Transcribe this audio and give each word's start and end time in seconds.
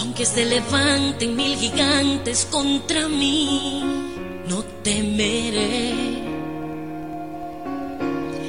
Aunque 0.00 0.24
se 0.24 0.46
levanten 0.46 1.36
mil 1.36 1.56
gigantes 1.58 2.46
contra 2.50 3.06
mí, 3.06 3.82
no 4.48 4.62
temeré. 4.82 5.90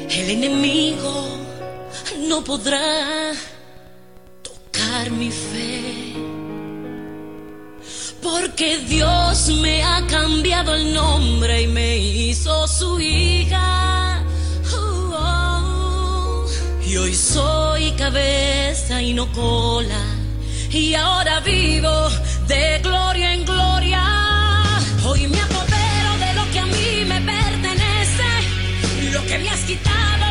El 0.09 0.29
enemigo 0.29 1.27
no 2.29 2.41
podrá 2.41 3.33
tocar 4.41 5.11
mi 5.11 5.29
fe. 5.29 6.13
Porque 8.21 8.77
Dios 8.77 9.49
me 9.61 9.83
ha 9.83 10.07
cambiado 10.07 10.73
el 10.73 10.93
nombre 10.93 11.63
y 11.63 11.67
me 11.67 11.97
hizo 11.97 12.65
su 12.65 12.97
hija. 12.99 14.23
Oh, 14.73 15.11
oh. 15.13 16.45
Y 16.87 16.95
hoy 16.95 17.13
soy 17.13 17.91
cabeza 17.91 19.01
y 19.01 19.13
no 19.13 19.29
cola. 19.33 20.10
Y 20.73 20.95
ahora 20.95 21.41
vivo 21.41 22.09
de 22.47 22.79
gloria 22.81 23.33
en 23.33 23.43
gloria. 23.43 24.01
Hoy 25.03 25.27
me 25.27 25.39
apodero 25.39 26.17
de 26.17 26.33
lo 26.33 26.51
que 26.51 26.59
a 26.59 26.65
mí 26.65 27.05
me 27.05 27.21
pertenece. 27.21 29.11
Lo 29.11 29.25
que 29.25 29.37
me 29.39 29.49
has 29.49 29.59
quitado 29.61 30.30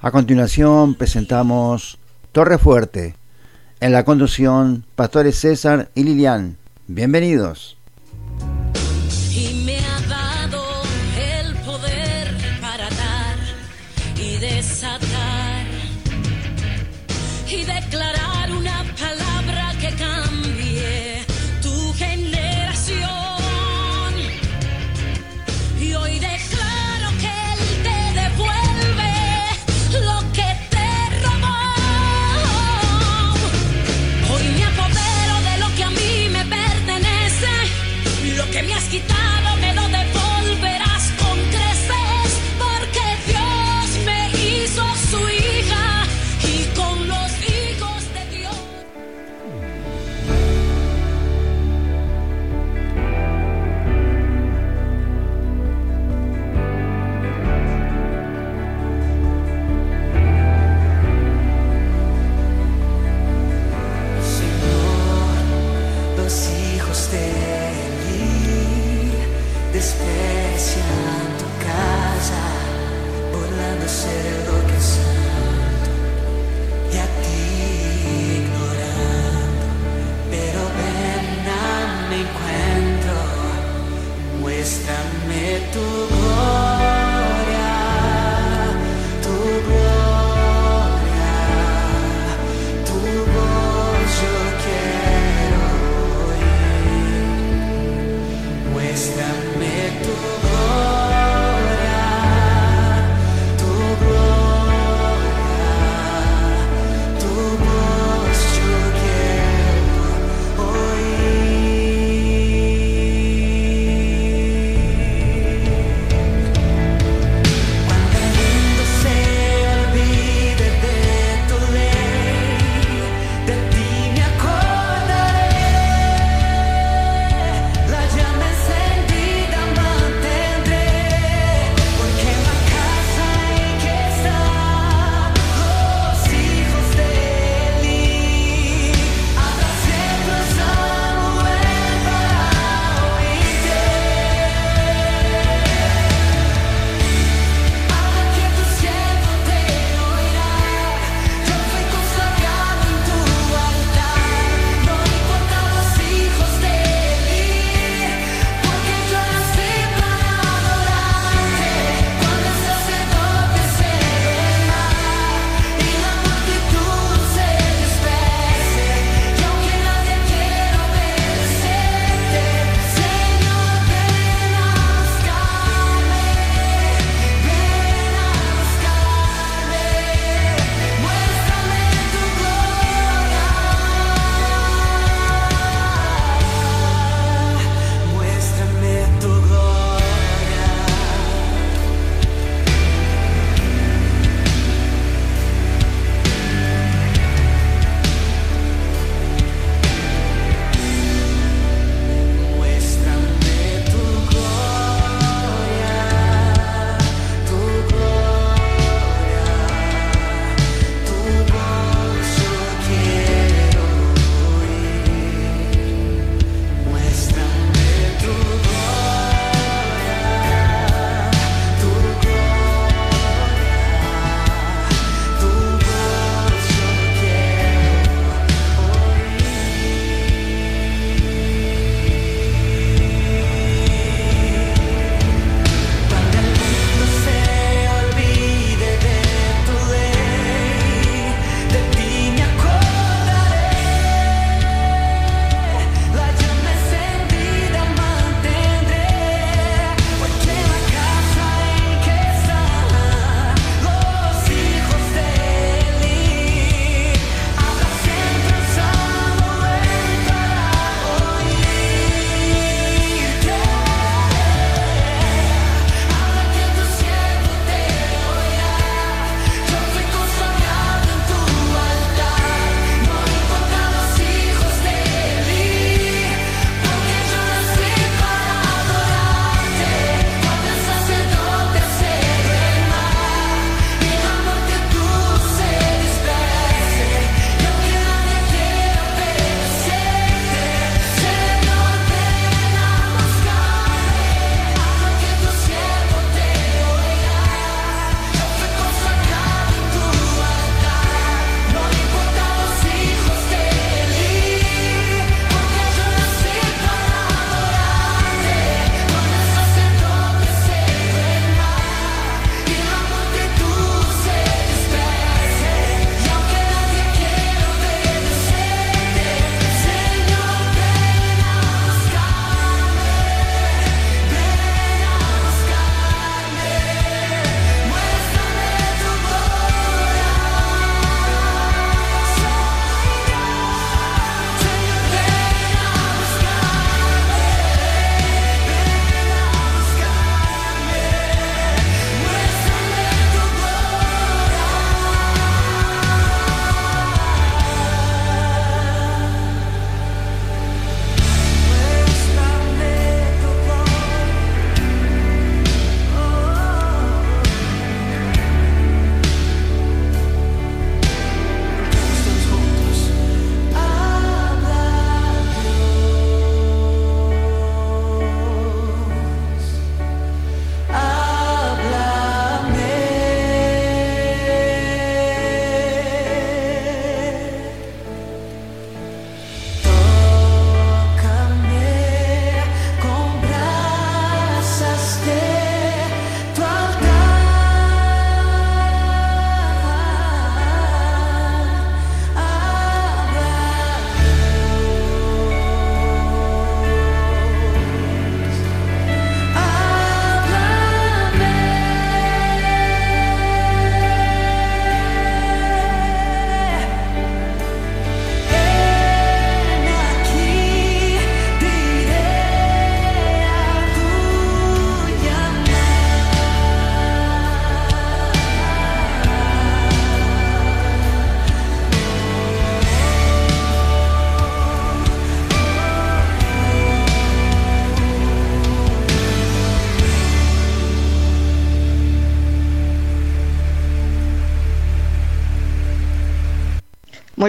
A 0.00 0.12
continuación 0.12 0.94
presentamos 0.94 1.98
Torre 2.30 2.58
Fuerte. 2.58 3.16
En 3.80 3.90
la 3.90 4.04
conducción, 4.04 4.84
Pastores 4.94 5.40
César 5.40 5.90
y 5.96 6.04
Lilian. 6.04 6.56
Bienvenidos. 6.86 7.77
desprecian 69.88 71.38
tu 71.38 71.46
casa, 71.64 72.42
burlándose 73.32 74.08
de 74.08 74.46
lo. 74.46 75.17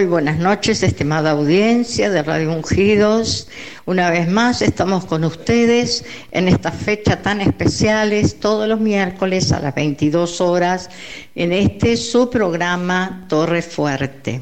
Muy 0.00 0.08
buenas 0.08 0.38
noches, 0.38 0.82
estimada 0.82 1.32
audiencia 1.32 2.08
de 2.08 2.22
Radio 2.22 2.54
Ungidos. 2.54 3.48
Una 3.84 4.08
vez 4.08 4.30
más 4.30 4.62
estamos 4.62 5.04
con 5.04 5.24
ustedes 5.24 6.06
en 6.32 6.48
esta 6.48 6.72
fecha 6.72 7.20
tan 7.20 7.42
especiales, 7.42 8.40
todos 8.40 8.66
los 8.66 8.80
miércoles 8.80 9.52
a 9.52 9.60
las 9.60 9.74
22 9.74 10.40
horas, 10.40 10.88
en 11.34 11.52
este 11.52 11.98
su 11.98 12.30
programa 12.30 13.26
Torre 13.28 13.60
Fuerte. 13.60 14.40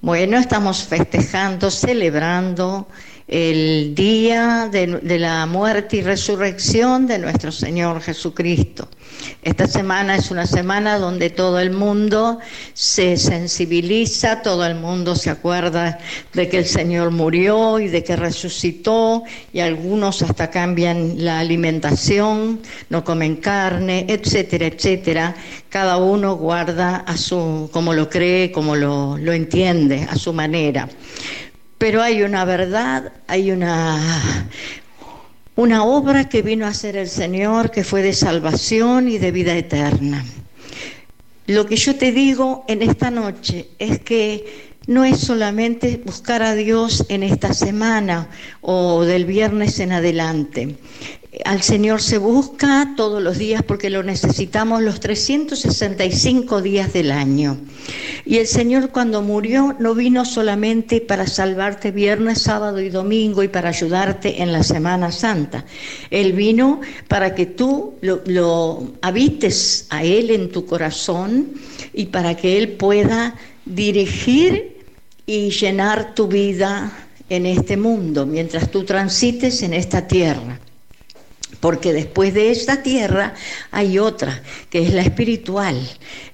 Bueno, 0.00 0.38
estamos 0.38 0.84
festejando, 0.84 1.72
celebrando 1.72 2.86
el 3.26 3.94
día 3.94 4.68
de, 4.70 5.18
la 5.18 5.46
muerte 5.46 5.96
y 5.96 6.02
resurrección 6.02 7.06
de 7.06 7.18
nuestro 7.18 7.50
Señor 7.50 8.02
Jesucristo. 8.02 8.88
Esta 9.42 9.66
semana 9.66 10.16
es 10.16 10.30
una 10.30 10.46
semana 10.46 10.98
donde 10.98 11.30
todo 11.30 11.58
el 11.58 11.70
mundo 11.70 12.38
se 12.74 13.16
sensibiliza, 13.16 14.42
todo 14.42 14.66
el 14.66 14.74
mundo 14.74 15.16
se 15.16 15.30
acuerda 15.30 15.98
de 16.34 16.48
que 16.48 16.58
el 16.58 16.66
Señor 16.66 17.10
murió 17.10 17.78
y 17.78 17.88
de 17.88 18.04
que 18.04 18.16
resucitó 18.16 19.22
y 19.52 19.60
algunos 19.60 20.20
hasta 20.20 20.50
cambian 20.50 21.24
la 21.24 21.38
alimentación, 21.38 22.60
no 22.90 23.04
comen 23.04 23.36
carne, 23.36 24.04
etcétera, 24.08 24.66
etcétera. 24.66 25.34
Cada 25.70 25.96
uno 25.96 26.36
guarda 26.36 26.96
a 26.96 27.16
su, 27.16 27.70
como 27.72 27.94
lo 27.94 28.10
cree, 28.10 28.52
como 28.52 28.76
lo, 28.76 29.16
lo 29.16 29.32
entiende, 29.32 30.06
a 30.10 30.16
su 30.16 30.32
manera 30.32 30.88
pero 31.84 32.00
hay 32.00 32.22
una 32.22 32.46
verdad, 32.46 33.12
hay 33.26 33.50
una, 33.50 34.48
una 35.54 35.84
obra 35.84 36.30
que 36.30 36.40
vino 36.40 36.64
a 36.64 36.70
hacer 36.70 36.96
el 36.96 37.10
Señor 37.10 37.70
que 37.70 37.84
fue 37.84 38.00
de 38.00 38.14
salvación 38.14 39.06
y 39.06 39.18
de 39.18 39.30
vida 39.30 39.54
eterna. 39.54 40.24
Lo 41.46 41.66
que 41.66 41.76
yo 41.76 41.94
te 41.96 42.10
digo 42.10 42.64
en 42.68 42.80
esta 42.80 43.10
noche 43.10 43.68
es 43.78 43.98
que 43.98 44.72
no 44.86 45.04
es 45.04 45.20
solamente 45.20 46.00
buscar 46.02 46.42
a 46.42 46.54
Dios 46.54 47.04
en 47.10 47.22
esta 47.22 47.52
semana 47.52 48.30
o 48.62 49.04
del 49.04 49.26
viernes 49.26 49.78
en 49.78 49.92
adelante. 49.92 50.76
Al 51.44 51.62
Señor 51.62 52.00
se 52.00 52.18
busca 52.18 52.94
todos 52.96 53.20
los 53.20 53.38
días 53.38 53.62
porque 53.62 53.90
lo 53.90 54.02
necesitamos 54.02 54.82
los 54.82 55.00
365 55.00 56.62
días 56.62 56.92
del 56.92 57.10
año. 57.10 57.58
Y 58.24 58.38
el 58.38 58.46
Señor 58.46 58.90
cuando 58.90 59.20
murió 59.20 59.74
no 59.80 59.94
vino 59.94 60.24
solamente 60.24 61.00
para 61.00 61.26
salvarte 61.26 61.90
viernes, 61.90 62.42
sábado 62.42 62.80
y 62.80 62.88
domingo 62.88 63.42
y 63.42 63.48
para 63.48 63.70
ayudarte 63.70 64.42
en 64.42 64.52
la 64.52 64.62
Semana 64.62 65.10
Santa. 65.10 65.64
Él 66.10 66.34
vino 66.34 66.80
para 67.08 67.34
que 67.34 67.46
tú 67.46 67.94
lo, 68.00 68.92
habites 69.02 69.86
a 69.90 70.04
Él 70.04 70.30
en 70.30 70.50
tu 70.52 70.66
corazón 70.66 71.54
y 71.92 72.06
para 72.06 72.36
que 72.36 72.58
Él 72.58 72.72
pueda 72.72 73.34
dirigir 73.64 74.78
y 75.26 75.50
llenar 75.50 76.14
tu 76.14 76.28
vida 76.28 76.92
en 77.28 77.46
este 77.46 77.76
mundo 77.76 78.26
mientras 78.26 78.70
tú 78.70 78.84
transites 78.84 79.62
en 79.62 79.72
esta 79.72 80.06
tierra 80.06 80.60
porque 81.64 81.94
después 81.94 82.34
de 82.34 82.50
esta 82.50 82.82
tierra 82.82 83.32
hay 83.70 83.98
otra, 83.98 84.42
que 84.68 84.82
es 84.82 84.92
la 84.92 85.00
espiritual. 85.00 85.74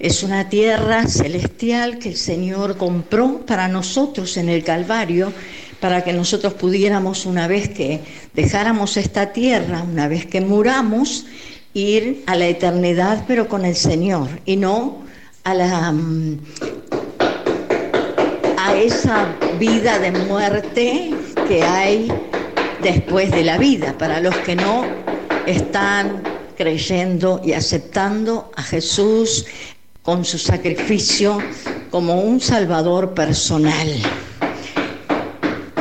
Es 0.01 0.25
una 0.25 0.49
tierra 0.49 1.07
celestial 1.07 2.01
que 2.01 2.09
el 2.09 2.17
Señor 2.17 2.77
compró 2.77 3.47
para 3.47 3.69
nosotros 3.69 4.37
en 4.39 4.49
el 4.49 4.65
Calvario, 4.65 5.33
para 5.79 6.03
que 6.03 6.13
nosotros 6.13 6.55
pudiéramos, 6.55 7.27
una 7.27 7.47
vez 7.47 7.69
que 7.69 8.01
dejáramos 8.35 8.97
esta 8.97 9.33
tierra, 9.33 9.85
una 9.85 10.09
vez 10.09 10.27
que 10.27 10.41
muramos, 10.41 11.27
ir 11.75 12.25
a 12.27 12.35
la 12.35 12.49
eternidad, 12.49 13.23
pero 13.29 13.47
con 13.47 13.65
el 13.65 13.77
Señor, 13.77 14.27
y 14.47 14.57
no 14.57 15.05
a 15.45 15.55
la 15.55 15.93
mm, 15.93 16.41
a 18.59 18.75
esa 18.75 19.33
vida 19.61 20.01
de 20.01 20.11
muerte 20.11 21.15
que 21.47 21.63
hay 21.63 22.13
después 22.83 23.31
de 23.31 23.45
la 23.45 23.59
vida. 23.59 23.97
Para 23.97 24.21
los 24.21 24.35
que 24.39 24.57
no 24.57 25.10
están 25.51 26.23
creyendo 26.57 27.41
y 27.45 27.53
aceptando 27.53 28.51
a 28.57 28.63
Jesús 28.63 29.47
con 30.03 30.25
su 30.25 30.39
sacrificio 30.39 31.39
como 31.91 32.21
un 32.21 32.41
salvador 32.41 33.15
personal. 33.15 33.89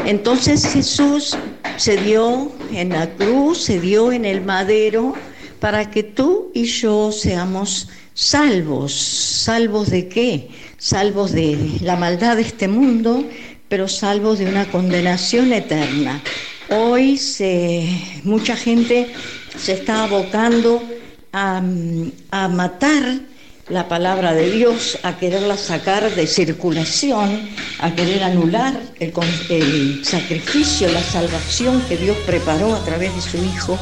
Entonces 0.06 0.66
Jesús 0.66 1.38
se 1.78 1.98
dio 1.98 2.52
en 2.74 2.90
la 2.90 3.10
cruz, 3.16 3.60
se 3.60 3.80
dio 3.80 4.12
en 4.12 4.26
el 4.26 4.42
madero 4.42 5.14
para 5.60 5.90
que 5.92 6.04
tú 6.04 6.52
y 6.54 6.66
yo 6.66 7.12
seamos 7.12 7.90
salvos. 8.14 8.94
¿Salvos 8.94 9.90
de 9.90 10.08
qué? 10.08 10.50
Salvos 10.78 11.32
de 11.32 11.58
la 11.82 11.96
maldad 11.96 12.38
de 12.38 12.44
este 12.44 12.68
mundo, 12.68 13.24
pero 13.68 13.88
salvos 13.88 14.40
de 14.40 14.46
una 14.46 14.70
condenación 14.72 15.54
eterna. 15.54 16.22
Hoy 16.70 17.18
se, 17.18 17.88
mucha 18.24 18.56
gente 18.56 19.12
se 19.58 19.74
está 19.74 20.04
abocando 20.04 20.82
a, 21.32 21.62
matar 22.50 23.20
la 23.70 23.88
palabra 23.88 24.34
de 24.34 24.50
Dios, 24.50 24.98
a 25.04 25.18
quererla 25.18 25.56
sacar 25.56 26.10
de 26.16 26.26
circulación, 26.26 27.50
a 27.80 27.94
querer 27.94 28.24
anular 28.24 28.74
el, 29.00 29.14
el, 29.50 30.04
sacrificio, 30.04 30.92
la 30.92 31.04
salvación 31.04 31.82
que 31.88 31.98
Dios 31.98 32.18
preparó 32.26 32.74
a 32.74 32.84
través 32.84 33.16
de 33.16 33.22
su 33.22 33.38
Hijo 33.38 33.78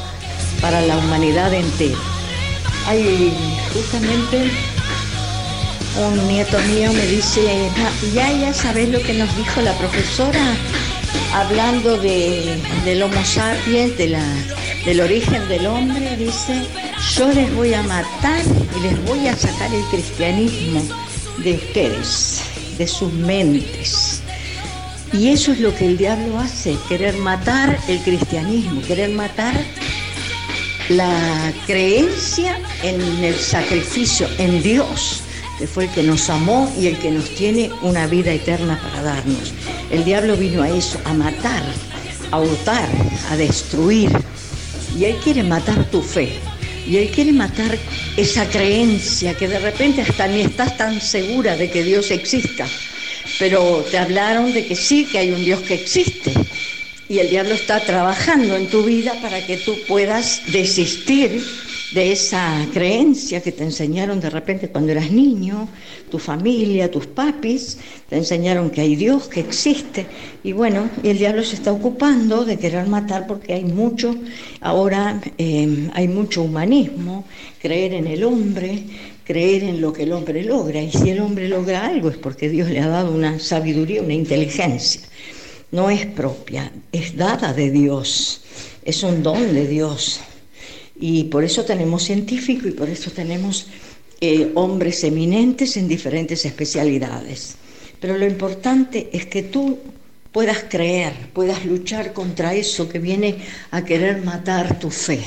para 0.62 0.82
la 0.82 0.98
humanidad 0.98 1.54
entera. 1.54 1.98
Hay 2.88 3.34
justamente 3.74 4.52
un 5.98 6.28
nieto 6.28 6.60
mío 6.60 6.94
me 6.94 7.06
dice, 7.08 7.72
ya, 8.14 8.32
ya 8.32 8.54
sabes 8.54 8.90
lo 8.90 9.02
que 9.02 9.14
nos 9.14 9.36
dijo 9.36 9.62
la 9.62 9.74
profesora 9.78 10.40
hablando 11.34 11.98
de, 11.98 12.58
del 12.86 13.04
Homo 13.04 13.24
sapiens, 13.26 13.98
de 13.98 14.10
la 14.10 14.24
del 14.88 15.02
origen 15.02 15.46
del 15.50 15.68
hombre, 15.68 16.16
dice, 16.16 16.64
yo 17.18 17.28
les 17.34 17.54
voy 17.56 17.74
a 17.74 17.84
matar 17.84 18.42
y 18.78 18.80
les 18.80 19.06
voy 19.06 19.28
a 19.28 19.36
sacar 19.36 19.74
el 19.74 19.84
cristianismo 19.92 20.82
de 21.44 21.56
ustedes, 21.56 22.42
de 22.78 22.88
sus 22.88 23.12
mentes. 23.12 24.22
Y 25.12 25.28
eso 25.28 25.52
es 25.52 25.60
lo 25.60 25.76
que 25.76 25.88
el 25.88 25.98
diablo 25.98 26.40
hace, 26.40 26.78
querer 26.88 27.18
matar 27.18 27.78
el 27.90 28.00
cristianismo, 28.00 28.82
querer 28.84 29.10
matar 29.10 29.54
la 30.88 31.52
creencia 31.66 32.58
en 32.82 33.02
el 33.24 33.36
sacrificio, 33.36 34.30
en 34.38 34.64
Dios, 34.64 35.22
que 35.58 35.68
fue 35.68 35.86
el 35.86 35.92
que 35.92 36.04
nos 36.04 36.30
amó 36.30 36.72
y 36.80 36.88
el 36.88 36.98
que 36.98 37.12
nos 37.12 37.30
tiene 37.30 37.72
una 37.82 38.08
vida 38.08 38.32
eterna 38.32 38.80
para 38.82 39.02
darnos. 39.02 39.54
El 39.92 40.04
diablo 40.06 40.36
vino 40.38 40.62
a 40.62 40.70
eso, 40.70 41.00
a 41.06 41.14
matar, 41.14 41.64
a 42.32 42.40
hurtar, 42.40 42.88
a 43.32 43.38
destruir, 43.38 44.12
y 44.98 45.06
Él 45.06 45.18
quiere 45.24 45.44
matar 45.44 45.86
tu 45.90 46.02
fe. 46.02 46.30
Y 46.88 46.98
Él 46.98 47.10
quiere 47.10 47.34
matar 47.34 47.78
esa 48.16 48.48
creencia 48.50 49.34
que 49.34 49.48
de 49.48 49.60
repente 49.60 50.02
hasta 50.02 50.28
ni 50.28 50.42
estás 50.42 50.78
tan 50.78 51.02
segura 51.02 51.58
de 51.58 51.70
que 51.70 51.84
Dios 51.84 52.12
exista. 52.12 52.66
Pero 53.40 53.86
te 53.92 53.98
hablaron 53.98 54.54
de 54.54 54.66
que 54.66 54.76
sí, 54.76 55.06
que 55.06 55.20
hay 55.20 55.32
un 55.32 55.44
Dios 55.44 55.60
que 55.62 55.74
existe. 55.74 56.34
Y 57.10 57.20
el 57.20 57.30
diablo 57.30 57.54
está 57.54 57.80
trabajando 57.82 58.56
en 58.56 58.68
tu 58.68 58.84
vida 58.84 59.14
para 59.22 59.46
que 59.46 59.58
tú 59.58 59.78
puedas 59.88 60.42
desistir 60.48 61.44
de 61.92 62.12
esa 62.12 62.68
creencia 62.74 63.42
que 63.42 63.54
te 63.54 63.64
enseñaron 63.64 64.20
de 64.20 64.30
repente 64.30 64.68
cuando 64.70 64.92
eras 64.92 65.10
niño, 65.10 65.70
tu 66.12 66.20
familia, 66.20 66.92
tus 66.92 67.08
papis, 67.08 67.78
te 68.10 68.18
enseñaron 68.18 68.70
que 68.70 68.82
hay 68.82 68.96
Dios, 68.96 69.28
que 69.30 69.40
existe. 69.40 70.06
Y 70.44 70.52
bueno, 70.52 70.90
el 71.04 71.18
diablo 71.18 71.44
se 71.44 71.56
está 71.56 71.72
ocupando 71.72 72.44
de 72.44 72.58
querer 72.58 72.88
matar 72.88 73.26
porque 73.26 73.54
hay 73.54 73.64
mucho, 73.64 74.16
ahora 74.60 75.22
em, 75.38 75.90
hay 75.94 76.10
mucho 76.10 76.44
humanismo, 76.44 77.24
creer 77.62 77.94
en 77.94 78.08
el 78.08 78.24
hombre, 78.26 78.84
creer 79.24 79.64
en 79.64 79.80
lo 79.80 79.94
que 79.94 80.04
el 80.04 80.12
hombre 80.12 80.44
logra. 80.44 80.82
Y 80.82 80.92
si 80.92 81.10
el 81.10 81.22
hombre 81.22 81.48
logra 81.48 81.86
algo 81.86 82.10
es 82.10 82.18
porque 82.18 82.50
Dios 82.50 82.70
le 82.70 82.82
ha 82.82 82.88
dado 82.88 83.14
una 83.14 83.40
sabiduría, 83.40 84.02
una 84.02 84.14
inteligencia. 84.14 85.02
No 85.72 85.90
es 85.90 86.06
propia, 86.06 86.72
es 86.92 87.16
dada 87.16 87.54
de 87.54 87.72
Dios, 87.72 88.42
es 88.84 89.04
un 89.04 89.24
don 89.24 89.54
de 89.54 89.68
Dios. 89.68 90.22
Y 91.00 91.26
por 91.26 91.44
eso 91.44 91.64
tenemos 91.64 92.04
científicos 92.04 92.68
y 92.68 92.72
por 92.72 92.90
eso 92.90 93.12
tenemos 93.12 93.68
eh, 94.20 94.52
hombres 94.56 95.04
eminentes 95.04 95.78
en 95.78 95.88
diferentes 95.88 96.44
especialidades. 96.46 97.56
Pero 98.00 98.18
lo 98.18 98.26
importante 98.26 99.10
es 99.14 99.26
que 99.26 99.44
tú 99.44 99.78
puedas 100.32 100.66
creer, 100.70 101.14
puedas 101.34 101.66
luchar 101.66 102.14
contra 102.14 102.54
eso 102.54 102.90
que 102.90 103.00
viene 103.00 103.38
a 103.72 103.84
querer 103.86 104.24
matar 104.24 104.80
tu 104.80 104.90
fe. 104.90 105.20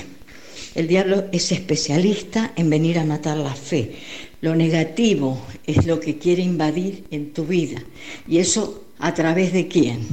El 0.74 0.86
diablo 0.86 1.24
es 1.32 1.50
especialista 1.50 2.52
en 2.56 2.70
venir 2.70 2.98
a 2.98 3.04
matar 3.04 3.36
la 3.36 3.54
fe. 3.54 3.96
Lo 4.40 4.54
negativo 4.54 5.40
es 5.66 5.84
lo 5.86 5.98
que 5.98 6.18
quiere 6.18 6.42
invadir 6.42 7.04
en 7.10 7.32
tu 7.32 7.44
vida. 7.44 7.82
¿Y 8.28 8.38
eso 8.38 8.84
a 8.98 9.12
través 9.14 9.52
de 9.52 9.66
quién? 9.66 10.06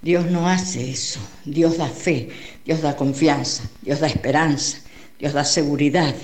Dios 0.00 0.30
no 0.30 0.48
hace 0.48 0.90
eso. 0.90 1.20
Dios 1.44 1.76
da 1.76 1.88
fe, 1.88 2.28
Dios 2.64 2.82
da 2.82 2.96
confianza, 2.96 3.68
Dios 3.82 4.00
da 4.00 4.06
esperanza, 4.06 4.78
Dios 5.18 5.32
da 5.32 5.44
seguridad, 5.44 6.14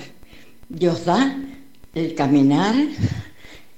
Dios 0.68 1.04
da 1.04 1.36
el 1.94 2.14
caminar 2.14 2.74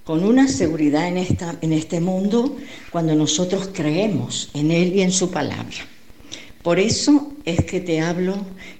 con 0.04 0.24
una 0.24 0.48
seguridad 0.48 1.08
en, 1.08 1.16
esta, 1.16 1.56
en 1.60 1.72
este 1.72 2.00
mundo 2.00 2.56
cuando 2.90 3.14
nosotros 3.14 3.70
creemos 3.72 4.50
en 4.54 4.70
Él 4.70 4.94
y 4.94 5.02
en 5.02 5.12
su 5.12 5.30
palabra. 5.30 5.76
Por 6.62 6.78
eso 6.78 7.32
es 7.44 7.64
que 7.64 7.80
te 7.80 8.00
hablo 8.00 8.36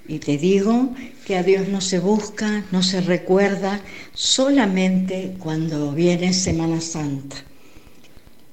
y 0.07 0.19
te 0.19 0.37
digo 0.37 0.89
que 1.25 1.37
a 1.37 1.43
Dios 1.43 1.67
no 1.67 1.81
se 1.81 1.99
busca, 1.99 2.65
no 2.71 2.81
se 2.81 3.01
recuerda 3.01 3.81
solamente 4.13 5.35
cuando 5.39 5.91
viene 5.91 6.33
Semana 6.33 6.81
Santa. 6.81 7.37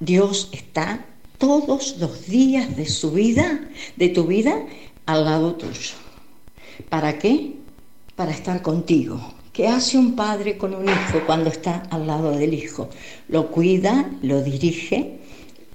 Dios 0.01 0.51
está 0.53 1.07
todos 1.39 1.97
los 1.99 2.27
días 2.27 2.77
de 2.77 2.87
su 2.87 3.13
vida, 3.13 3.61
de 3.97 4.09
tu 4.09 4.27
vida, 4.27 4.67
al 5.07 5.25
lado 5.25 5.55
tuyo. 5.55 5.95
¿Para 6.89 7.19
qué? 7.19 7.62
Para 8.17 8.31
estar 8.31 8.63
contigo, 8.63 9.21
¿Qué 9.53 9.69
hace 9.69 9.99
un 9.99 10.17
padre 10.17 10.57
con 10.57 10.75
un 10.75 10.89
hijo 10.89 11.27
cuando 11.27 11.51
está 11.51 11.83
al 11.91 12.07
lado 12.07 12.31
del 12.31 12.55
hijo? 12.55 12.89
Lo 13.29 13.51
cuida, 13.51 14.11
lo 14.23 14.43
dirige, 14.43 15.19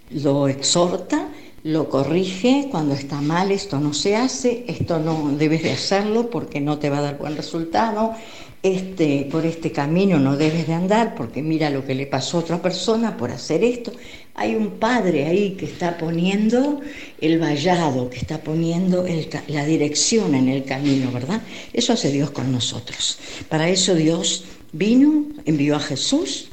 lo 0.09 0.47
exhorta, 0.47 1.29
lo 1.61 1.87
corrige. 1.87 2.69
Cuando 2.71 2.95
está 2.95 3.21
mal, 3.21 3.51
esto 3.51 3.79
no 3.79 3.93
se 3.93 4.15
hace, 4.15 4.65
esto 4.67 4.97
no 4.97 5.29
debes 5.37 5.61
de 5.61 5.73
hacerlo 5.73 6.31
porque 6.31 6.59
no 6.59 6.79
te 6.79 6.89
va 6.89 6.97
a 6.97 7.01
dar 7.01 7.19
buen 7.19 7.35
resultado, 7.37 8.15
este, 8.63 9.27
por 9.31 9.45
este 9.45 9.71
camino 9.71 10.19
no 10.19 10.35
debes 10.35 10.67
de 10.67 10.73
andar 10.73 11.15
porque 11.15 11.41
mira 11.41 11.69
lo 11.69 11.85
que 11.85 11.95
le 11.95 12.07
pasó 12.07 12.37
a 12.37 12.39
otra 12.41 12.61
persona 12.61 13.15
por 13.15 13.31
hacer 13.31 13.63
esto. 13.63 13.91
Hay 14.35 14.55
un 14.55 14.71
padre 14.71 15.25
ahí 15.25 15.51
que 15.51 15.65
está 15.65 15.97
poniendo 15.97 16.81
el 17.21 17.39
vallado, 17.39 18.09
que 18.09 18.17
está 18.17 18.39
poniendo 18.39 19.05
la 19.47 19.65
dirección 19.65 20.35
en 20.35 20.49
el 20.49 20.63
camino, 20.63 21.11
¿verdad? 21.11 21.41
Eso 21.73 21.93
hace 21.93 22.11
Dios 22.11 22.31
con 22.31 22.51
nosotros. 22.51 23.17
Para 23.49 23.69
eso 23.69 23.95
Dios 23.95 24.45
vino, 24.73 25.25
envió 25.45 25.75
a 25.75 25.79
Jesús, 25.79 26.49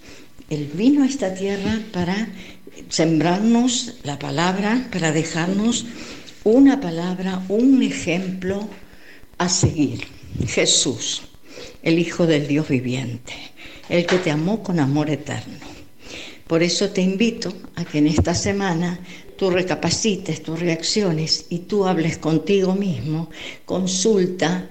Él 0.51 0.71
vino 0.75 1.03
a 1.03 1.07
esta 1.07 1.35
tierra 1.35 1.81
para 1.93 2.29
sembrarnos 2.89 3.95
la 4.03 4.19
palabra, 4.19 4.89
para 4.93 5.13
dejarnos 5.13 5.87
una 6.45 6.81
palabra, 6.81 7.43
un 7.49 7.83
ejemplo 7.83 8.69
a 9.39 9.49
seguir. 9.49 10.07
Jesús, 10.47 11.23
el 11.85 11.99
Hijo 11.99 12.27
del 12.27 12.49
Dios 12.49 12.69
viviente, 12.69 13.35
el 13.91 14.07
que 14.07 14.17
te 14.17 14.31
amó 14.31 14.63
con 14.63 14.81
amor 14.81 15.11
eterno. 15.11 15.59
Por 16.47 16.63
eso 16.63 16.89
te 16.89 17.03
invito 17.03 17.53
a 17.77 17.85
que 17.85 17.99
en 17.99 18.07
esta 18.07 18.35
semana 18.35 18.99
tú 19.37 19.51
recapacites 19.51 20.43
tus 20.43 20.61
reacciones 20.61 21.45
y 21.51 21.61
tú 21.61 21.87
hables 21.87 22.17
contigo 22.17 22.75
mismo, 22.75 23.29
consulta 23.67 24.69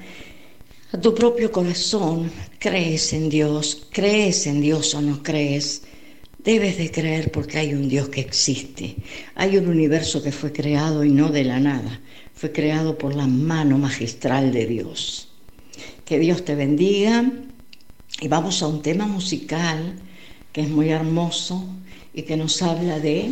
a 0.91 0.99
tu 0.99 1.13
propio 1.13 1.51
corazón, 1.51 2.31
crees 2.57 3.13
en 3.13 3.29
Dios, 3.29 3.87
crees 3.91 4.47
en 4.47 4.61
Dios 4.61 4.95
o 4.95 5.01
no 5.01 5.21
crees. 5.21 5.83
Debes 6.39 6.77
de 6.77 6.91
creer 6.91 7.31
porque 7.31 7.59
hay 7.59 7.73
un 7.75 7.89
Dios 7.89 8.09
que 8.09 8.21
existe, 8.21 8.95
hay 9.35 9.57
un 9.57 9.67
universo 9.67 10.21
que 10.21 10.31
fue 10.31 10.51
creado 10.51 11.03
y 11.03 11.11
no 11.11 11.29
de 11.29 11.43
la 11.43 11.59
nada, 11.59 12.01
fue 12.33 12.51
creado 12.51 12.97
por 12.97 13.15
la 13.15 13.27
mano 13.27 13.77
magistral 13.77 14.51
de 14.51 14.65
Dios. 14.65 15.32
Que 16.13 16.19
Dios 16.19 16.45
te 16.45 16.53
bendiga 16.53 17.25
y 18.21 18.27
vamos 18.27 18.61
a 18.61 18.67
un 18.67 18.83
tema 18.83 19.07
musical 19.07 19.95
que 20.51 20.61
es 20.61 20.69
muy 20.69 20.89
hermoso 20.89 21.65
y 22.13 22.21
que 22.21 22.37
nos 22.37 22.61
habla 22.61 22.99
de 22.99 23.31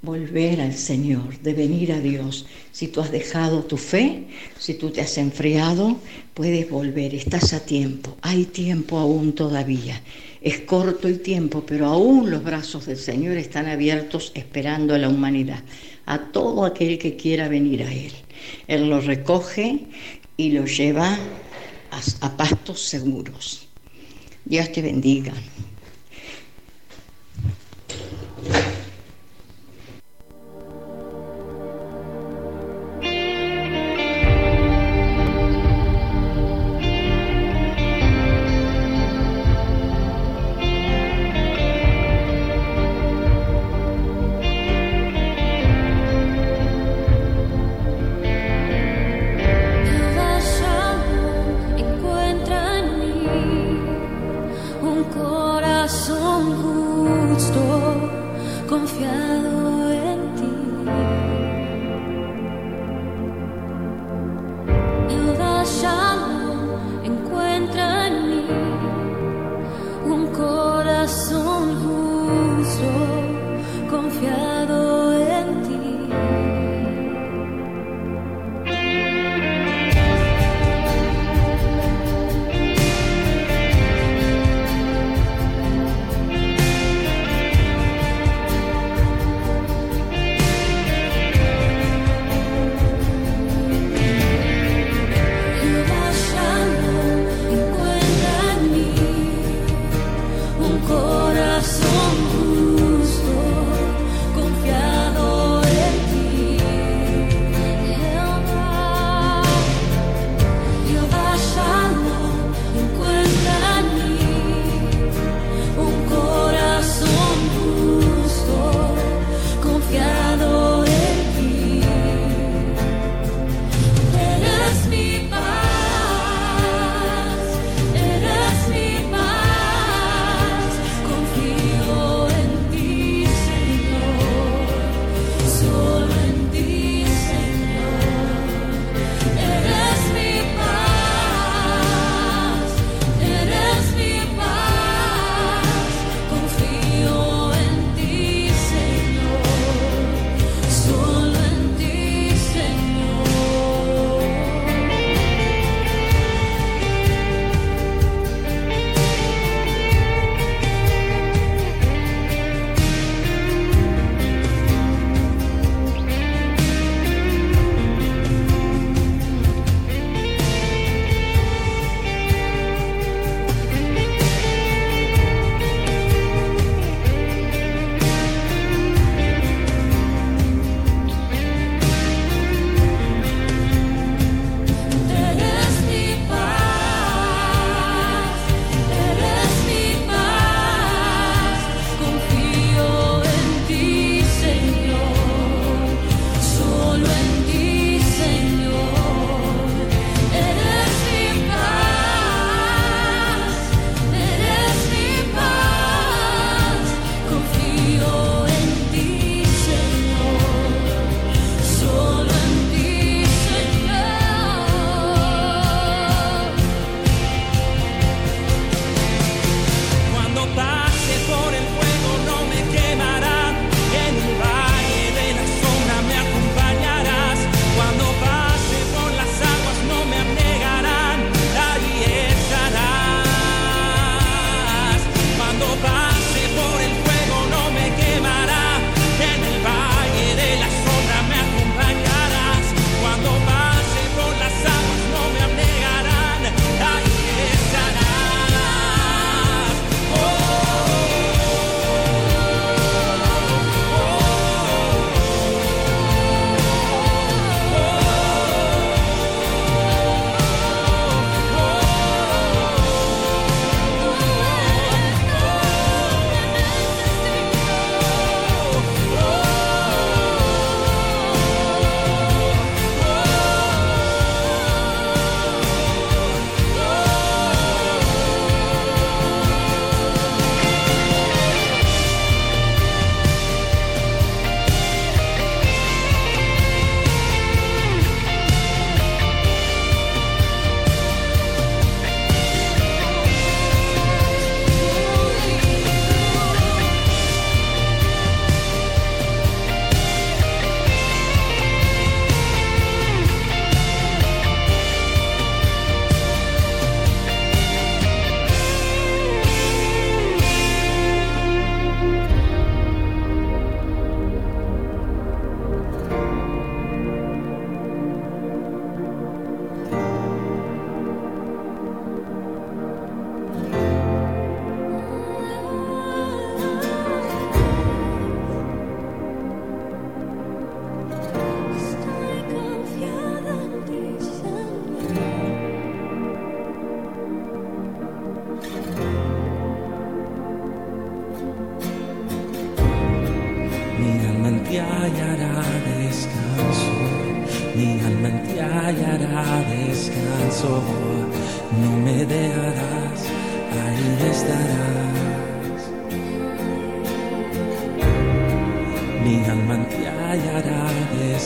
volver 0.00 0.62
al 0.62 0.72
Señor, 0.72 1.38
de 1.40 1.52
venir 1.52 1.92
a 1.92 2.00
Dios. 2.00 2.46
Si 2.72 2.88
tú 2.88 3.02
has 3.02 3.12
dejado 3.12 3.64
tu 3.64 3.76
fe, 3.76 4.24
si 4.58 4.72
tú 4.72 4.88
te 4.88 5.02
has 5.02 5.18
enfriado, 5.18 5.98
puedes 6.32 6.70
volver, 6.70 7.14
estás 7.14 7.52
a 7.52 7.60
tiempo, 7.60 8.16
hay 8.22 8.46
tiempo 8.46 8.96
aún 8.96 9.34
todavía. 9.34 10.00
Es 10.40 10.60
corto 10.60 11.08
el 11.08 11.20
tiempo, 11.20 11.62
pero 11.66 11.88
aún 11.88 12.30
los 12.30 12.42
brazos 12.42 12.86
del 12.86 12.96
Señor 12.96 13.36
están 13.36 13.66
abiertos 13.66 14.32
esperando 14.34 14.94
a 14.94 14.98
la 14.98 15.10
humanidad, 15.10 15.62
a 16.06 16.18
todo 16.18 16.64
aquel 16.64 16.96
que 16.96 17.16
quiera 17.16 17.48
venir 17.48 17.82
a 17.82 17.92
Él. 17.92 18.12
Él 18.66 18.88
lo 18.88 19.02
recoge 19.02 19.80
y 20.38 20.52
lo 20.52 20.64
lleva 20.64 21.18
a, 22.20 22.36
pastos 22.36 22.80
seguros. 22.80 23.68
Dios 24.44 24.70
te 24.72 24.82
bendiga. 24.82 25.32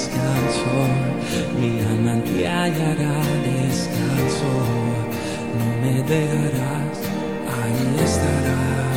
Descanso, 0.09 0.89
mi 1.59 1.81
ti 2.25 2.45
hallará 2.45 3.21
descanso, 3.45 4.53
no 5.59 5.67
me 5.83 6.03
dejarás, 6.03 6.99
ahí 7.57 8.05
estarás. 8.05 8.88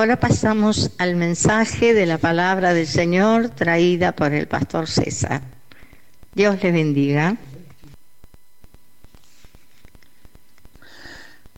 Ahora 0.00 0.18
pasamos 0.18 0.92
al 0.96 1.14
mensaje 1.14 1.92
de 1.92 2.06
la 2.06 2.16
palabra 2.16 2.72
del 2.72 2.86
Señor 2.86 3.50
traída 3.50 4.12
por 4.12 4.32
el 4.32 4.48
pastor 4.48 4.88
César. 4.88 5.42
Dios 6.34 6.62
le 6.62 6.72
bendiga. 6.72 7.36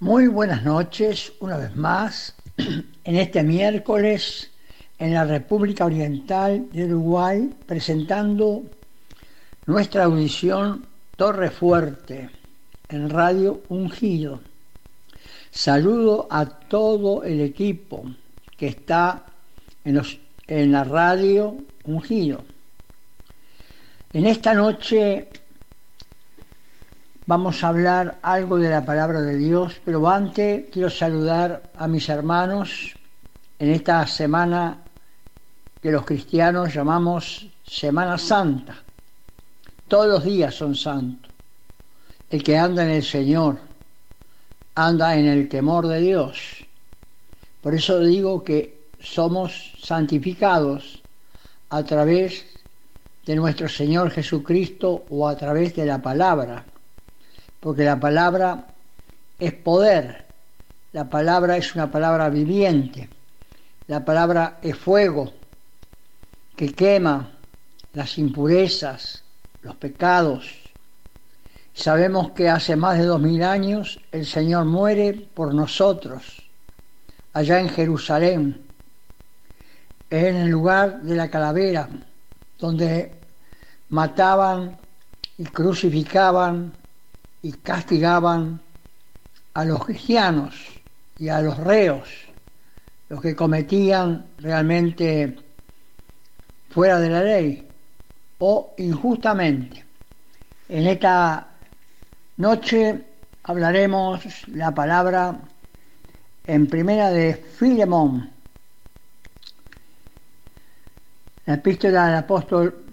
Muy 0.01 0.27
buenas 0.27 0.65
noches, 0.65 1.35
una 1.39 1.57
vez 1.57 1.77
más, 1.77 2.35
en 2.57 3.17
este 3.17 3.45
miércoles 3.45 4.51
en 4.99 5.15
la 5.15 5.25
República 5.25 5.85
Oriental 5.85 6.67
de 6.73 6.87
Uruguay, 6.87 7.49
presentando 7.65 8.65
nuestra 9.67 10.03
audición 10.03 10.85
Torre 11.15 11.51
Fuerte 11.51 12.29
en 12.89 13.09
Radio 13.09 13.63
Ungido 13.69 14.41
Saludo 15.55 16.29
a 16.31 16.47
todo 16.47 17.25
el 17.25 17.43
equipo 17.43 18.07
que 18.63 18.69
está 18.69 19.25
en, 19.85 20.01
en 20.47 20.71
la 20.71 20.85
radio 20.85 21.57
Ungido. 21.83 22.45
En 24.13 24.25
esta 24.25 24.55
noche 24.55 25.29
vamos 27.27 27.65
a 27.65 27.67
hablar 27.67 28.21
algo 28.23 28.59
de 28.59 28.71
la 28.71 28.85
palabra 28.85 29.21
de 29.21 29.37
Dios, 29.37 29.81
pero 29.85 30.09
antes 30.09 30.67
quiero 30.71 30.91
saludar 30.91 31.73
a 31.77 31.89
mis 31.89 32.09
hermanos 32.09 32.95
en 33.59 33.71
esta 33.73 34.07
semana 34.07 34.79
que 35.83 35.91
los 35.91 36.05
cristianos 36.05 36.73
llamamos 36.73 37.49
Semana 37.67 38.17
Santa. 38.17 38.77
Todos 39.89 40.07
los 40.07 40.23
días 40.23 40.55
son 40.55 40.77
santos. 40.77 41.33
El 42.31 42.45
que 42.45 42.57
anda 42.57 42.85
en 42.85 42.91
el 42.91 43.03
Señor, 43.03 43.59
anda 44.77 45.17
en 45.17 45.27
el 45.27 45.49
temor 45.49 45.89
de 45.89 45.99
Dios. 46.01 46.62
Por 47.63 47.75
eso 47.75 48.01
digo 48.01 48.43
que 48.43 48.91
somos 49.01 49.73
santificados 49.81 51.03
a 51.71 51.83
través 51.85 52.45
de 53.25 53.37
nuestro 53.37 53.69
Señor 53.69 54.11
Jesucristo 54.11 55.05
o 55.09 55.29
a 55.29 55.37
través 55.37 55.75
de 55.77 55.87
la 55.87 56.03
palabra, 56.03 56.65
porque 57.61 57.85
la 57.85 58.01
palabra 58.01 58.67
es 59.39 59.53
poder, 59.53 60.27
la 60.93 61.09
palabra 61.09 61.57
es 61.57 61.75
una 61.75 61.91
palabra 61.91 62.29
viviente, 62.29 63.09
la 63.87 64.05
palabra 64.05 64.59
es 64.61 64.77
fuego 64.77 65.33
que 66.57 66.73
quema 66.73 67.31
las 67.93 68.19
impurezas, 68.19 69.23
los 69.63 69.77
pecados. 69.77 70.59
Sabemos 71.75 72.33
que 72.33 72.49
hace 72.49 72.77
más 72.77 72.99
de 72.99 73.05
dos 73.05 73.21
mil 73.21 73.43
años 73.43 74.01
el 74.11 74.27
Señor 74.27 74.65
muere 74.65 75.29
por 75.35 75.55
nosotros, 75.55 76.42
allá 77.33 77.61
en 77.61 77.69
Jerusalén, 77.69 78.63
en 80.11 80.37
el 80.37 80.51
lugar 80.51 81.03
de 81.03 81.17
la 81.17 81.31
calavera, 81.31 81.89
donde 82.59 83.13
mataban 83.89 84.79
y 85.39 85.45
crucificaban 85.45 86.73
y 87.43 87.53
castigaban 87.53 88.61
a 89.55 89.65
los 89.65 89.85
cristianos 89.85 90.55
y 91.19 91.29
a 91.29 91.41
los 91.41 91.57
reos, 91.57 92.09
los 93.09 93.21
que 93.21 93.35
cometían 93.35 94.27
realmente 94.39 95.37
fuera 96.71 96.99
de 96.99 97.11
la 97.11 97.23
ley 97.23 97.69
o 98.39 98.75
injustamente. 98.79 99.85
En 100.69 100.87
esta 100.87 101.49
noche 102.37 103.05
hablaremos 103.45 104.49
la 104.49 104.73
palabra 104.73 105.39
en 106.47 106.67
primera 106.67 107.11
de 107.11 107.35
Filemón, 107.35 108.31
la 111.47 111.55
epístola 111.55 112.07
del 112.07 112.17
apóstol 112.17 112.85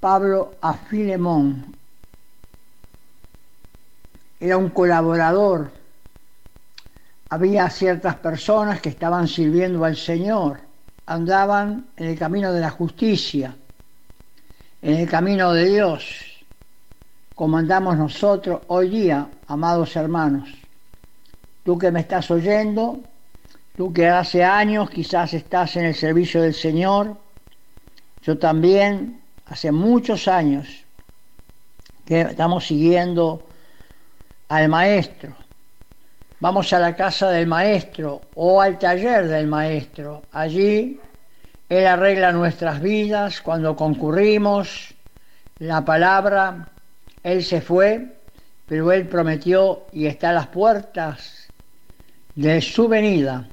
Pablo 0.00 0.54
a 0.60 0.74
Filemón. 0.74 1.74
Era 4.38 4.56
un 4.56 4.68
colaborador. 4.70 5.70
Había 7.30 7.68
ciertas 7.70 8.16
personas 8.16 8.80
que 8.80 8.90
estaban 8.90 9.26
sirviendo 9.26 9.84
al 9.84 9.96
Señor, 9.96 10.60
andaban 11.06 11.86
en 11.96 12.10
el 12.10 12.18
camino 12.18 12.52
de 12.52 12.60
la 12.60 12.70
justicia, 12.70 13.56
en 14.82 14.94
el 14.94 15.08
camino 15.08 15.52
de 15.52 15.64
Dios, 15.64 16.44
como 17.34 17.58
andamos 17.58 17.96
nosotros 17.96 18.60
hoy 18.68 18.90
día, 18.90 19.28
amados 19.48 19.96
hermanos. 19.96 20.65
Tú 21.66 21.76
que 21.76 21.90
me 21.90 21.98
estás 21.98 22.30
oyendo, 22.30 23.00
tú 23.76 23.92
que 23.92 24.06
hace 24.06 24.44
años 24.44 24.88
quizás 24.88 25.34
estás 25.34 25.74
en 25.74 25.86
el 25.86 25.96
servicio 25.96 26.40
del 26.40 26.54
Señor, 26.54 27.16
yo 28.22 28.38
también 28.38 29.20
hace 29.46 29.72
muchos 29.72 30.28
años 30.28 30.84
que 32.04 32.20
estamos 32.20 32.68
siguiendo 32.68 33.48
al 34.48 34.68
maestro. 34.68 35.34
Vamos 36.38 36.72
a 36.72 36.78
la 36.78 36.94
casa 36.94 37.30
del 37.30 37.48
maestro 37.48 38.20
o 38.36 38.60
al 38.60 38.78
taller 38.78 39.26
del 39.26 39.48
maestro. 39.48 40.22
Allí 40.30 41.00
Él 41.68 41.84
arregla 41.88 42.30
nuestras 42.30 42.80
vidas 42.80 43.40
cuando 43.40 43.74
concurrimos. 43.74 44.94
La 45.58 45.84
palabra, 45.84 46.68
Él 47.24 47.42
se 47.42 47.60
fue, 47.60 48.18
pero 48.66 48.92
Él 48.92 49.08
prometió 49.08 49.86
y 49.92 50.06
está 50.06 50.30
a 50.30 50.34
las 50.34 50.46
puertas 50.46 51.35
de 52.36 52.60
su 52.60 52.86
venida. 52.86 53.48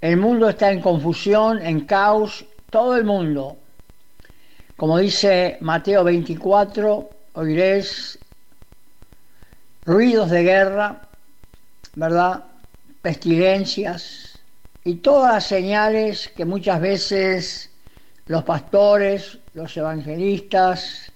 El 0.00 0.16
mundo 0.16 0.48
está 0.48 0.72
en 0.72 0.80
confusión, 0.80 1.60
en 1.60 1.80
caos, 1.80 2.44
todo 2.70 2.96
el 2.96 3.04
mundo 3.04 3.58
como 4.82 4.98
dice 4.98 5.58
Mateo 5.60 6.02
24, 6.02 7.10
oiréis 7.34 8.18
ruidos 9.84 10.28
de 10.28 10.42
guerra, 10.42 11.02
¿verdad? 11.94 12.42
Pestilencias 13.00 14.40
y 14.82 14.96
todas 14.96 15.34
las 15.34 15.46
señales 15.46 16.32
que 16.34 16.44
muchas 16.44 16.80
veces 16.80 17.70
los 18.26 18.42
pastores, 18.42 19.38
los 19.54 19.76
evangelistas 19.76 21.12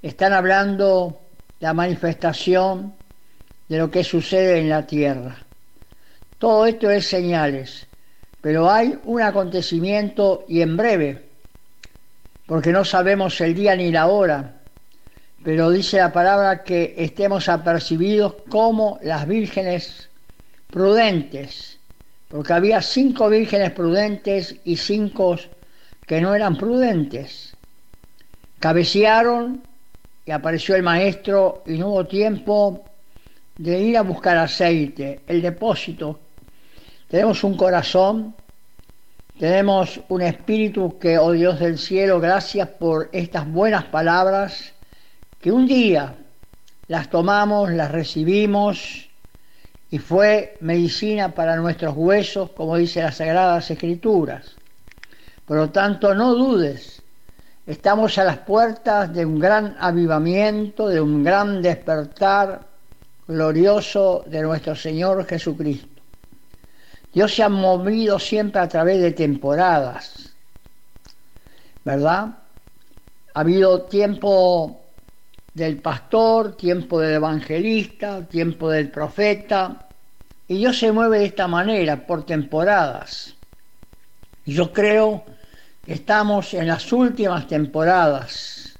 están 0.00 0.32
hablando 0.32 1.20
de 1.60 1.66
la 1.66 1.74
manifestación 1.74 2.94
de 3.68 3.76
lo 3.76 3.90
que 3.90 4.04
sucede 4.04 4.58
en 4.58 4.70
la 4.70 4.86
tierra. 4.86 5.36
Todo 6.42 6.66
esto 6.66 6.90
es 6.90 7.06
señales, 7.06 7.86
pero 8.40 8.68
hay 8.68 8.98
un 9.04 9.22
acontecimiento 9.22 10.44
y 10.48 10.60
en 10.60 10.76
breve 10.76 11.22
porque 12.46 12.72
no 12.72 12.84
sabemos 12.84 13.40
el 13.40 13.54
día 13.54 13.76
ni 13.76 13.92
la 13.92 14.08
hora, 14.08 14.56
pero 15.44 15.70
dice 15.70 15.98
la 15.98 16.12
palabra 16.12 16.64
que 16.64 16.96
estemos 16.98 17.48
apercibidos 17.48 18.34
como 18.48 18.98
las 19.04 19.28
vírgenes 19.28 20.08
prudentes, 20.68 21.78
porque 22.28 22.54
había 22.54 22.82
cinco 22.82 23.28
vírgenes 23.28 23.70
prudentes 23.70 24.56
y 24.64 24.76
cinco 24.78 25.38
que 26.04 26.20
no 26.20 26.34
eran 26.34 26.56
prudentes. 26.56 27.54
Cabecearon 28.58 29.62
y 30.26 30.32
apareció 30.32 30.74
el 30.74 30.82
maestro 30.82 31.62
y 31.66 31.78
no 31.78 31.90
hubo 31.90 32.06
tiempo 32.08 32.84
de 33.58 33.80
ir 33.80 33.96
a 33.96 34.02
buscar 34.02 34.36
aceite, 34.38 35.20
el 35.28 35.40
depósito. 35.40 36.18
Tenemos 37.12 37.44
un 37.44 37.58
corazón 37.58 38.34
tenemos 39.38 40.00
un 40.08 40.22
espíritu 40.22 40.98
que, 40.98 41.18
oh 41.18 41.32
Dios 41.32 41.58
del 41.58 41.76
cielo, 41.76 42.20
gracias 42.20 42.68
por 42.68 43.08
estas 43.12 43.50
buenas 43.50 43.84
palabras, 43.84 44.72
que 45.40 45.50
un 45.50 45.66
día 45.66 46.14
las 46.86 47.10
tomamos, 47.10 47.70
las 47.70 47.90
recibimos 47.90 49.08
y 49.90 49.98
fue 49.98 50.56
medicina 50.60 51.34
para 51.34 51.56
nuestros 51.56 51.94
huesos, 51.96 52.50
como 52.50 52.76
dice 52.76 53.02
las 53.02 53.16
Sagradas 53.16 53.70
Escrituras. 53.70 54.54
Por 55.44 55.56
lo 55.56 55.70
tanto, 55.70 56.14
no 56.14 56.34
dudes, 56.34 57.02
estamos 57.66 58.16
a 58.18 58.24
las 58.24 58.38
puertas 58.38 59.12
de 59.12 59.26
un 59.26 59.38
gran 59.38 59.76
avivamiento, 59.80 60.88
de 60.88 61.00
un 61.00 61.24
gran 61.24 61.60
despertar 61.60 62.60
glorioso 63.26 64.24
de 64.26 64.40
nuestro 64.40 64.76
Señor 64.76 65.26
Jesucristo. 65.26 65.91
Dios 67.12 67.34
se 67.34 67.42
ha 67.42 67.48
movido 67.48 68.18
siempre 68.18 68.60
a 68.60 68.68
través 68.68 69.00
de 69.00 69.12
temporadas, 69.12 70.34
¿verdad? 71.84 72.38
Ha 73.34 73.40
habido 73.40 73.82
tiempo 73.82 74.80
del 75.52 75.80
pastor, 75.80 76.56
tiempo 76.56 76.98
del 77.00 77.14
evangelista, 77.14 78.26
tiempo 78.26 78.70
del 78.70 78.90
profeta, 78.90 79.88
y 80.48 80.56
Dios 80.58 80.78
se 80.78 80.92
mueve 80.92 81.18
de 81.18 81.26
esta 81.26 81.46
manera, 81.48 82.06
por 82.06 82.24
temporadas. 82.24 83.34
Yo 84.46 84.72
creo 84.72 85.24
que 85.84 85.92
estamos 85.92 86.54
en 86.54 86.66
las 86.66 86.92
últimas 86.92 87.46
temporadas, 87.46 88.78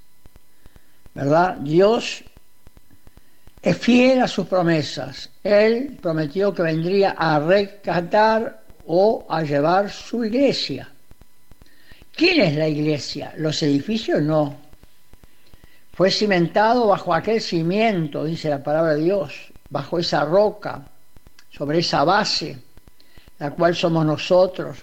¿verdad? 1.14 1.56
Dios 1.58 2.24
es 3.62 3.78
fiel 3.78 4.20
a 4.20 4.28
sus 4.28 4.46
promesas. 4.46 5.30
Él 5.42 5.96
prometió 6.02 6.52
que 6.52 6.62
vendría 6.62 7.12
a 7.16 7.38
rescatar 7.38 8.60
o 8.86 9.24
a 9.28 9.42
llevar 9.42 9.88
su 9.88 10.24
iglesia. 10.24 10.88
¿Quién 12.14 12.40
es 12.40 12.56
la 12.56 12.68
iglesia? 12.68 13.32
Los 13.36 13.62
edificios 13.62 14.20
no. 14.20 14.56
Fue 15.92 16.10
cimentado 16.10 16.88
bajo 16.88 17.14
aquel 17.14 17.40
cimiento, 17.40 18.24
dice 18.24 18.50
la 18.50 18.62
palabra 18.62 18.94
de 18.94 19.04
Dios, 19.04 19.52
bajo 19.70 19.98
esa 19.98 20.24
roca, 20.24 20.82
sobre 21.50 21.78
esa 21.78 22.02
base, 22.02 22.58
la 23.38 23.50
cual 23.52 23.76
somos 23.76 24.04
nosotros. 24.04 24.78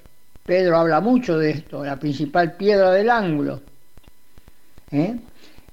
Pedro 0.45 0.77
habla 0.77 1.01
mucho 1.01 1.37
de 1.37 1.51
esto, 1.51 1.83
la 1.83 1.97
principal 1.97 2.53
piedra 2.53 2.91
del 2.91 3.09
ángulo. 3.09 3.61
¿Eh? 4.91 5.15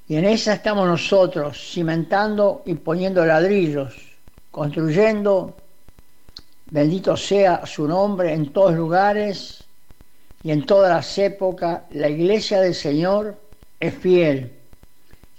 Y 0.08 0.16
en 0.16 0.24
esa 0.24 0.54
estamos 0.54 0.86
nosotros, 0.86 1.58
cimentando 1.72 2.62
y 2.64 2.74
poniendo 2.74 3.26
ladrillos, 3.26 3.94
construyendo, 4.52 5.56
bendito 6.70 7.16
sea 7.16 7.66
su 7.66 7.88
nombre 7.88 8.32
en 8.32 8.52
todos 8.52 8.74
lugares 8.74 9.64
y 10.44 10.52
en 10.52 10.64
todas 10.64 10.90
las 10.90 11.18
épocas, 11.18 11.82
la 11.90 12.08
iglesia 12.08 12.60
del 12.60 12.74
Señor 12.74 13.36
es 13.80 13.94
fiel. 13.94 14.52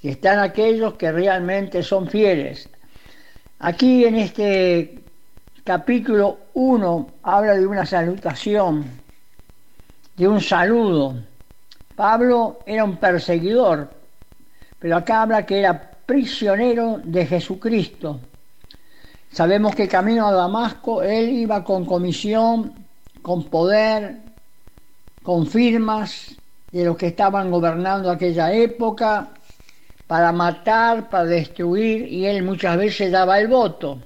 Y 0.03 0.10
están 0.10 0.39
aquellos 0.39 0.95
que 0.95 1.13
realmente 1.13 1.82
son 1.82 2.10
fieles. 2.10 2.69
Aquí 3.60 4.03
en 4.03 4.15
este 4.15 4.99
capítulo 5.63 6.39
1 6.53 7.10
habla 7.23 7.53
de 7.53 7.65
una 7.65 7.86
salutación, 7.86 8.86
de 10.17 10.27
un 10.27 10.41
saludo. 10.41 11.15
Pablo 11.95 12.60
era 12.65 12.84
un 12.84 12.97
perseguidor, 12.97 13.96
pero 14.79 14.97
acá 14.97 15.23
habla 15.23 15.45
que 15.45 15.59
era 15.59 15.91
prisionero 16.05 17.01
de 17.03 17.25
Jesucristo. 17.25 18.19
Sabemos 19.31 19.75
que 19.75 19.87
camino 19.87 20.27
a 20.27 20.31
Damasco 20.31 21.03
él 21.03 21.29
iba 21.29 21.63
con 21.63 21.85
comisión, 21.85 22.73
con 23.21 23.43
poder, 23.45 24.17
con 25.21 25.45
firmas 25.47 26.35
de 26.71 26.85
los 26.85 26.97
que 26.97 27.07
estaban 27.07 27.51
gobernando 27.51 28.09
aquella 28.09 28.53
época 28.53 29.29
para 30.07 30.31
matar, 30.31 31.09
para 31.09 31.25
destruir, 31.25 32.07
y 32.11 32.25
él 32.25 32.43
muchas 32.43 32.77
veces 32.77 33.11
daba 33.11 33.39
el 33.39 33.47
voto. 33.49 33.99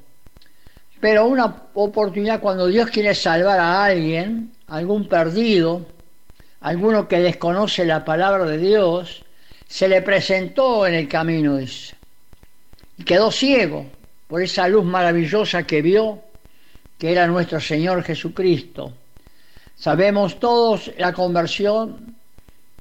Pero 0.99 1.27
una 1.27 1.63
oportunidad 1.73 2.39
cuando 2.39 2.67
Dios 2.67 2.89
quiere 2.89 3.13
salvar 3.13 3.59
a 3.59 3.83
alguien, 3.83 4.51
algún 4.67 5.07
perdido, 5.07 5.85
alguno 6.61 7.07
que 7.07 7.19
desconoce 7.19 7.85
la 7.85 8.03
palabra 8.03 8.45
de 8.45 8.57
Dios, 8.57 9.23
se 9.71 9.87
le 9.87 10.01
presentó 10.01 10.85
en 10.85 10.95
el 10.95 11.07
camino. 11.07 11.57
Y 11.57 13.03
quedó 13.05 13.31
ciego 13.31 13.85
por 14.27 14.41
esa 14.43 14.67
luz 14.67 14.83
maravillosa 14.83 15.63
que 15.63 15.81
vio, 15.81 16.19
que 16.97 17.13
era 17.13 17.25
nuestro 17.25 17.61
Señor 17.61 18.03
Jesucristo. 18.03 18.91
Sabemos 19.77 20.41
todos 20.41 20.91
la 20.97 21.13
conversión 21.13 22.17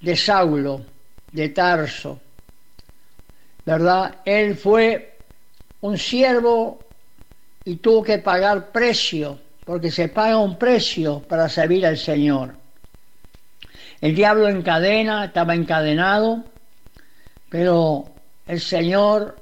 de 0.01 0.17
Saulo, 0.17 0.85
de 1.31 1.51
Tarso, 1.51 2.21
¿verdad? 3.65 4.17
Él 4.25 4.57
fue 4.57 5.17
un 5.83 5.97
siervo 5.97 6.81
y 7.65 7.77
tuvo 7.77 8.03
que 8.03 8.19
pagar 8.19 8.73
precio, 8.73 9.39
porque 9.65 9.93
se 9.93 10.09
paga 10.09 10.39
un 10.39 10.59
precio 10.59 11.21
para 11.21 11.49
servir 11.49 11.87
al 11.87 11.97
Señor. 11.97 12.57
El 14.01 14.17
diablo 14.17 14.49
encadena, 14.49 15.27
estaba 15.27 15.55
encadenado, 15.55 16.45
pero 17.51 18.09
el 18.47 18.61
Señor 18.61 19.37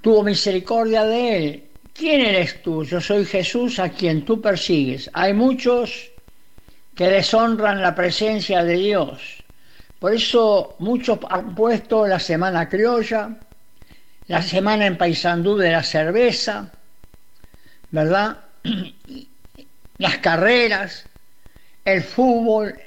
tuvo 0.00 0.22
misericordia 0.22 1.04
de 1.04 1.36
él. 1.36 1.64
¿Quién 1.92 2.20
eres 2.20 2.62
tú? 2.62 2.84
Yo 2.84 3.00
soy 3.00 3.24
Jesús 3.24 3.78
a 3.78 3.88
quien 3.88 4.24
tú 4.24 4.40
persigues. 4.40 5.10
Hay 5.14 5.32
muchos 5.32 6.12
que 6.94 7.08
deshonran 7.08 7.82
la 7.82 7.94
presencia 7.94 8.62
de 8.62 8.74
Dios. 8.74 9.42
Por 9.98 10.14
eso 10.14 10.76
muchos 10.78 11.18
han 11.28 11.54
puesto 11.54 12.06
la 12.06 12.20
semana 12.20 12.68
criolla, 12.68 13.30
la 14.28 14.42
semana 14.42 14.86
en 14.86 14.98
Paysandú 14.98 15.56
de 15.56 15.72
la 15.72 15.82
cerveza, 15.82 16.70
¿verdad? 17.90 18.36
Las 19.98 20.18
carreras, 20.18 21.06
el 21.82 22.02
fútbol, 22.02 22.78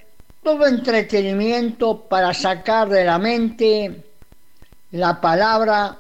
todo 0.50 0.66
entretenimiento 0.66 2.08
para 2.10 2.34
sacar 2.34 2.90
de 2.90 3.06
la 3.06 3.20
mente 3.20 4.04
la 4.90 5.22
palabra 5.22 5.96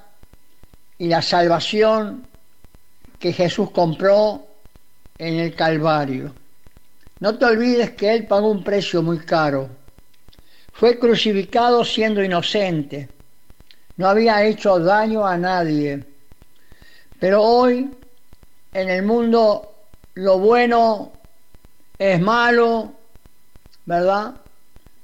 y 0.98 1.06
la 1.08 1.22
salvación 1.22 2.26
que 3.20 3.32
Jesús 3.32 3.70
compró 3.70 4.48
en 5.20 5.36
el 5.36 5.54
Calvario. 5.54 6.34
No 7.20 7.38
te 7.38 7.46
olvides 7.46 7.92
que 7.92 8.12
Él 8.12 8.26
pagó 8.26 8.50
un 8.50 8.64
precio 8.64 9.04
muy 9.04 9.20
caro. 9.20 9.70
Fue 10.74 10.98
crucificado 10.98 11.86
siendo 11.86 12.24
inocente. 12.24 13.08
No 13.98 14.08
había 14.08 14.44
hecho 14.44 14.80
daño 14.80 15.28
a 15.28 15.38
nadie. 15.38 16.04
Pero 17.20 17.44
hoy 17.44 17.88
en 18.74 18.90
el 18.90 19.04
mundo 19.04 19.76
lo 20.16 20.40
bueno 20.40 21.12
es 22.00 22.20
malo, 22.20 22.96
¿verdad? 23.90 24.36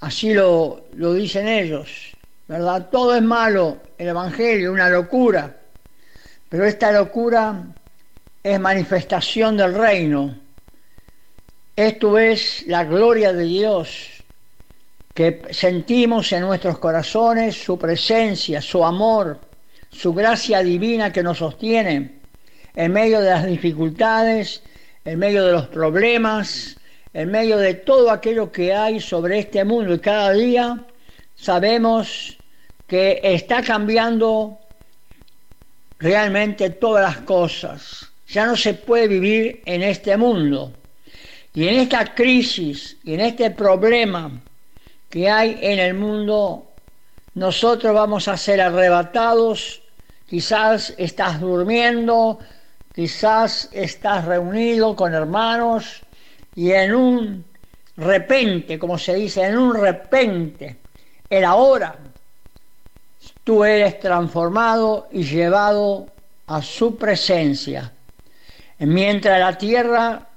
Así 0.01 0.31
lo, 0.31 0.85
lo 0.93 1.13
dicen 1.15 1.47
ellos, 1.47 2.15
¿verdad? 2.47 2.87
Todo 2.91 3.15
es 3.15 3.23
malo, 3.23 3.79
el 3.97 4.09
Evangelio, 4.09 4.71
una 4.71 4.89
locura. 4.89 5.57
Pero 6.47 6.65
esta 6.65 6.91
locura 6.91 7.63
es 8.43 8.59
manifestación 8.59 9.57
del 9.57 9.73
reino. 9.73 10.37
Esto 11.75 12.19
es 12.19 12.63
la 12.67 12.83
gloria 12.83 13.33
de 13.33 13.45
Dios 13.45 14.23
que 15.15 15.41
sentimos 15.49 16.31
en 16.31 16.41
nuestros 16.41 16.77
corazones, 16.77 17.55
su 17.55 17.79
presencia, 17.79 18.61
su 18.61 18.85
amor, 18.85 19.39
su 19.89 20.13
gracia 20.13 20.61
divina 20.61 21.11
que 21.11 21.23
nos 21.23 21.39
sostiene 21.39 22.19
en 22.75 22.93
medio 22.93 23.19
de 23.19 23.31
las 23.31 23.47
dificultades, 23.47 24.61
en 25.03 25.17
medio 25.17 25.43
de 25.43 25.53
los 25.53 25.69
problemas, 25.69 26.77
en 27.15 27.31
medio 27.31 27.57
de 27.57 27.75
todo 27.75 28.11
aquello 28.11 28.51
que 28.51 28.73
hay 28.73 28.99
sobre 28.99 29.39
este 29.39 29.63
mundo. 29.63 29.93
Y 29.93 29.99
cada 29.99 30.33
día 30.33 30.77
sabemos 31.33 32.37
que 32.87 33.21
está 33.23 33.61
cambiando 33.61 34.59
realmente 35.97 36.71
todas 36.71 37.03
las 37.03 37.25
cosas. 37.25 38.11
Ya 38.27 38.45
no 38.45 38.57
se 38.57 38.73
puede 38.73 39.07
vivir 39.07 39.61
en 39.65 39.81
este 39.81 40.17
mundo. 40.17 40.73
Y 41.53 41.69
en 41.69 41.75
esta 41.75 42.13
crisis 42.13 42.97
y 43.05 43.13
en 43.13 43.21
este 43.21 43.49
problema 43.49 44.29
que 45.09 45.29
hay 45.29 45.57
en 45.61 45.79
el 45.79 45.93
mundo, 45.93 46.69
nosotros 47.33 47.93
vamos 47.93 48.27
a 48.27 48.35
ser 48.35 48.59
arrebatados. 48.59 49.81
Quizás 50.27 50.93
estás 50.97 51.39
durmiendo, 51.39 52.39
quizás 52.93 53.69
estás 53.71 54.25
reunido 54.25 54.97
con 54.97 55.13
hermanos 55.13 56.04
y 56.55 56.71
en 56.71 56.95
un 56.95 57.45
repente, 57.97 58.79
como 58.79 58.97
se 58.97 59.15
dice, 59.15 59.43
en 59.43 59.57
un 59.57 59.75
repente, 59.75 60.77
el 61.29 61.43
ahora, 61.43 61.95
tú 63.43 63.63
eres 63.63 63.99
transformado 63.99 65.07
y 65.11 65.23
llevado 65.23 66.07
a 66.47 66.61
su 66.61 66.95
presencia. 66.95 67.91
Mientras 68.79 69.39
la 69.39 69.57
tierra 69.57 70.27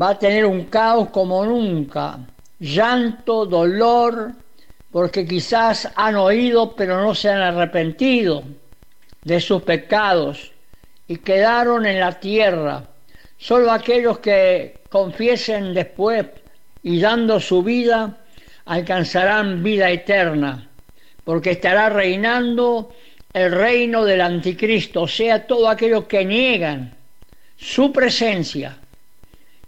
va 0.00 0.10
a 0.10 0.18
tener 0.18 0.44
un 0.46 0.64
caos 0.64 1.08
como 1.10 1.44
nunca, 1.44 2.18
llanto, 2.58 3.46
dolor, 3.46 4.32
porque 4.90 5.26
quizás 5.26 5.90
han 5.96 6.16
oído 6.16 6.76
pero 6.76 7.00
no 7.00 7.14
se 7.14 7.30
han 7.30 7.40
arrepentido 7.40 8.44
de 9.24 9.40
sus 9.40 9.62
pecados 9.62 10.52
y 11.08 11.16
quedaron 11.16 11.86
en 11.86 11.98
la 11.98 12.20
tierra. 12.20 12.84
Solo 13.38 13.72
aquellos 13.72 14.18
que 14.18 14.81
confiesen 14.92 15.72
después 15.72 16.26
y 16.82 17.00
dando 17.00 17.40
su 17.40 17.62
vida 17.62 18.18
alcanzarán 18.66 19.62
vida 19.62 19.90
eterna, 19.90 20.68
porque 21.24 21.52
estará 21.52 21.88
reinando 21.88 22.92
el 23.32 23.50
reino 23.52 24.04
del 24.04 24.20
anticristo, 24.20 25.02
o 25.02 25.08
sea, 25.08 25.46
todos 25.46 25.70
aquellos 25.70 26.04
que 26.04 26.26
niegan 26.26 26.94
su 27.56 27.90
presencia, 27.90 28.76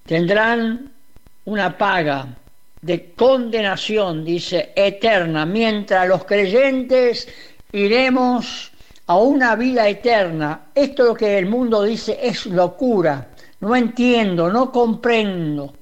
tendrán 0.04 0.92
una 1.46 1.78
paga 1.78 2.26
de 2.82 3.12
condenación, 3.14 4.26
dice, 4.26 4.72
eterna, 4.76 5.46
mientras 5.46 6.06
los 6.06 6.26
creyentes 6.26 7.28
iremos 7.72 8.70
a 9.06 9.16
una 9.16 9.56
vida 9.56 9.88
eterna. 9.88 10.66
Esto 10.74 11.04
lo 11.04 11.14
que 11.14 11.38
el 11.38 11.46
mundo 11.46 11.82
dice 11.82 12.18
es 12.22 12.44
locura. 12.44 13.28
No 13.64 13.74
entiendo, 13.74 14.52
no 14.52 14.70
comprendo, 14.70 15.72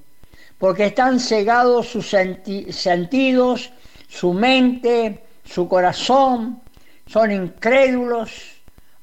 porque 0.57 0.85
están 0.85 1.19
cegados 1.19 1.89
sus 1.89 2.09
sentidos, 2.09 3.73
su 4.07 4.31
mente, 4.31 5.25
su 5.43 5.67
corazón, 5.67 6.61
son 7.05 7.31
incrédulos. 7.33 8.53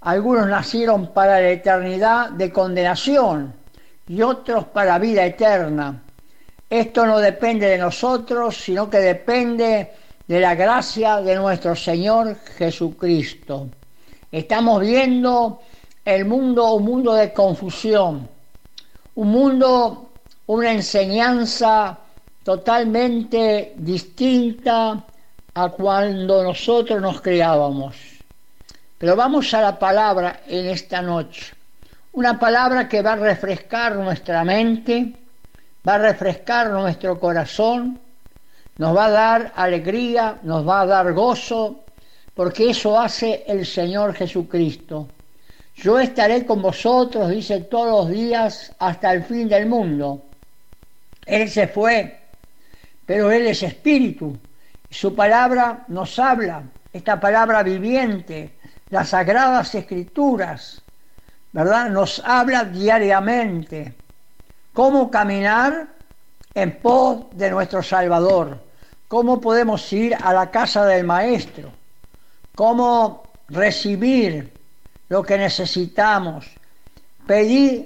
Algunos 0.00 0.48
nacieron 0.48 1.12
para 1.12 1.42
la 1.42 1.50
eternidad 1.50 2.30
de 2.30 2.50
condenación 2.50 3.52
y 4.08 4.22
otros 4.22 4.64
para 4.68 4.98
vida 4.98 5.26
eterna. 5.26 6.02
Esto 6.70 7.04
no 7.04 7.18
depende 7.18 7.66
de 7.66 7.76
nosotros, 7.76 8.56
sino 8.56 8.88
que 8.88 9.00
depende 9.00 9.92
de 10.26 10.40
la 10.40 10.54
gracia 10.54 11.20
de 11.20 11.36
nuestro 11.36 11.76
Señor 11.76 12.34
Jesucristo. 12.56 13.68
Estamos 14.32 14.80
viendo 14.80 15.60
el 16.02 16.24
mundo, 16.24 16.72
un 16.72 16.84
mundo 16.86 17.12
de 17.12 17.30
confusión, 17.34 18.39
un 19.20 19.28
mundo, 19.32 20.12
una 20.46 20.72
enseñanza 20.72 21.98
totalmente 22.42 23.74
distinta 23.76 25.04
a 25.52 25.68
cuando 25.68 26.42
nosotros 26.42 27.02
nos 27.02 27.20
criábamos. 27.20 27.96
Pero 28.96 29.14
vamos 29.16 29.52
a 29.52 29.60
la 29.60 29.78
palabra 29.78 30.40
en 30.46 30.70
esta 30.70 31.02
noche. 31.02 31.52
Una 32.12 32.38
palabra 32.38 32.88
que 32.88 33.02
va 33.02 33.12
a 33.12 33.16
refrescar 33.16 33.96
nuestra 33.96 34.42
mente, 34.42 35.12
va 35.86 35.96
a 35.96 35.98
refrescar 35.98 36.70
nuestro 36.70 37.20
corazón, 37.20 38.00
nos 38.78 38.96
va 38.96 39.04
a 39.04 39.10
dar 39.10 39.52
alegría, 39.54 40.38
nos 40.44 40.66
va 40.66 40.80
a 40.80 40.86
dar 40.86 41.12
gozo, 41.12 41.84
porque 42.32 42.70
eso 42.70 42.98
hace 42.98 43.44
el 43.46 43.66
Señor 43.66 44.14
Jesucristo. 44.14 45.08
Yo 45.76 45.98
estaré 45.98 46.44
con 46.44 46.60
vosotros, 46.60 47.30
dice, 47.30 47.60
todos 47.60 48.06
los 48.06 48.14
días 48.14 48.72
hasta 48.78 49.12
el 49.12 49.24
fin 49.24 49.48
del 49.48 49.66
mundo. 49.66 50.22
Él 51.24 51.48
se 51.48 51.68
fue, 51.68 52.20
pero 53.06 53.30
Él 53.30 53.46
es 53.46 53.62
espíritu. 53.62 54.36
Su 54.90 55.14
palabra 55.14 55.84
nos 55.88 56.18
habla, 56.18 56.64
esta 56.92 57.18
palabra 57.18 57.62
viviente, 57.62 58.58
las 58.90 59.10
sagradas 59.10 59.74
escrituras, 59.74 60.82
¿verdad? 61.52 61.88
Nos 61.88 62.20
habla 62.24 62.64
diariamente 62.64 63.94
cómo 64.72 65.10
caminar 65.10 65.88
en 66.54 66.78
pos 66.80 67.26
de 67.32 67.50
nuestro 67.50 67.82
Salvador 67.82 68.70
cómo 69.10 69.40
podemos 69.40 69.92
ir 69.92 70.14
a 70.14 70.32
la 70.32 70.52
casa 70.52 70.86
del 70.86 71.04
maestro, 71.04 71.72
cómo 72.54 73.24
recibir 73.48 74.52
lo 75.10 75.22
que 75.22 75.36
necesitamos. 75.36 76.46
Pedid, 77.26 77.82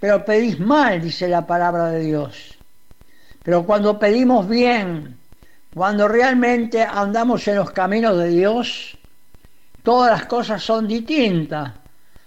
pero 0.00 0.24
pedís 0.24 0.58
mal, 0.58 1.00
dice 1.00 1.28
la 1.28 1.46
palabra 1.46 1.90
de 1.90 2.00
Dios. 2.00 2.58
Pero 3.44 3.64
cuando 3.64 3.98
pedimos 3.98 4.48
bien, 4.48 5.16
cuando 5.72 6.08
realmente 6.08 6.82
andamos 6.82 7.46
en 7.46 7.56
los 7.56 7.70
caminos 7.70 8.18
de 8.18 8.28
Dios, 8.28 8.98
todas 9.82 10.10
las 10.10 10.26
cosas 10.26 10.62
son 10.62 10.88
distintas. 10.88 11.72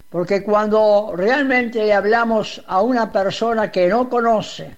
Porque 0.08 0.42
cuando 0.42 1.12
realmente 1.14 1.84
le 1.84 1.92
hablamos 1.92 2.62
a 2.68 2.80
una 2.80 3.10
persona 3.10 3.70
que 3.70 3.88
no 3.88 4.08
conoce 4.08 4.76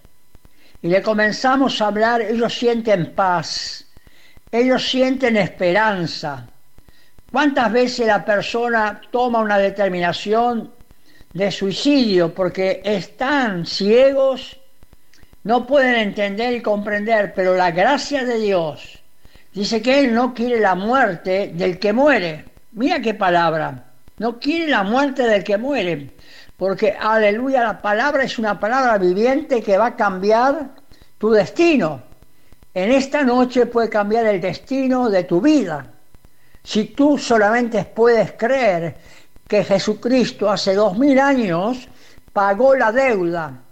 y 0.81 0.89
le 0.89 1.03
comenzamos 1.03 1.81
a 1.83 1.89
hablar, 1.89 2.23
ellos 2.23 2.59
sienten 2.59 3.15
paz, 3.15 3.85
ellos 4.51 4.89
sienten 4.89 5.37
esperanza. 5.37 6.49
¿Cuántas 7.31 7.71
veces 7.71 8.07
la 8.07 8.25
persona 8.25 9.01
toma 9.11 9.41
una 9.41 9.59
determinación 9.59 10.73
de 11.35 11.51
suicidio 11.51 12.33
porque 12.33 12.81
están 12.83 13.67
ciegos, 13.67 14.59
no 15.45 15.67
pueden 15.67 15.95
entender 15.97 16.55
y 16.55 16.63
comprender, 16.63 17.35
pero 17.35 17.55
la 17.55 17.71
gracia 17.71 18.25
de 18.25 18.39
Dios 18.39 19.03
dice 19.53 19.83
que 19.83 20.01
Él 20.01 20.15
no 20.15 20.33
quiere 20.33 20.59
la 20.59 20.75
muerte 20.75 21.53
del 21.55 21.79
que 21.79 21.93
muere. 21.93 22.47
Mira 22.73 23.01
qué 23.01 23.13
palabra. 23.13 23.93
No 24.19 24.41
quiere 24.41 24.69
la 24.69 24.83
muerte 24.83 25.25
del 25.25 25.45
que 25.45 25.59
muere. 25.59 26.15
Porque, 26.57 26.97
aleluya, 26.99 27.63
la 27.63 27.81
palabra 27.81 28.25
es 28.25 28.39
una 28.39 28.59
palabra 28.59 28.99
viviente 28.99 29.63
que 29.63 29.79
va 29.79 29.87
a 29.87 29.97
cambiar 29.97 30.71
tu 31.19 31.31
destino. 31.31 32.03
En 32.75 32.91
esta 32.91 33.23
noche 33.23 33.67
puede 33.67 33.89
cambiar 33.89 34.27
el 34.27 34.41
destino 34.41 35.09
de 35.09 35.25
tu 35.25 35.41
vida. 35.41 35.98
Si 36.69 36.85
tú 36.85 37.17
solamente 37.17 37.83
puedes 37.85 38.33
creer 38.33 38.95
que 39.49 39.65
Jesucristo 39.65 40.51
hace 40.51 40.75
dos 40.75 40.99
mil 40.99 41.19
años 41.19 41.89
pagó 42.31 42.75
la 42.75 42.93
deuda. 42.93 43.63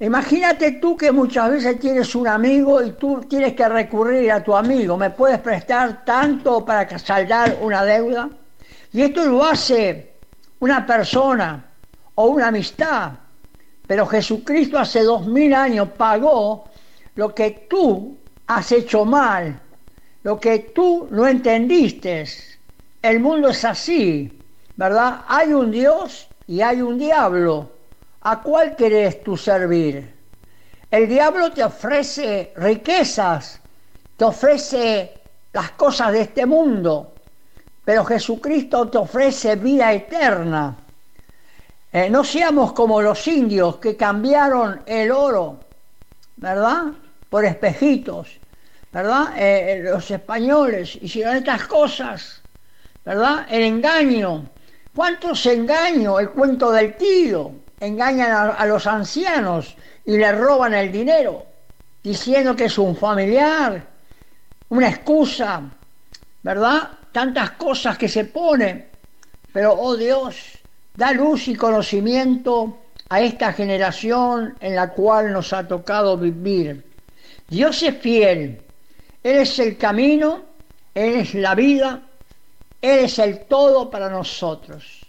Imagínate 0.00 0.72
tú 0.72 0.96
que 0.96 1.12
muchas 1.12 1.52
veces 1.52 1.78
tienes 1.78 2.16
un 2.16 2.26
amigo 2.26 2.82
y 2.82 2.94
tú 2.94 3.20
tienes 3.30 3.54
que 3.54 3.68
recurrir 3.68 4.32
a 4.32 4.42
tu 4.42 4.56
amigo. 4.56 4.96
¿Me 4.96 5.10
puedes 5.10 5.38
prestar 5.38 6.04
tanto 6.04 6.64
para 6.64 6.98
saldar 6.98 7.58
una 7.62 7.84
deuda? 7.84 8.28
Y 8.92 9.02
esto 9.02 9.24
lo 9.24 9.44
hace 9.44 10.14
una 10.58 10.84
persona 10.84 11.64
o 12.16 12.26
una 12.26 12.48
amistad. 12.48 13.12
Pero 13.86 14.04
Jesucristo 14.04 14.80
hace 14.80 15.04
dos 15.04 15.28
mil 15.28 15.54
años 15.54 15.90
pagó 15.96 16.64
lo 17.14 17.32
que 17.32 17.68
tú 17.70 18.18
has 18.48 18.72
hecho 18.72 19.04
mal, 19.04 19.60
lo 20.26 20.40
que 20.40 20.58
tú 20.74 21.06
no 21.12 21.28
entendiste. 21.28 22.24
El 23.00 23.20
mundo 23.20 23.50
es 23.50 23.64
así, 23.64 24.42
¿verdad? 24.74 25.20
Hay 25.28 25.52
un 25.52 25.70
Dios 25.70 26.28
y 26.48 26.62
hay 26.62 26.82
un 26.82 26.98
diablo. 26.98 27.70
¿A 28.22 28.42
cuál 28.42 28.74
querés 28.74 29.22
tú 29.22 29.36
servir? 29.36 30.16
El 30.90 31.08
diablo 31.08 31.52
te 31.52 31.62
ofrece 31.62 32.52
riquezas, 32.56 33.60
te 34.16 34.24
ofrece 34.24 35.12
las 35.52 35.70
cosas 35.70 36.10
de 36.10 36.22
este 36.22 36.44
mundo, 36.44 37.12
pero 37.84 38.04
Jesucristo 38.04 38.88
te 38.88 38.98
ofrece 38.98 39.54
vida 39.54 39.92
eterna. 39.92 40.76
Eh, 41.92 42.10
no 42.10 42.24
seamos 42.24 42.72
como 42.72 43.00
los 43.00 43.28
indios 43.28 43.76
que 43.76 43.96
cambiaron 43.96 44.82
el 44.86 45.12
oro, 45.12 45.60
¿verdad? 46.34 46.86
Por 47.30 47.44
espejitos, 47.44 48.40
¿verdad? 48.96 49.36
Eh, 49.36 49.72
eh, 49.72 49.82
los 49.82 50.10
españoles 50.10 50.96
hicieron 51.02 51.36
estas 51.36 51.66
cosas, 51.66 52.40
¿verdad? 53.04 53.46
El 53.50 53.64
engaño. 53.64 54.48
¿Cuántos 54.94 55.44
engaños? 55.44 56.18
El 56.18 56.30
cuento 56.30 56.72
del 56.72 56.96
tío. 56.96 57.52
Engañan 57.78 58.30
a, 58.32 58.52
a 58.52 58.64
los 58.64 58.86
ancianos 58.86 59.76
y 60.06 60.16
le 60.16 60.32
roban 60.32 60.72
el 60.72 60.90
dinero, 60.90 61.44
diciendo 62.02 62.56
que 62.56 62.64
es 62.64 62.78
un 62.78 62.96
familiar, 62.96 63.86
una 64.70 64.88
excusa, 64.88 65.60
¿verdad? 66.42 66.88
tantas 67.12 67.50
cosas 67.50 67.98
que 67.98 68.08
se 68.08 68.24
ponen, 68.24 68.86
pero 69.52 69.74
oh 69.74 69.94
Dios, 69.94 70.36
da 70.94 71.12
luz 71.12 71.48
y 71.48 71.54
conocimiento 71.54 72.78
a 73.10 73.20
esta 73.20 73.52
generación 73.52 74.56
en 74.58 74.74
la 74.74 74.88
cual 74.88 75.34
nos 75.34 75.52
ha 75.52 75.68
tocado 75.68 76.16
vivir. 76.16 76.82
Dios 77.46 77.82
es 77.82 77.94
fiel, 77.98 78.62
Él 79.26 79.36
es 79.38 79.58
el 79.58 79.76
camino, 79.76 80.42
Él 80.94 81.14
es 81.14 81.34
la 81.34 81.54
vida, 81.54 82.02
Él 82.80 83.04
es 83.06 83.18
el 83.18 83.46
todo 83.46 83.90
para 83.90 84.08
nosotros. 84.08 85.06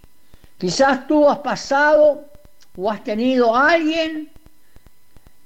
Quizás 0.57 1.07
tú 1.07 1.29
has 1.29 1.39
pasado 1.39 2.25
o 2.75 2.91
has 2.91 3.03
tenido 3.03 3.55
a 3.55 3.71
alguien 3.71 4.31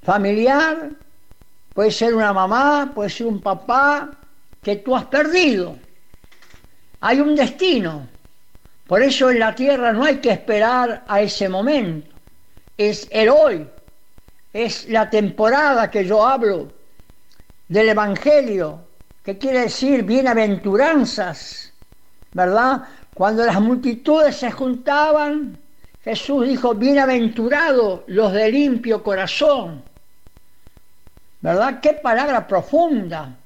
familiar, 0.04 0.92
puede 1.74 1.92
ser 1.92 2.16
una 2.16 2.32
mamá, 2.32 2.92
puede 2.96 3.10
ser 3.10 3.28
un 3.28 3.42
papá, 3.42 4.12
que 4.62 4.78
tú 4.78 4.96
has 4.96 5.06
perdido 5.06 5.76
hay 7.02 7.20
un 7.20 7.36
destino. 7.36 8.08
Por 8.88 9.02
eso 9.02 9.30
en 9.30 9.40
la 9.40 9.54
tierra 9.54 9.92
no 9.92 10.06
hay 10.06 10.18
que 10.18 10.32
esperar 10.32 11.04
a 11.08 11.22
ese 11.22 11.50
momento. 11.50 12.16
Es 12.78 13.08
el 13.12 13.30
hoy. 13.30 13.68
Es 14.54 14.88
la 14.88 15.10
temporada 15.10 15.90
que 15.90 16.06
yo 16.06 16.26
hablo 16.26 16.72
del 17.72 17.88
Evangelio, 17.88 18.82
que 19.24 19.38
quiere 19.38 19.62
decir 19.62 20.04
bienaventuranzas, 20.04 21.72
¿verdad? 22.34 22.84
Cuando 23.14 23.46
las 23.46 23.62
multitudes 23.62 24.36
se 24.36 24.52
juntaban, 24.52 25.58
Jesús 26.04 26.50
dijo, 26.50 26.76
bienaventurados 26.76 28.02
los 28.08 28.34
de 28.34 28.52
limpio 28.52 29.02
corazón. 29.02 29.84
¿Verdad? 31.40 31.80
Qué 31.80 31.94
palabra 31.94 32.46
profunda 32.46 33.38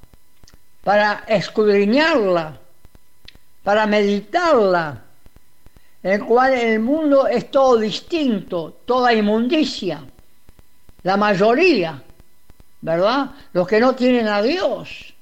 para 0.82 1.22
escudriñarla 1.28 2.58
para 3.62 3.86
meditarla, 3.86 5.02
en 6.02 6.12
el 6.12 6.24
cual 6.24 6.52
el 6.52 6.80
mundo 6.80 7.28
es 7.28 7.48
todo 7.50 7.78
distinto, 7.78 8.78
toda 8.84 9.12
inmundicia, 9.12 10.04
la 11.04 11.16
mayoría, 11.16 12.00
¿verdad? 12.86 13.32
Los 13.52 13.66
que 13.66 13.80
no 13.80 13.96
tienen 13.96 14.28
a 14.28 14.40
Dios, 14.40 15.12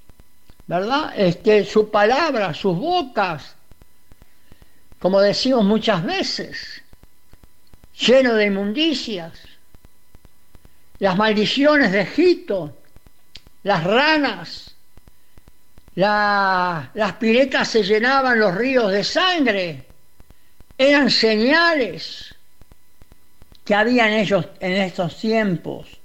¿verdad? 0.66 1.14
Este, 1.16 1.64
su 1.64 1.90
palabra, 1.90 2.52
sus 2.52 2.76
bocas, 2.78 3.56
como 4.98 5.18
decimos 5.18 5.64
muchas 5.64 6.04
veces, 6.04 6.82
lleno 7.98 8.34
de 8.34 8.44
inmundicias, 8.44 9.32
las 10.98 11.16
maldiciones 11.16 11.90
de 11.90 12.02
Egipto, 12.02 12.76
las 13.62 13.82
ranas, 13.82 14.74
las 15.94 17.12
piletas 17.18 17.66
se 17.66 17.82
llenaban 17.82 18.38
los 18.38 18.54
ríos 18.54 18.92
de 18.92 19.02
sangre, 19.02 19.86
eran 20.76 21.08
señales 21.08 22.34
que 23.64 23.74
habían 23.74 24.12
ellos 24.12 24.48
en 24.60 24.72
estos 24.72 25.18
tiempos. 25.18 26.03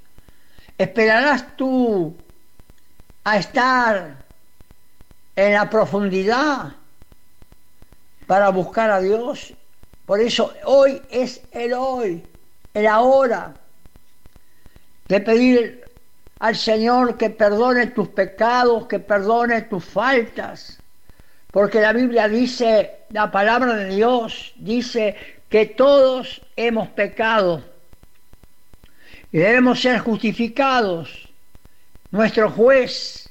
¿Esperarás 0.79 1.57
tú 1.57 2.15
a 3.25 3.37
estar 3.37 4.15
en 5.35 5.53
la 5.53 5.69
profundidad 5.69 6.71
para 8.25 8.47
buscar 8.47 8.89
a 8.89 9.01
Dios? 9.01 9.53
Por 10.05 10.21
eso 10.21 10.53
hoy 10.63 11.01
es 11.09 11.41
el 11.51 11.73
hoy, 11.73 12.25
el 12.73 12.87
ahora 12.87 13.57
de 15.09 15.19
pedir 15.19 15.85
al 16.39 16.55
Señor 16.55 17.17
que 17.17 17.29
perdone 17.29 17.87
tus 17.87 18.07
pecados, 18.07 18.87
que 18.87 18.99
perdone 18.99 19.63
tus 19.63 19.83
faltas. 19.83 20.81
Porque 21.51 21.81
la 21.81 21.91
Biblia 21.91 22.29
dice, 22.29 23.01
la 23.09 23.29
palabra 23.29 23.75
de 23.75 23.95
Dios 23.95 24.53
dice 24.55 25.17
que 25.49 25.65
todos 25.65 26.41
hemos 26.55 26.87
pecado 26.87 27.68
y 29.31 29.37
debemos 29.37 29.81
ser 29.81 29.99
justificados. 29.99 31.29
Nuestro 32.11 32.49
juez, 32.49 33.29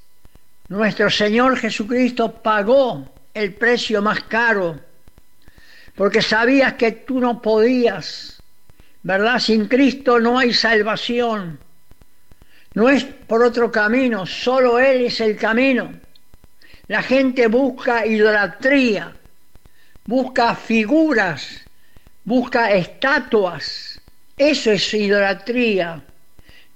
nuestro 0.68 1.10
Señor 1.10 1.56
Jesucristo 1.56 2.32
pagó 2.32 3.08
el 3.34 3.54
precio 3.54 4.00
más 4.02 4.22
caro 4.24 4.78
porque 5.98 6.22
sabías 6.22 6.74
que 6.74 6.92
tú 6.92 7.18
no 7.18 7.42
podías, 7.42 8.40
¿verdad? 9.02 9.40
Sin 9.40 9.66
Cristo 9.66 10.20
no 10.20 10.38
hay 10.38 10.54
salvación. 10.54 11.58
No 12.74 12.88
es 12.88 13.02
por 13.02 13.42
otro 13.42 13.72
camino, 13.72 14.24
solo 14.24 14.78
Él 14.78 15.06
es 15.06 15.20
el 15.20 15.36
camino. 15.36 15.92
La 16.86 17.02
gente 17.02 17.48
busca 17.48 18.06
idolatría, 18.06 19.12
busca 20.06 20.54
figuras, 20.54 21.62
busca 22.24 22.70
estatuas. 22.70 23.87
Eso 24.38 24.70
es 24.70 24.94
idolatría. 24.94 26.00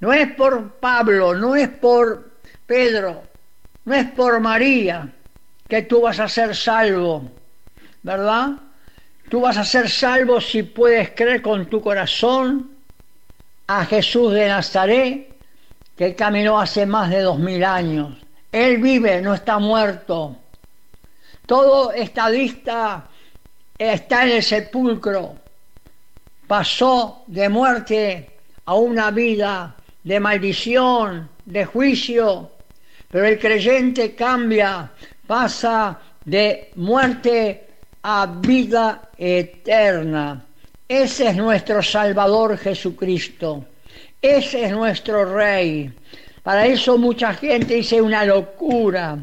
No 0.00 0.12
es 0.12 0.32
por 0.34 0.72
Pablo, 0.80 1.32
no 1.34 1.54
es 1.54 1.68
por 1.68 2.32
Pedro, 2.66 3.22
No 3.84 3.94
es 3.94 4.10
por 4.10 4.40
María 4.40 5.08
que 5.68 5.82
tú 5.82 6.02
vas 6.02 6.20
a 6.20 6.28
ser 6.28 6.54
salvo, 6.54 7.30
¿verdad? 8.02 8.50
Tú 9.28 9.40
vas 9.40 9.56
a 9.56 9.64
ser 9.64 9.88
salvo 9.88 10.40
si 10.40 10.64
puedes 10.64 11.10
creer 11.12 11.40
con 11.40 11.66
tu 11.66 11.80
corazón 11.80 12.70
a 13.66 13.84
Jesús 13.86 14.34
de 14.34 14.48
Nazaret, 14.48 15.34
que 15.96 16.14
caminó 16.14 16.60
hace 16.60 16.84
más 16.84 17.10
de 17.10 17.22
dos 17.22 17.38
mil 17.38 17.64
años. 17.64 18.18
Él 18.50 18.78
vive, 18.78 19.22
no 19.22 19.34
está 19.34 19.58
muerto. 19.58 20.36
Todo 21.46 21.92
estadista 21.92 23.08
está 23.78 24.24
en 24.24 24.32
el 24.32 24.42
sepulcro. 24.42 25.41
Pasó 26.52 27.24
de 27.28 27.48
muerte 27.48 28.28
a 28.66 28.74
una 28.74 29.10
vida 29.10 29.74
de 30.04 30.20
maldición, 30.20 31.30
de 31.46 31.64
juicio, 31.64 32.50
pero 33.10 33.24
el 33.24 33.38
creyente 33.38 34.14
cambia, 34.14 34.90
pasa 35.26 35.98
de 36.22 36.70
muerte 36.74 37.68
a 38.02 38.26
vida 38.26 39.08
eterna. 39.16 40.44
Ese 40.86 41.28
es 41.28 41.36
nuestro 41.36 41.82
Salvador 41.82 42.58
Jesucristo. 42.58 43.64
Ese 44.20 44.66
es 44.66 44.72
nuestro 44.72 45.34
Rey. 45.34 45.90
Para 46.42 46.66
eso 46.66 46.98
mucha 46.98 47.32
gente 47.32 47.76
dice 47.76 47.98
una 47.98 48.26
locura. 48.26 49.16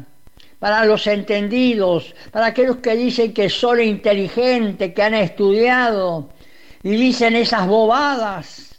Para 0.58 0.84
los 0.84 1.06
entendidos, 1.06 2.12
para 2.32 2.46
aquellos 2.46 2.78
que 2.78 2.96
dicen 2.96 3.32
que 3.32 3.48
son 3.48 3.80
inteligentes, 3.80 4.92
que 4.92 5.02
han 5.04 5.14
estudiado 5.14 6.28
y 6.82 6.90
dicen 6.90 7.36
esas 7.36 7.66
bobadas. 7.66 8.78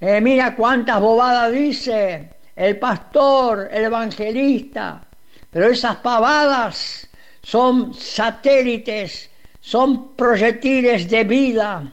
Eh, 0.00 0.20
mira 0.20 0.54
cuántas 0.54 1.00
bobadas 1.00 1.52
dice 1.52 2.30
el 2.54 2.78
pastor, 2.78 3.68
el 3.72 3.84
evangelista. 3.84 5.04
Pero 5.50 5.70
esas 5.70 5.96
pavadas 5.96 7.08
son 7.42 7.94
satélites, 7.94 9.30
son 9.60 10.14
proyectiles 10.14 11.08
de 11.08 11.24
vida 11.24 11.92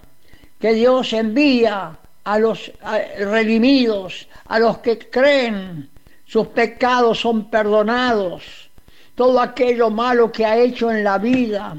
que 0.60 0.74
Dios 0.74 1.14
envía 1.14 1.98
a 2.24 2.40
los 2.40 2.72
redimidos, 3.18 4.28
a 4.48 4.60
los 4.60 4.80
que 4.80 4.98
creen, 4.98 5.90
sus 6.26 6.48
pecados 6.48 7.20
son 7.20 7.50
perdonados, 7.50 8.72
todo 9.14 9.40
aquello 9.40 9.90
malo 9.92 10.32
que 10.32 10.46
ha 10.46 10.58
hecho 10.58 10.92
en 10.92 11.04
la 11.04 11.20
vida, 11.20 11.78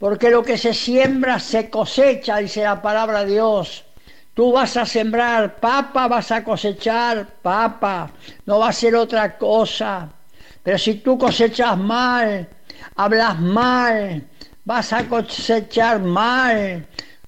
porque 0.00 0.30
lo 0.30 0.42
que 0.42 0.56
se 0.56 0.72
siembra 0.72 1.38
se 1.38 1.68
cosecha, 1.68 2.38
dice 2.38 2.62
la 2.62 2.80
palabra 2.80 3.22
de 3.22 3.32
Dios. 3.32 3.84
Tú 4.32 4.50
vas 4.50 4.78
a 4.78 4.86
sembrar 4.86 5.56
papa, 5.56 6.08
vas 6.08 6.32
a 6.32 6.42
cosechar 6.42 7.26
papa, 7.42 8.10
no 8.46 8.60
va 8.60 8.70
a 8.70 8.72
ser 8.72 8.96
otra 8.96 9.36
cosa. 9.36 10.08
Pero 10.62 10.78
si 10.78 10.94
tú 10.94 11.18
cosechas 11.18 11.76
mal, 11.76 12.48
hablas 12.96 13.38
mal, 13.40 14.26
vas 14.64 14.90
a 14.94 15.06
cosechar 15.06 16.00
mal. 16.00 16.86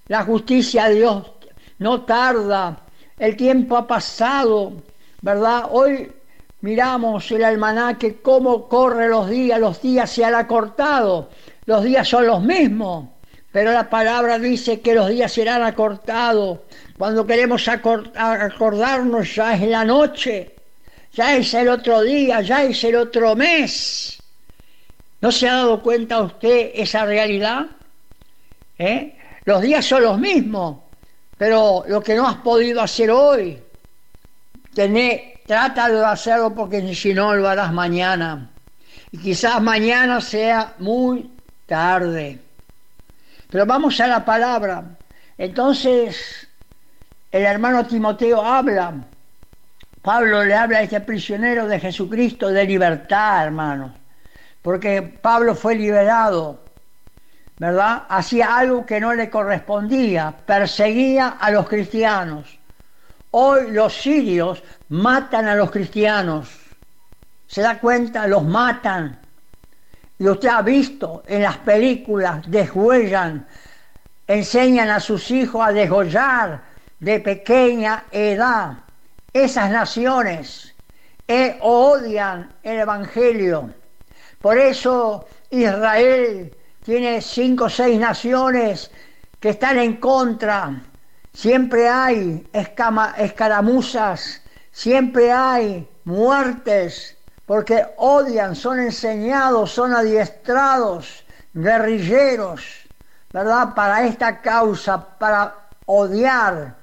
La 0.08 0.24
justicia 0.24 0.88
de 0.88 0.94
Dios 0.94 1.30
no 1.78 2.06
tarda, 2.06 2.86
el 3.18 3.36
tiempo 3.36 3.76
ha 3.76 3.86
pasado, 3.86 4.72
¿verdad? 5.20 5.66
Hoy 5.70 6.10
miramos 6.62 7.30
el 7.32 7.44
almanaque, 7.44 8.22
cómo 8.22 8.66
corre 8.66 9.10
los 9.10 9.28
días, 9.28 9.60
los 9.60 9.82
días 9.82 10.08
se 10.08 10.24
han 10.24 10.34
acortado, 10.34 11.28
los 11.64 11.84
días 11.84 12.08
son 12.08 12.26
los 12.26 12.42
mismos, 12.42 13.08
pero 13.52 13.72
la 13.72 13.88
palabra 13.88 14.38
dice 14.38 14.80
que 14.80 14.94
los 14.94 15.08
días 15.08 15.32
serán 15.32 15.62
acortados. 15.62 16.60
Cuando 16.98 17.26
queremos 17.26 17.68
acordarnos 17.68 19.34
ya 19.34 19.54
es 19.54 19.62
la 19.68 19.84
noche, 19.84 20.56
ya 21.12 21.36
es 21.36 21.52
el 21.54 21.68
otro 21.68 22.00
día, 22.02 22.40
ya 22.40 22.64
es 22.64 22.82
el 22.84 22.96
otro 22.96 23.36
mes. 23.36 24.18
¿No 25.20 25.30
se 25.30 25.48
ha 25.48 25.54
dado 25.54 25.82
cuenta 25.82 26.20
usted 26.20 26.72
esa 26.74 27.04
realidad? 27.04 27.66
¿Eh? 28.78 29.16
Los 29.44 29.62
días 29.62 29.84
son 29.84 30.02
los 30.02 30.18
mismos, 30.18 30.78
pero 31.36 31.84
lo 31.86 32.02
que 32.02 32.14
no 32.14 32.26
has 32.26 32.36
podido 32.36 32.80
hacer 32.80 33.10
hoy, 33.10 33.60
trata 35.46 35.88
de 35.88 36.04
hacerlo 36.04 36.54
porque 36.54 36.94
si 36.94 37.12
no 37.12 37.34
lo 37.34 37.48
harás 37.48 37.72
mañana. 37.72 38.50
Y 39.10 39.18
quizás 39.18 39.60
mañana 39.60 40.20
sea 40.20 40.74
muy 40.78 41.30
tarde. 41.72 42.38
Pero 43.50 43.64
vamos 43.64 43.98
a 43.98 44.06
la 44.06 44.22
palabra. 44.22 44.84
Entonces, 45.38 46.46
el 47.30 47.44
hermano 47.44 47.86
Timoteo 47.86 48.44
habla, 48.44 48.92
Pablo 50.02 50.44
le 50.44 50.54
habla 50.54 50.78
a 50.78 50.82
este 50.82 51.00
prisionero 51.00 51.66
de 51.66 51.80
Jesucristo 51.80 52.48
de 52.48 52.66
libertad, 52.66 53.46
hermano. 53.46 53.94
Porque 54.60 55.00
Pablo 55.00 55.54
fue 55.54 55.74
liberado 55.74 56.60
¿verdad? 57.58 58.02
Hacía 58.08 58.56
algo 58.56 58.84
que 58.84 59.00
no 59.00 59.14
le 59.14 59.30
correspondía, 59.30 60.34
perseguía 60.44 61.28
a 61.28 61.50
los 61.52 61.68
cristianos. 61.68 62.58
Hoy 63.30 63.70
los 63.70 63.94
sirios 63.94 64.62
matan 64.88 65.46
a 65.46 65.54
los 65.54 65.70
cristianos. 65.70 66.48
¿Se 67.46 67.62
da 67.62 67.78
cuenta? 67.78 68.26
Los 68.26 68.42
matan. 68.42 69.21
Y 70.22 70.28
usted 70.28 70.50
ha 70.50 70.62
visto 70.62 71.24
en 71.26 71.42
las 71.42 71.58
películas, 71.58 72.48
deshuellan, 72.48 73.44
enseñan 74.24 74.88
a 74.88 75.00
sus 75.00 75.32
hijos 75.32 75.66
a 75.66 75.72
desgollar 75.72 76.62
de 77.00 77.18
pequeña 77.18 78.04
edad. 78.12 78.84
Esas 79.32 79.72
naciones 79.72 80.76
eh, 81.26 81.58
odian 81.60 82.54
el 82.62 82.78
Evangelio. 82.78 83.74
Por 84.40 84.58
eso 84.58 85.26
Israel 85.50 86.54
tiene 86.84 87.20
cinco 87.20 87.64
o 87.64 87.68
seis 87.68 87.98
naciones 87.98 88.92
que 89.40 89.48
están 89.48 89.76
en 89.78 89.96
contra. 89.96 90.82
Siempre 91.32 91.88
hay 91.88 92.46
escaramuzas, 92.52 94.40
siempre 94.70 95.32
hay 95.32 95.88
muertes, 96.04 97.18
porque 97.52 97.86
odian, 97.98 98.56
son 98.56 98.80
enseñados, 98.80 99.72
son 99.72 99.92
adiestrados, 99.92 101.22
guerrilleros, 101.52 102.62
¿verdad? 103.30 103.74
Para 103.74 104.06
esta 104.06 104.40
causa, 104.40 105.18
para 105.18 105.54
odiar, 105.84 106.76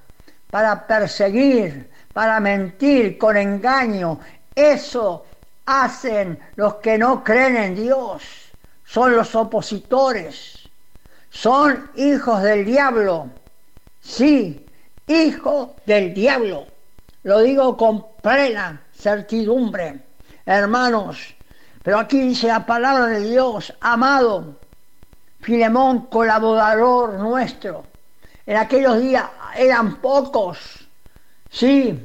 para 0.52 0.86
perseguir, 0.86 1.90
para 2.14 2.40
mentir 2.40 3.18
con 3.18 3.36
engaño. 3.36 4.20
Eso 4.54 5.26
hacen 5.66 6.38
los 6.56 6.76
que 6.76 7.00
no 7.00 7.24
creen 7.24 7.58
en 7.58 7.76
Dios 7.76 8.22
son 8.86 9.16
los 9.16 9.34
opositores, 9.34 10.70
son 11.32 11.90
hijos 11.96 12.44
del 12.44 12.64
diablo, 12.64 13.28
sí, 14.02 14.68
hijos 15.08 15.70
del 15.88 16.14
diablo. 16.14 16.68
Lo 17.24 17.40
digo 17.40 17.76
con 17.76 18.06
plena 18.22 18.84
certidumbre, 18.94 20.09
hermanos. 20.58 21.36
Pero 21.84 22.00
aquí 22.00 22.20
dice 22.22 22.48
la 22.48 22.66
palabra 22.66 23.08
de 23.08 23.30
Dios, 23.30 23.74
amado, 23.80 24.60
Filemón, 25.42 26.08
colaborador 26.08 27.14
nuestro. 27.14 27.86
En 28.46 28.58
aquellos 28.58 29.00
días 29.00 29.26
eran 29.56 29.98
pocos, 29.98 30.88
sí, 31.50 31.98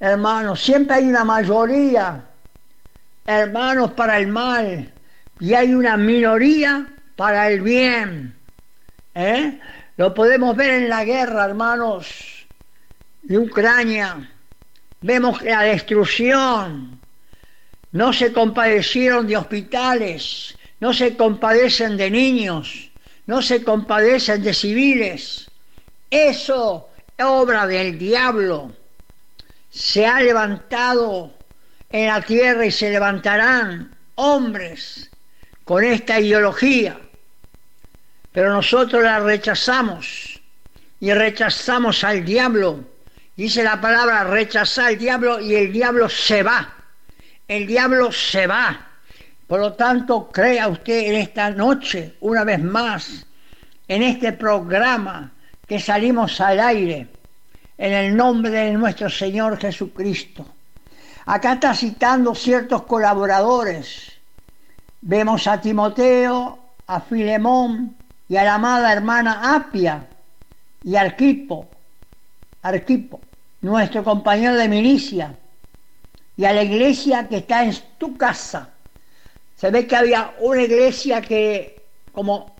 hermanos, 0.00 0.60
siempre 0.62 0.96
hay 0.96 1.04
una 1.04 1.24
mayoría, 1.24 2.24
hermanos, 3.24 3.92
para 3.92 4.18
el 4.18 4.26
mal, 4.26 4.92
y 5.38 5.54
hay 5.54 5.72
una 5.72 5.96
minoría 5.96 6.86
para 7.14 7.48
el 7.48 7.60
bien. 7.60 8.36
¿eh? 9.14 9.58
Lo 9.96 10.12
podemos 10.12 10.56
ver 10.56 10.82
en 10.82 10.88
la 10.88 11.04
guerra, 11.04 11.46
hermanos, 11.46 12.46
de 13.22 13.38
Ucrania. 13.38 14.28
Vemos 15.00 15.40
la 15.42 15.62
destrucción. 15.62 17.05
No 17.96 18.12
se 18.12 18.30
compadecieron 18.30 19.26
de 19.26 19.38
hospitales, 19.38 20.54
no 20.80 20.92
se 20.92 21.16
compadecen 21.16 21.96
de 21.96 22.10
niños, 22.10 22.90
no 23.24 23.40
se 23.40 23.64
compadecen 23.64 24.42
de 24.42 24.52
civiles. 24.52 25.50
Eso 26.10 26.90
es 27.16 27.24
obra 27.24 27.66
del 27.66 27.98
diablo. 27.98 28.70
Se 29.70 30.04
ha 30.04 30.20
levantado 30.20 31.32
en 31.88 32.08
la 32.08 32.20
tierra 32.20 32.66
y 32.66 32.70
se 32.70 32.90
levantarán 32.90 33.96
hombres 34.16 35.10
con 35.64 35.82
esta 35.82 36.20
ideología, 36.20 37.00
pero 38.30 38.52
nosotros 38.52 39.02
la 39.04 39.20
rechazamos 39.20 40.38
y 41.00 41.14
rechazamos 41.14 42.04
al 42.04 42.26
diablo. 42.26 42.84
Dice 43.34 43.64
la 43.64 43.80
palabra 43.80 44.24
rechazar 44.24 44.88
al 44.88 44.98
diablo 44.98 45.40
y 45.40 45.54
el 45.54 45.72
diablo 45.72 46.10
se 46.10 46.42
va. 46.42 46.75
El 47.48 47.66
diablo 47.66 48.10
se 48.10 48.46
va. 48.46 48.88
Por 49.46 49.60
lo 49.60 49.74
tanto, 49.74 50.28
crea 50.32 50.66
usted 50.66 51.06
en 51.06 51.14
esta 51.16 51.50
noche, 51.50 52.16
una 52.20 52.42
vez 52.42 52.60
más, 52.60 53.24
en 53.86 54.02
este 54.02 54.32
programa 54.32 55.32
que 55.66 55.78
salimos 55.78 56.40
al 56.40 56.58
aire, 56.58 57.08
en 57.78 57.92
el 57.92 58.16
nombre 58.16 58.50
de 58.50 58.72
nuestro 58.72 59.08
Señor 59.08 59.58
Jesucristo. 59.58 60.44
Acá 61.26 61.54
está 61.54 61.74
citando 61.74 62.34
ciertos 62.34 62.82
colaboradores. 62.82 64.12
Vemos 65.00 65.46
a 65.46 65.60
Timoteo, 65.60 66.58
a 66.86 67.00
Filemón 67.00 67.96
y 68.28 68.36
a 68.36 68.44
la 68.44 68.54
amada 68.54 68.92
hermana 68.92 69.54
Apia 69.54 70.06
y 70.82 70.96
Arquipo, 70.96 71.68
Arquipo, 72.62 73.20
nuestro 73.60 74.02
compañero 74.02 74.56
de 74.56 74.68
milicia, 74.68 75.36
y 76.36 76.44
a 76.44 76.52
la 76.52 76.62
iglesia 76.62 77.28
que 77.28 77.38
está 77.38 77.64
en 77.64 77.74
tu 77.98 78.16
casa. 78.16 78.70
Se 79.56 79.70
ve 79.70 79.86
que 79.86 79.96
había 79.96 80.34
una 80.40 80.62
iglesia 80.62 81.22
que, 81.22 81.82
como 82.12 82.54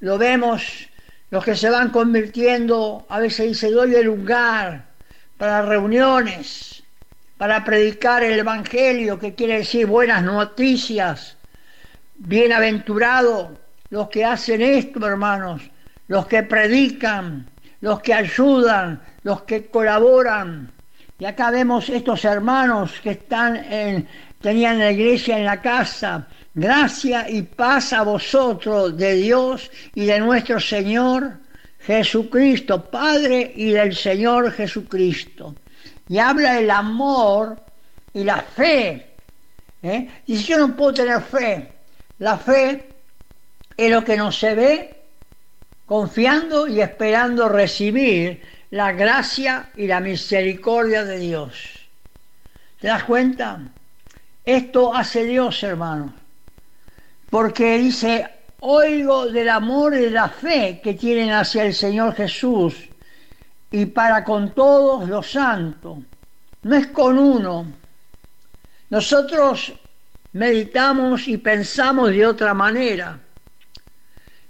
lo 0.00 0.16
vemos, 0.16 0.88
los 1.30 1.44
que 1.44 1.56
se 1.56 1.68
van 1.68 1.90
convirtiendo, 1.90 3.04
a 3.08 3.18
veces 3.18 3.48
dice, 3.48 3.70
doy 3.70 3.94
el 3.94 4.06
lugar 4.06 4.86
para 5.36 5.62
reuniones, 5.62 6.84
para 7.36 7.64
predicar 7.64 8.22
el 8.22 8.38
Evangelio, 8.38 9.18
que 9.18 9.34
quiere 9.34 9.58
decir 9.58 9.86
buenas 9.86 10.22
noticias. 10.22 11.36
Bienaventurados 12.14 13.48
los 13.90 14.08
que 14.08 14.24
hacen 14.24 14.62
esto, 14.62 15.04
hermanos, 15.06 15.62
los 16.08 16.26
que 16.26 16.44
predican, 16.44 17.50
los 17.80 18.00
que 18.00 18.14
ayudan, 18.14 19.02
los 19.22 19.42
que 19.42 19.66
colaboran. 19.66 20.72
Y 21.18 21.24
acá 21.24 21.50
vemos 21.50 21.88
estos 21.88 22.24
hermanos 22.24 22.92
que 23.02 23.12
están 23.12 23.56
en, 23.56 24.06
tenían 24.40 24.78
la 24.78 24.92
iglesia 24.92 25.38
en 25.38 25.46
la 25.46 25.62
casa. 25.62 26.28
Gracia 26.54 27.28
y 27.28 27.42
paz 27.42 27.92
a 27.92 28.02
vosotros 28.02 28.96
de 28.96 29.14
Dios 29.14 29.70
y 29.94 30.04
de 30.04 30.20
nuestro 30.20 30.60
Señor 30.60 31.38
Jesucristo, 31.80 32.84
Padre 32.84 33.52
y 33.56 33.70
del 33.70 33.94
Señor 33.94 34.52
Jesucristo. 34.52 35.54
Y 36.08 36.18
habla 36.18 36.54
del 36.54 36.70
amor 36.70 37.60
y 38.12 38.24
la 38.24 38.42
fe. 38.42 39.06
¿eh? 39.82 40.08
Si 40.26 40.44
yo 40.44 40.58
no 40.58 40.76
puedo 40.76 40.94
tener 40.94 41.22
fe, 41.22 41.72
la 42.18 42.36
fe 42.36 42.88
es 43.76 43.90
lo 43.90 44.04
que 44.04 44.16
no 44.16 44.32
se 44.32 44.54
ve, 44.54 45.02
confiando 45.86 46.66
y 46.66 46.80
esperando 46.80 47.48
recibir 47.48 48.42
la 48.70 48.92
gracia 48.92 49.70
y 49.76 49.86
la 49.86 50.00
misericordia 50.00 51.04
de 51.04 51.18
Dios. 51.18 51.88
¿Te 52.80 52.88
das 52.88 53.04
cuenta? 53.04 53.60
Esto 54.44 54.94
hace 54.94 55.24
Dios, 55.24 55.62
hermano. 55.62 56.12
Porque 57.30 57.78
dice, 57.78 58.28
oigo 58.60 59.26
del 59.26 59.48
amor 59.48 59.94
y 59.94 60.02
de 60.02 60.10
la 60.10 60.28
fe 60.28 60.80
que 60.82 60.94
tienen 60.94 61.30
hacia 61.30 61.64
el 61.64 61.74
Señor 61.74 62.14
Jesús 62.14 62.74
y 63.70 63.86
para 63.86 64.24
con 64.24 64.54
todos 64.54 65.08
los 65.08 65.30
santos. 65.30 65.98
No 66.62 66.76
es 66.76 66.88
con 66.88 67.18
uno. 67.18 67.66
Nosotros 68.90 69.72
meditamos 70.32 71.28
y 71.28 71.38
pensamos 71.38 72.10
de 72.10 72.26
otra 72.26 72.54
manera. 72.54 73.18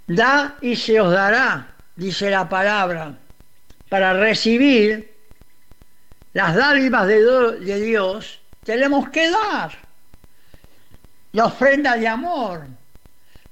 Da 0.05 0.55
y 0.61 0.75
se 0.75 0.99
os 1.01 1.11
dará, 1.11 1.75
dice 1.95 2.29
la 2.29 2.47
palabra, 2.47 3.17
para 3.89 4.13
recibir 4.13 5.15
las 6.33 6.55
dádivas 6.55 7.07
de, 7.07 7.79
Dios, 7.79 8.39
tenemos 8.63 9.09
que 9.09 9.29
dar 9.29 9.71
la 11.31 11.45
ofrenda 11.45 11.95
de 11.95 12.07
amor 12.07 12.65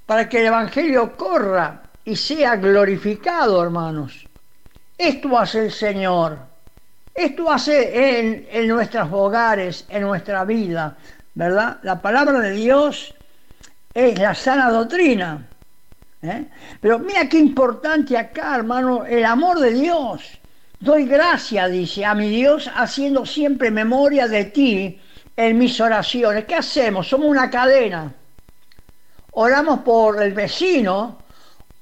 para 0.05 0.29
que 0.29 0.39
el 0.41 0.47
Evangelio 0.47 1.15
corra 1.15 1.83
y 2.03 2.15
sea 2.15 2.57
glorificado, 2.57 3.63
hermanos. 3.63 4.27
Esto 4.97 5.38
hace 5.38 5.65
el 5.65 5.71
Señor. 5.71 6.38
Esto 7.13 7.51
hace 7.51 8.19
en, 8.19 8.47
en 8.51 8.67
nuestros 8.67 9.09
hogares, 9.11 9.86
en 9.89 10.01
nuestra 10.03 10.43
vida, 10.43 10.97
¿verdad? 11.33 11.79
La 11.83 12.01
palabra 12.01 12.39
de 12.39 12.51
Dios 12.51 13.15
es 13.93 14.19
la 14.19 14.36
sana 14.36 14.69
doctrina. 14.69 15.47
¿Eh? 16.28 16.45
Pero 16.82 16.99
mira 16.99 17.28
qué 17.30 17.38
importante 17.38 18.17
acá, 18.17 18.55
hermano, 18.55 19.05
el 19.05 19.26
amor 19.26 19.59
de 19.59 19.71
Dios. 19.71 20.39
Doy 20.80 21.05
gracias, 21.05 21.71
dice, 21.71 22.05
a 22.05 22.13
mi 22.13 22.30
Dios 22.30 22.69
haciendo 22.76 23.26
siempre 23.26 23.71
memoria 23.71 24.28
de 24.28 24.45
ti 24.45 24.99
en 25.36 25.57
mis 25.57 25.80
oraciones. 25.80 26.45
¿Qué 26.45 26.55
hacemos? 26.55 27.07
Somos 27.07 27.28
una 27.28 27.49
cadena. 27.49 28.13
Oramos 29.32 29.80
por 29.80 30.21
el 30.21 30.34
vecino, 30.34 31.19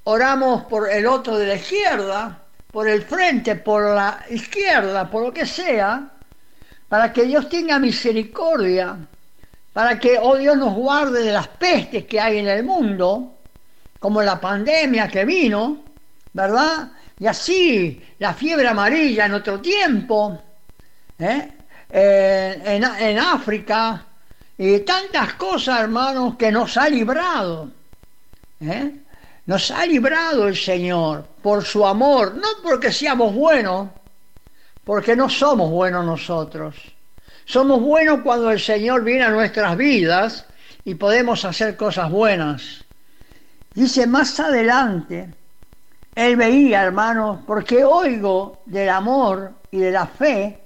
oramos 0.06 0.64
por 0.66 0.90
el 0.90 1.06
otro 1.06 1.38
de 1.38 1.48
la 1.48 1.56
izquierda, 1.56 2.44
por 2.72 2.88
el 2.88 3.04
frente, 3.04 3.56
por 3.56 3.84
la 3.84 4.26
izquierda, 4.30 5.10
por 5.10 5.24
lo 5.24 5.34
que 5.34 5.46
sea, 5.46 6.10
para 6.90 7.14
que 7.14 7.24
Dios 7.24 7.50
tenga 7.50 7.80
misericordia, 7.80 8.98
para 9.74 10.00
que, 10.00 10.18
oh 10.20 10.36
Dios, 10.36 10.58
nos 10.58 10.74
guarde 10.74 11.24
de 11.24 11.32
las 11.32 11.48
pestes 11.48 12.06
que 12.06 12.20
hay 12.20 12.40
en 12.40 12.48
el 12.48 12.64
mundo, 12.64 13.38
como 14.04 14.22
la 14.22 14.38
pandemia 14.38 15.08
que 15.08 15.24
vino, 15.24 15.82
¿verdad? 16.34 16.92
Y 17.18 17.26
así 17.26 18.04
la 18.20 18.34
fiebre 18.34 18.68
amarilla 18.68 19.28
en 19.28 19.34
otro 19.34 19.62
tiempo, 19.62 20.42
¿eh? 21.18 21.52
en, 21.90 23.18
África, 23.18 24.06
y 24.58 24.80
tantas 24.80 25.36
cosas, 25.36 25.80
hermanos, 25.80 26.36
que 26.36 26.52
nos 26.52 26.76
ha 26.76 26.90
librado. 26.90 27.72
¿eh? 28.60 28.92
Nos 29.46 29.72
ha 29.72 29.86
librado 29.86 30.50
el 30.50 30.58
Señor 30.58 31.26
por 31.42 31.64
su 31.64 31.88
amor, 31.88 32.36
no 32.36 32.50
porque 32.62 32.92
seamos 32.92 33.34
buenos, 33.34 33.88
porque 34.84 35.16
no 35.16 35.30
somos 35.30 35.70
buenos 35.70 36.06
nosotros. 36.06 36.76
Somos 37.46 37.80
buenos 37.80 38.20
cuando 38.20 38.52
el 38.52 38.60
Señor 38.60 39.06
viene 39.06 39.24
a 39.24 39.30
nuestras 39.30 39.78
vidas 39.78 40.46
y 40.84 40.96
podemos 40.96 41.46
hacer 41.46 41.78
cosas 41.78 42.12
buenas. 42.12 42.83
Dice 43.74 44.06
más 44.06 44.40
adelante, 44.40 45.34
él 46.14 46.36
veía, 46.36 46.84
hermanos, 46.84 47.40
porque 47.48 47.84
oigo 47.84 48.62
del 48.66 48.90
amor 48.90 49.54
y 49.72 49.80
de 49.80 49.92
la 49.92 50.06
fe 50.06 50.60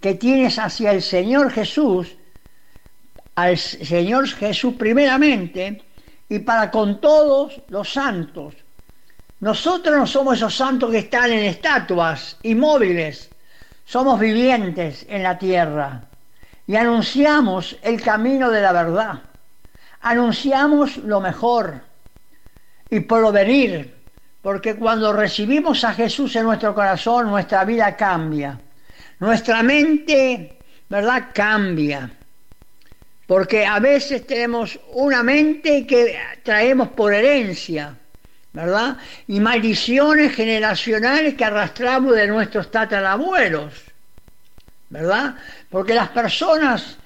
que 0.00 0.14
tienes 0.14 0.58
hacia 0.58 0.90
el 0.90 1.02
Señor 1.02 1.52
Jesús, 1.52 2.16
al 3.36 3.56
Señor 3.56 4.26
Jesús 4.28 4.74
primeramente, 4.74 5.82
y 6.28 6.40
para 6.40 6.70
con 6.70 7.00
todos 7.00 7.62
los 7.68 7.92
santos. 7.92 8.54
Nosotros 9.38 9.96
no 9.96 10.06
somos 10.06 10.36
esos 10.36 10.56
santos 10.56 10.90
que 10.90 10.98
están 10.98 11.30
en 11.30 11.44
estatuas 11.44 12.38
inmóviles, 12.42 13.30
somos 13.84 14.18
vivientes 14.18 15.06
en 15.08 15.22
la 15.22 15.38
tierra. 15.38 16.04
Y 16.66 16.74
anunciamos 16.74 17.76
el 17.82 18.00
camino 18.00 18.50
de 18.50 18.62
la 18.62 18.72
verdad, 18.72 19.20
anunciamos 20.00 20.96
lo 20.96 21.20
mejor 21.20 21.91
y 22.92 23.00
por 23.00 23.22
lo 23.22 23.32
venir, 23.32 23.90
porque 24.42 24.74
cuando 24.76 25.14
recibimos 25.14 25.82
a 25.82 25.94
Jesús 25.94 26.36
en 26.36 26.42
nuestro 26.42 26.74
corazón, 26.74 27.30
nuestra 27.30 27.64
vida 27.64 27.96
cambia. 27.96 28.60
Nuestra 29.18 29.62
mente, 29.62 30.58
¿verdad? 30.90 31.28
Cambia. 31.32 32.10
Porque 33.26 33.64
a 33.64 33.78
veces 33.78 34.26
tenemos 34.26 34.78
una 34.92 35.22
mente 35.22 35.86
que 35.86 36.18
traemos 36.42 36.88
por 36.88 37.14
herencia, 37.14 37.96
¿verdad? 38.52 38.98
Y 39.26 39.40
maldiciones 39.40 40.34
generacionales 40.34 41.32
que 41.32 41.46
arrastramos 41.46 42.14
de 42.14 42.26
nuestros 42.26 42.70
tatarabuelos, 42.70 43.72
¿verdad? 44.90 45.36
Porque 45.70 45.94
las 45.94 46.10
personas 46.10 46.98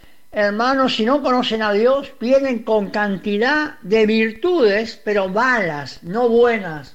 hermanos, 0.45 0.95
si 0.95 1.07
no 1.07 1.23
conocen 1.23 1.63
a 1.63 1.73
Dios, 1.73 2.13
vienen 2.21 2.63
con 2.63 2.91
cantidad 2.91 3.79
de 3.81 4.05
virtudes, 4.05 5.01
pero 5.03 5.29
malas, 5.29 6.03
no 6.03 6.29
buenas. 6.29 6.95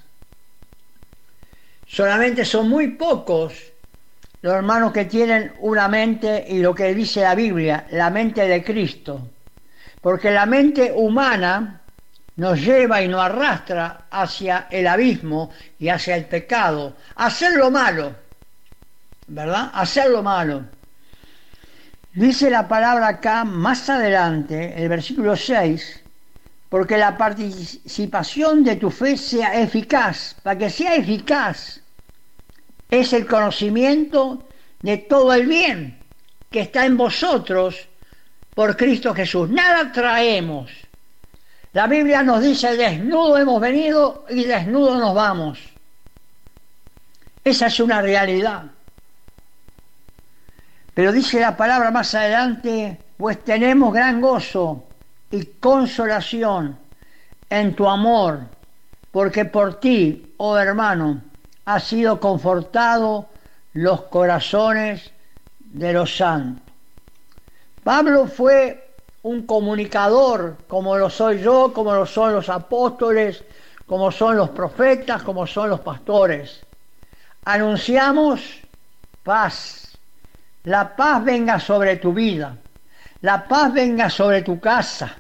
Solamente 1.88 2.46
son 2.46 2.70
muy 2.70 2.90
pocos 2.90 3.72
los 4.44 4.54
hermanos 4.54 4.92
que 4.92 5.06
tienen 5.06 5.54
una 5.60 5.88
mente 5.88 6.46
y 6.50 6.60
lo 6.60 6.76
que 6.76 6.94
dice 6.94 7.22
la 7.22 7.34
Biblia, 7.34 7.88
la 7.90 8.12
mente 8.12 8.48
de 8.48 8.64
Cristo. 8.64 9.28
Porque 10.02 10.30
la 10.30 10.46
mente 10.46 10.94
humana 10.96 11.82
nos 12.36 12.62
lleva 12.62 13.02
y 13.02 13.08
nos 13.08 13.22
arrastra 13.22 14.06
hacia 14.12 14.68
el 14.70 14.86
abismo 14.86 15.52
y 15.80 15.90
hacia 15.90 16.16
el 16.16 16.26
pecado, 16.26 16.96
hacer 17.16 17.54
lo 17.56 17.72
malo, 17.72 18.16
¿verdad? 19.28 19.72
Hacer 19.74 20.12
lo 20.12 20.22
malo. 20.22 20.81
Dice 22.14 22.50
la 22.50 22.68
palabra 22.68 23.08
acá 23.08 23.46
más 23.46 23.90
adelante, 23.90 24.74
el 24.76 24.90
versículo 24.90 25.38
6, 25.38 26.04
porque 26.68 26.98
la 26.98 27.18
participación 27.18 28.66
de 28.66 28.76
tu 28.76 28.92
fe 28.92 29.16
sea 29.16 29.62
eficaz, 29.62 30.36
para 30.44 30.58
que 30.58 30.70
sea 30.70 30.96
eficaz, 30.96 31.82
es 32.90 33.14
el 33.14 33.26
conocimiento 33.26 34.44
de 34.82 34.98
todo 34.98 35.34
el 35.34 35.48
bien 35.48 36.00
que 36.50 36.60
está 36.60 36.86
en 36.86 36.98
vosotros 36.98 37.88
por 38.54 38.76
Cristo 38.76 39.14
Jesús. 39.14 39.50
Nada 39.50 39.94
traemos. 39.94 40.70
La 41.72 41.88
Biblia 41.88 42.24
nos 42.24 42.44
dice, 42.44 42.76
desnudo 42.76 43.38
hemos 43.38 43.62
venido 43.62 44.26
y 44.30 44.44
desnudo 44.44 45.00
nos 45.00 45.16
vamos. 45.16 45.60
Esa 47.46 47.68
es 47.68 47.80
una 47.80 48.02
realidad. 48.02 48.66
Pero 50.94 51.12
dice 51.12 51.40
la 51.40 51.56
palabra 51.56 51.92
más 51.92 52.14
adelante, 52.16 53.00
pues 53.18 53.44
tenemos 53.44 53.94
gran 53.94 54.20
gozo 54.20 54.84
y 55.30 55.46
consolación 55.46 56.78
en 57.50 57.76
tu 57.76 57.88
amor, 57.88 58.42
porque 59.12 59.46
por 59.46 59.80
ti, 59.80 60.34
oh 60.38 60.58
hermano, 60.58 61.22
ha 61.66 61.80
sido 61.80 62.20
confortado 62.20 63.28
los 63.74 64.02
corazones 64.04 65.12
de 65.60 65.94
los 65.94 66.16
santos. 66.16 66.64
Pablo 67.84 68.28
fue 68.28 68.92
un 69.24 69.46
comunicador, 69.46 70.58
como 70.68 70.98
lo 70.98 71.10
soy 71.10 71.42
yo, 71.42 71.72
como 71.74 71.94
lo 71.94 72.06
son 72.06 72.34
los 72.34 72.50
apóstoles, 72.50 73.44
como 73.86 74.12
son 74.12 74.38
los 74.38 74.50
profetas, 74.50 75.24
como 75.24 75.46
son 75.48 75.70
los 75.70 75.80
pastores. 75.80 76.62
Anunciamos 77.46 78.42
paz. 79.24 79.81
La 80.64 80.96
paz 80.96 81.24
venga 81.24 81.60
sobre 81.60 81.98
tu 81.98 82.14
vida. 82.14 82.56
La 83.22 83.48
paz 83.48 83.74
venga 83.74 84.10
sobre 84.10 84.42
tu 84.42 84.60
casa. 84.60 85.16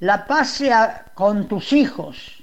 La 0.00 0.26
paz 0.26 0.50
sea 0.50 1.06
con 1.14 1.46
tus 1.46 1.72
hijos. 1.72 2.42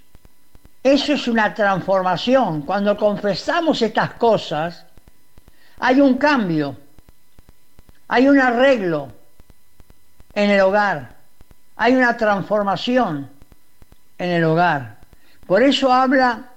Eso 0.84 1.14
es 1.14 1.28
una 1.28 1.54
transformación. 1.54 2.62
Cuando 2.62 2.96
confesamos 2.96 3.82
estas 3.82 4.14
cosas, 4.14 4.86
hay 5.80 6.00
un 6.00 6.18
cambio, 6.18 6.78
hay 8.08 8.28
un 8.28 8.40
arreglo 8.40 9.12
en 10.34 10.52
el 10.52 10.62
hogar, 10.62 11.16
hay 11.76 11.96
una 11.96 12.16
transformación 12.16 13.30
en 14.18 14.30
el 14.30 14.44
hogar. 14.44 14.98
Por 15.46 15.64
eso 15.64 15.92
habla, 15.92 16.52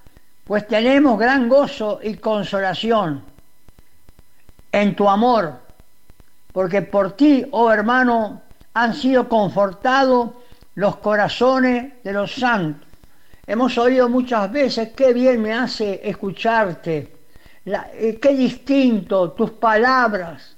pues 0.44 0.66
tenemos 0.66 1.18
gran 1.18 1.48
gozo 1.48 2.00
y 2.02 2.14
consolación 2.14 3.24
en 4.72 4.94
tu 4.94 5.08
amor, 5.08 5.60
porque 6.52 6.82
por 6.82 7.12
ti, 7.12 7.46
oh 7.50 7.70
hermano, 7.70 8.42
han 8.74 8.94
sido 8.94 9.28
confortados 9.28 10.30
los 10.74 10.96
corazones 10.96 12.02
de 12.02 12.12
los 12.12 12.34
santos. 12.34 12.88
Hemos 13.46 13.76
oído 13.78 14.08
muchas 14.08 14.50
veces, 14.50 14.90
qué 14.96 15.12
bien 15.12 15.42
me 15.42 15.52
hace 15.52 16.00
escucharte, 16.08 17.16
eh, 17.64 18.18
qué 18.20 18.34
distinto 18.34 19.32
tus 19.32 19.50
palabras, 19.52 20.54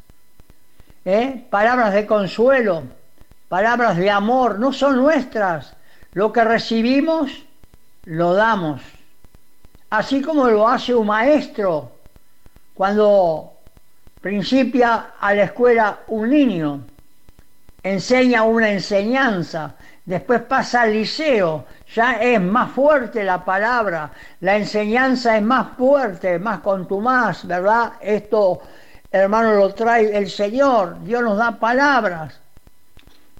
¿eh? 1.04 1.46
palabras 1.48 1.94
de 1.94 2.06
consuelo, 2.06 2.82
palabras 3.48 3.96
de 3.96 4.10
amor, 4.10 4.58
no 4.58 4.72
son 4.72 4.96
nuestras. 4.96 5.74
Lo 6.12 6.32
que 6.32 6.44
recibimos, 6.44 7.30
lo 8.04 8.34
damos. 8.34 8.82
Así 9.88 10.20
como 10.20 10.48
lo 10.48 10.68
hace 10.68 10.94
un 10.94 11.06
maestro 11.06 11.92
cuando 12.74 13.51
principia 14.22 15.14
a 15.20 15.34
la 15.34 15.42
escuela 15.42 15.98
un 16.06 16.30
niño, 16.30 16.80
enseña 17.82 18.44
una 18.44 18.70
enseñanza, 18.70 19.74
después 20.06 20.42
pasa 20.42 20.82
al 20.82 20.92
liceo, 20.92 21.66
ya 21.92 22.12
es 22.22 22.40
más 22.40 22.70
fuerte 22.70 23.24
la 23.24 23.44
palabra, 23.44 24.12
la 24.40 24.56
enseñanza 24.56 25.36
es 25.36 25.42
más 25.42 25.76
fuerte, 25.76 26.38
más 26.38 26.60
contumaz, 26.60 27.44
¿verdad? 27.44 27.94
Esto, 28.00 28.62
hermano, 29.10 29.54
lo 29.54 29.74
trae 29.74 30.16
el 30.16 30.30
Señor, 30.30 31.02
Dios 31.02 31.22
nos 31.22 31.36
da 31.36 31.58
palabras. 31.58 32.40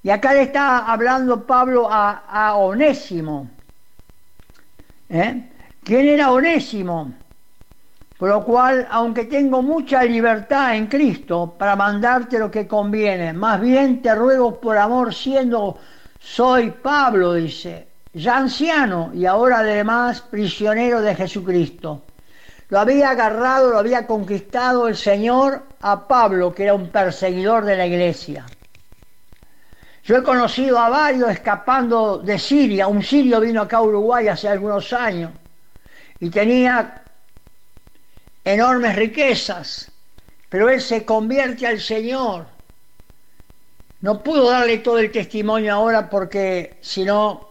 Y 0.02 0.10
acá 0.10 0.34
le 0.34 0.42
está 0.42 0.78
hablando 0.92 1.46
Pablo 1.46 1.88
a, 1.88 2.56
Onésimo. 2.56 3.48
¿Eh? 5.08 5.48
¿Quién 5.84 6.08
era 6.08 6.32
Onésimo? 6.32 7.12
Por 8.22 8.28
lo 8.28 8.44
cual, 8.44 8.86
aunque 8.88 9.24
tengo 9.24 9.62
mucha 9.62 10.04
libertad 10.04 10.76
en 10.76 10.86
Cristo 10.86 11.56
para 11.58 11.74
mandarte 11.74 12.38
lo 12.38 12.52
que 12.52 12.68
conviene, 12.68 13.32
más 13.32 13.60
bien 13.60 14.00
te 14.00 14.14
ruego 14.14 14.60
por 14.60 14.78
amor 14.78 15.12
siendo 15.12 15.76
soy 16.20 16.70
Pablo, 16.70 17.34
dice, 17.34 17.88
ya 18.12 18.36
anciano 18.36 19.10
y 19.12 19.26
ahora 19.26 19.58
además 19.58 20.20
prisionero 20.20 21.00
de 21.00 21.16
Jesucristo. 21.16 22.02
Lo 22.68 22.78
había 22.78 23.10
agarrado, 23.10 23.70
lo 23.70 23.78
había 23.80 24.06
conquistado 24.06 24.86
el 24.86 24.96
Señor 24.96 25.60
a 25.80 26.06
Pablo, 26.06 26.54
que 26.54 26.62
era 26.62 26.74
un 26.74 26.90
perseguidor 26.90 27.64
de 27.64 27.76
la 27.76 27.88
iglesia. 27.88 28.46
Yo 30.04 30.18
he 30.18 30.22
conocido 30.22 30.78
a 30.78 30.88
varios 30.88 31.28
escapando 31.28 32.18
de 32.18 32.38
Siria. 32.38 32.86
Un 32.86 33.02
sirio 33.02 33.40
vino 33.40 33.62
acá 33.62 33.78
a 33.78 33.82
Uruguay 33.82 34.28
hace 34.28 34.48
algunos 34.48 34.92
años 34.92 35.32
y 36.20 36.30
tenía 36.30 37.01
enormes 38.44 38.96
riquezas, 38.96 39.90
pero 40.48 40.68
él 40.68 40.80
se 40.80 41.04
convierte 41.04 41.66
al 41.66 41.80
Señor 41.80 42.46
no 44.02 44.20
puedo 44.20 44.50
darle 44.50 44.78
todo 44.78 44.98
el 44.98 45.10
testimonio 45.10 45.72
ahora 45.72 46.10
porque 46.10 46.74
si 46.80 47.04
no, 47.04 47.50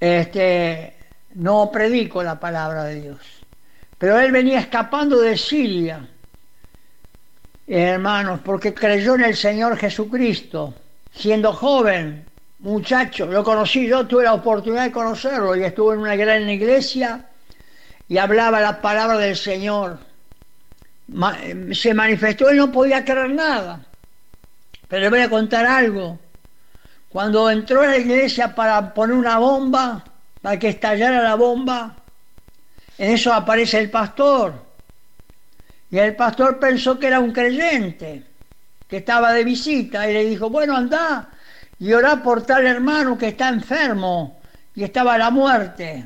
este, 0.00 0.94
no 1.34 1.70
predico 1.70 2.22
la 2.22 2.40
palabra 2.40 2.84
de 2.84 3.02
Dios. 3.02 3.18
Pero 3.98 4.18
él 4.18 4.32
venía 4.32 4.60
escapando 4.60 5.20
de 5.20 5.36
Siria, 5.36 6.08
hermanos, 7.66 8.40
porque 8.42 8.72
creyó 8.72 9.14
en 9.14 9.24
el 9.24 9.36
Señor 9.36 9.76
Jesucristo, 9.76 10.74
siendo 11.12 11.52
joven, 11.52 12.24
muchacho, 12.60 13.26
lo 13.26 13.44
conocí 13.44 13.86
yo, 13.86 14.06
tuve 14.06 14.24
la 14.24 14.32
oportunidad 14.32 14.84
de 14.84 14.92
conocerlo 14.92 15.54
y 15.54 15.64
estuvo 15.64 15.92
en 15.92 16.00
una 16.00 16.16
gran 16.16 16.48
iglesia 16.48 17.28
y 18.10 18.18
hablaba 18.18 18.60
la 18.60 18.82
palabra 18.82 19.16
del 19.16 19.36
Señor. 19.36 19.98
Se 21.72 21.94
manifestó, 21.94 22.50
él 22.50 22.58
no 22.58 22.70
podía 22.70 23.02
creer 23.06 23.30
nada 23.30 23.86
pero 24.90 25.02
le 25.02 25.08
voy 25.10 25.20
a 25.20 25.30
contar 25.30 25.64
algo. 25.66 26.18
Cuando 27.08 27.48
entró 27.48 27.82
a 27.82 27.86
la 27.86 27.96
iglesia 27.96 28.56
para 28.56 28.92
poner 28.92 29.16
una 29.16 29.38
bomba, 29.38 30.04
para 30.42 30.58
que 30.58 30.68
estallara 30.68 31.22
la 31.22 31.36
bomba, 31.36 31.96
en 32.98 33.12
eso 33.12 33.32
aparece 33.32 33.78
el 33.78 33.88
pastor. 33.88 34.52
Y 35.92 35.98
el 35.98 36.16
pastor 36.16 36.58
pensó 36.58 36.98
que 36.98 37.06
era 37.06 37.20
un 37.20 37.32
creyente, 37.32 38.24
que 38.88 38.96
estaba 38.96 39.32
de 39.32 39.44
visita, 39.44 40.10
y 40.10 40.12
le 40.12 40.24
dijo, 40.24 40.50
bueno, 40.50 40.76
anda 40.76 41.28
y 41.78 41.92
orá 41.92 42.20
por 42.20 42.42
tal 42.42 42.66
hermano 42.66 43.16
que 43.16 43.28
está 43.28 43.48
enfermo 43.48 44.40
y 44.74 44.82
estaba 44.82 45.14
a 45.14 45.18
la 45.18 45.30
muerte. 45.30 46.04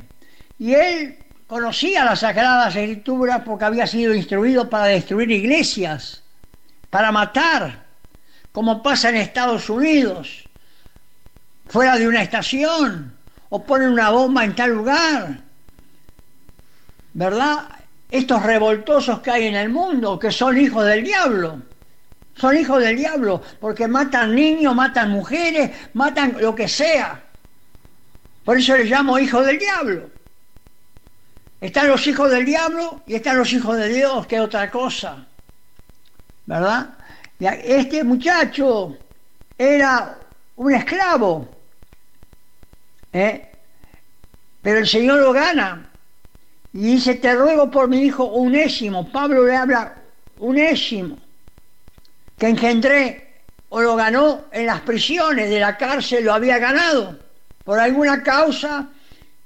Y 0.59 0.75
él 0.75 1.24
conocía 1.47 2.05
las 2.05 2.19
sagradas 2.19 2.75
escrituras 2.75 3.41
porque 3.45 3.65
había 3.65 3.87
sido 3.87 4.13
instruido 4.13 4.69
para 4.69 4.85
destruir 4.85 5.31
iglesias, 5.31 6.23
para 6.89 7.11
matar 7.11 7.85
como 8.55 8.81
pasa 8.81 9.09
en 9.09 9.17
Estados 9.17 9.69
Unidos, 9.69 10.47
fuera 11.67 11.97
de 11.97 12.07
una 12.07 12.21
estación, 12.21 13.13
o 13.49 13.61
ponen 13.65 13.89
una 13.89 14.11
bomba 14.11 14.45
en 14.45 14.55
tal 14.55 14.71
lugar. 14.71 15.41
¿Verdad? 17.13 17.67
Estos 18.09 18.43
revoltosos 18.43 19.19
que 19.19 19.31
hay 19.31 19.47
en 19.47 19.55
el 19.55 19.67
mundo, 19.67 20.17
que 20.17 20.31
son 20.31 20.57
hijos 20.57 20.85
del 20.85 21.03
diablo. 21.03 21.61
Son 22.35 22.55
hijos 22.57 22.81
del 22.81 22.95
diablo, 22.95 23.41
porque 23.59 23.89
matan 23.89 24.33
niños, 24.33 24.73
matan 24.73 25.11
mujeres, 25.11 25.71
matan 25.93 26.37
lo 26.39 26.55
que 26.55 26.69
sea. 26.69 27.23
Por 28.45 28.57
eso 28.57 28.77
les 28.77 28.89
llamo 28.89 29.19
hijos 29.19 29.45
del 29.45 29.59
diablo. 29.59 30.14
Están 31.61 31.87
los 31.87 32.05
hijos 32.07 32.29
del 32.29 32.45
diablo 32.45 33.01
y 33.07 33.15
están 33.15 33.37
los 33.37 33.51
hijos 33.53 33.77
de 33.77 33.89
Dios, 33.89 34.27
que 34.27 34.35
es 34.35 34.41
otra 34.41 34.69
cosa. 34.69 35.25
¿Verdad? 36.45 36.89
Este 37.39 38.03
muchacho 38.03 38.97
era 39.57 40.17
un 40.57 40.73
esclavo, 40.73 41.47
¿eh? 43.11 43.51
pero 44.61 44.79
el 44.79 44.87
Señor 44.87 45.19
lo 45.19 45.33
gana. 45.33 45.89
Y 46.73 46.79
dice, 46.79 47.15
te 47.15 47.33
ruego 47.33 47.71
por 47.71 47.87
mi 47.87 48.01
hijo 48.01 48.25
unésimo. 48.25 49.09
Pablo 49.11 49.45
le 49.45 49.55
habla 49.55 49.95
unésimo, 50.39 51.17
que 52.37 52.47
engendré 52.49 53.25
o 53.69 53.81
lo 53.81 53.95
ganó 53.95 54.45
en 54.51 54.65
las 54.65 54.81
prisiones 54.81 55.49
de 55.49 55.59
la 55.59 55.77
cárcel, 55.77 56.25
lo 56.25 56.33
había 56.33 56.57
ganado. 56.57 57.17
Por 57.63 57.79
alguna 57.79 58.21
causa, 58.23 58.89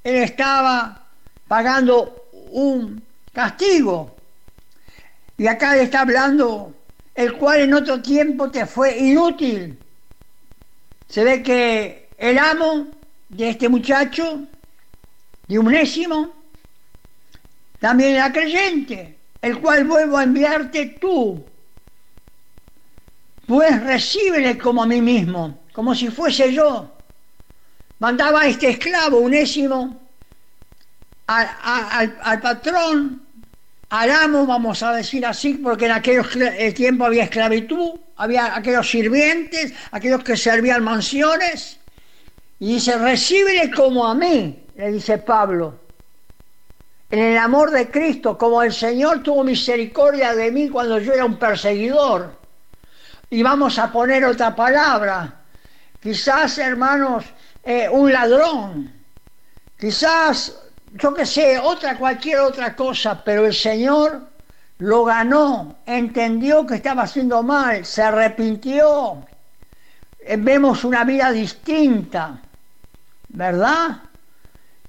él 0.03 0.16
estaba 0.16 0.99
pagando 1.50 2.28
un 2.52 3.04
castigo. 3.34 4.16
Y 5.38 5.47
acá 5.47 5.76
le 5.76 5.84
está 5.84 6.02
hablando 6.02 6.74
el 7.16 7.34
cual 7.34 7.62
en 7.62 7.74
otro 7.74 8.02
tiempo 8.02 8.50
te 8.52 8.66
fue 8.66 8.97
inútil. 8.97 9.78
Se 11.10 11.24
ve 11.24 11.41
que 11.41 12.10
el 12.18 12.38
amo 12.38 12.88
de 13.30 13.50
este 13.50 13.68
muchacho, 13.68 14.45
de 15.47 15.60
unésimo, 15.60 16.34
también 17.80 18.16
era 18.16 18.32
creyente, 18.32 19.18
el 19.41 19.60
cual 19.60 19.86
vuelvo 19.86 20.18
a 20.18 20.24
enviarte 20.24 20.97
tú. 21.02 21.43
Pues 23.47 23.82
recíbele 23.82 24.56
como 24.60 24.84
a 24.84 24.86
mí 24.86 25.02
mismo, 25.02 25.62
como 25.74 25.95
si 25.95 26.10
fuese 26.10 26.54
yo. 26.54 26.91
Mandaba 27.97 28.41
a 28.41 28.47
este 28.47 28.70
esclavo 28.70 29.18
unésimo 29.18 30.09
al, 31.30 32.18
al 32.22 32.42
patrón 32.42 33.22
Aramo, 33.92 34.46
vamos 34.46 34.84
a 34.84 34.94
decir 34.94 35.26
así, 35.26 35.56
porque 35.56 35.86
en 35.86 35.94
aquel 35.94 36.24
tiempo 36.76 37.06
había 37.06 37.24
esclavitud, 37.24 38.00
había 38.18 38.56
aquellos 38.56 38.88
sirvientes, 38.90 39.74
aquellos 39.92 40.24
que 40.24 40.38
servían 40.38 40.84
mansiones, 40.84 41.80
y 42.60 42.74
dice, 42.76 42.98
recíbele 43.00 43.72
como 43.72 44.06
a 44.06 44.14
mí, 44.14 44.64
le 44.76 44.92
dice 44.92 45.18
Pablo, 45.18 45.80
en 47.10 47.20
el 47.20 47.38
amor 47.40 47.72
de 47.72 47.90
Cristo, 47.90 48.38
como 48.38 48.62
el 48.62 48.72
Señor 48.72 49.24
tuvo 49.24 49.44
misericordia 49.44 50.36
de 50.36 50.52
mí 50.52 50.70
cuando 50.70 51.00
yo 51.00 51.14
era 51.14 51.26
un 51.26 51.40
perseguidor. 51.40 52.38
Y 53.32 53.42
vamos 53.42 53.80
a 53.80 53.92
poner 53.92 54.24
otra 54.24 54.56
palabra, 54.56 55.42
quizás, 56.00 56.60
hermanos, 56.60 57.26
eh, 57.64 57.90
un 57.90 58.14
ladrón, 58.14 58.94
quizás, 59.80 60.56
yo 60.94 61.14
qué 61.14 61.26
sé, 61.26 61.60
otra, 61.60 61.98
cualquier 61.98 62.40
otra 62.40 62.76
cosa, 62.76 63.24
pero 63.24 63.46
el 63.46 63.54
Señor 63.54 64.28
lo 64.80 65.04
ganó, 65.04 65.78
entendió 65.86 66.66
que 66.66 66.76
estaba 66.76 67.04
haciendo 67.04 67.44
mal, 67.44 67.86
se 67.86 68.02
arrepintió, 68.02 69.26
eh, 70.20 70.38
vemos 70.38 70.84
una 70.84 71.04
vida 71.04 71.32
distinta. 71.32 72.44
¿verdad? 73.30 74.02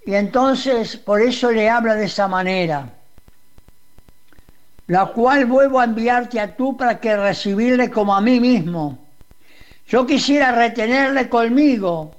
Y 0.05 0.15
entonces 0.15 0.97
por 0.97 1.21
eso 1.21 1.53
le 1.53 1.69
habla 1.69 1.95
de 1.95 2.07
esa 2.07 2.27
manera, 2.27 2.89
la 4.87 5.07
cual 5.07 5.47
vuelvo 5.47 5.79
a 5.79 5.85
enviarte 5.85 6.41
a 6.41 6.57
tú 6.57 6.77
para 6.77 6.99
que 6.99 7.17
recibirle 7.17 7.91
como 7.91 8.15
a 8.15 8.21
mí 8.21 8.41
mismo. 8.41 8.99
Yo 9.87 10.07
quisiera 10.07 10.53
retenerle 10.53 11.29
conmigo, 11.29 12.15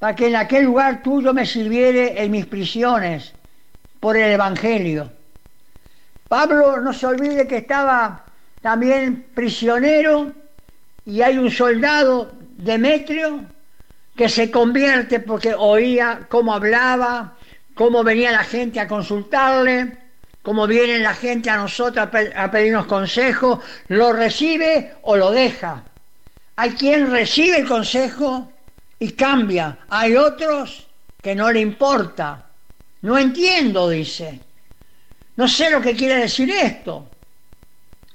para 0.00 0.16
que 0.16 0.28
en 0.28 0.34
aquel 0.34 0.64
lugar 0.64 1.02
tuyo 1.02 1.32
me 1.34 1.44
sirviere 1.44 2.20
en 2.24 2.30
mis 2.32 2.46
prisiones 2.46 3.34
por 4.00 4.16
el 4.16 4.32
Evangelio. 4.32 5.12
Pablo 6.26 6.80
no 6.80 6.92
se 6.94 7.06
olvide 7.06 7.46
que 7.46 7.58
estaba 7.58 8.24
también 8.62 9.26
prisionero 9.34 10.32
y 11.04 11.20
hay 11.20 11.36
un 11.36 11.50
soldado, 11.50 12.32
Demetrio, 12.56 13.44
que 14.16 14.30
se 14.30 14.50
convierte 14.50 15.20
porque 15.20 15.54
oía 15.54 16.26
cómo 16.30 16.54
hablaba, 16.54 17.34
cómo 17.74 18.02
venía 18.02 18.32
la 18.32 18.44
gente 18.44 18.80
a 18.80 18.88
consultarle, 18.88 19.98
cómo 20.40 20.66
viene 20.66 20.98
la 20.98 21.14
gente 21.14 21.50
a 21.50 21.58
nosotros 21.58 22.08
a, 22.34 22.50
pedirnos 22.50 22.86
consejo, 22.86 23.60
lo 23.88 24.14
recibe 24.14 24.94
o 25.02 25.16
lo 25.16 25.30
deja. 25.30 25.84
Hay 26.56 26.70
quien 26.70 27.10
recibe 27.10 27.58
el 27.58 27.68
consejo 27.68 28.50
y 29.00 29.10
cambia, 29.12 29.78
hay 29.88 30.14
otros 30.14 30.86
que 31.20 31.34
no 31.34 31.50
le 31.50 31.58
importa. 31.58 32.46
No 33.02 33.18
entiendo, 33.18 33.88
dice. 33.88 34.38
No 35.34 35.48
sé 35.48 35.70
lo 35.70 35.80
que 35.80 35.96
quiere 35.96 36.16
decir 36.18 36.50
esto. 36.50 37.08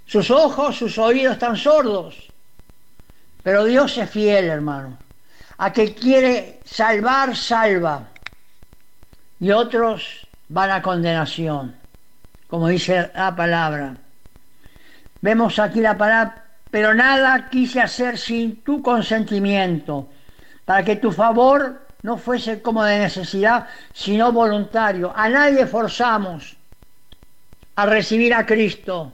Sus 0.05 0.31
ojos, 0.31 0.77
sus 0.77 0.97
oídos 0.97 1.33
están 1.33 1.57
sordos. 1.57 2.31
Pero 3.43 3.65
Dios 3.65 3.97
es 3.97 4.09
fiel, 4.09 4.45
hermano 4.45 4.97
a 5.57 5.71
que 5.71 5.93
quiere 5.93 6.59
salvar, 6.63 7.35
salva. 7.35 8.07
Y 9.39 9.51
otros 9.51 10.27
van 10.49 10.71
a 10.71 10.81
condenación, 10.81 11.75
como 12.47 12.67
dice 12.67 13.11
la 13.13 13.35
palabra. 13.35 13.95
Vemos 15.21 15.59
aquí 15.59 15.81
la 15.81 15.97
palabra, 15.97 16.45
pero 16.69 16.93
nada 16.93 17.49
quise 17.49 17.81
hacer 17.81 18.17
sin 18.17 18.61
tu 18.63 18.81
consentimiento, 18.81 20.09
para 20.65 20.83
que 20.83 20.95
tu 20.95 21.11
favor 21.11 21.81
no 22.01 22.17
fuese 22.17 22.61
como 22.61 22.83
de 22.83 22.99
necesidad, 22.99 23.67
sino 23.93 24.31
voluntario. 24.31 25.13
A 25.15 25.29
nadie 25.29 25.65
forzamos 25.65 26.57
a 27.75 27.85
recibir 27.85 28.33
a 28.33 28.45
Cristo. 28.45 29.11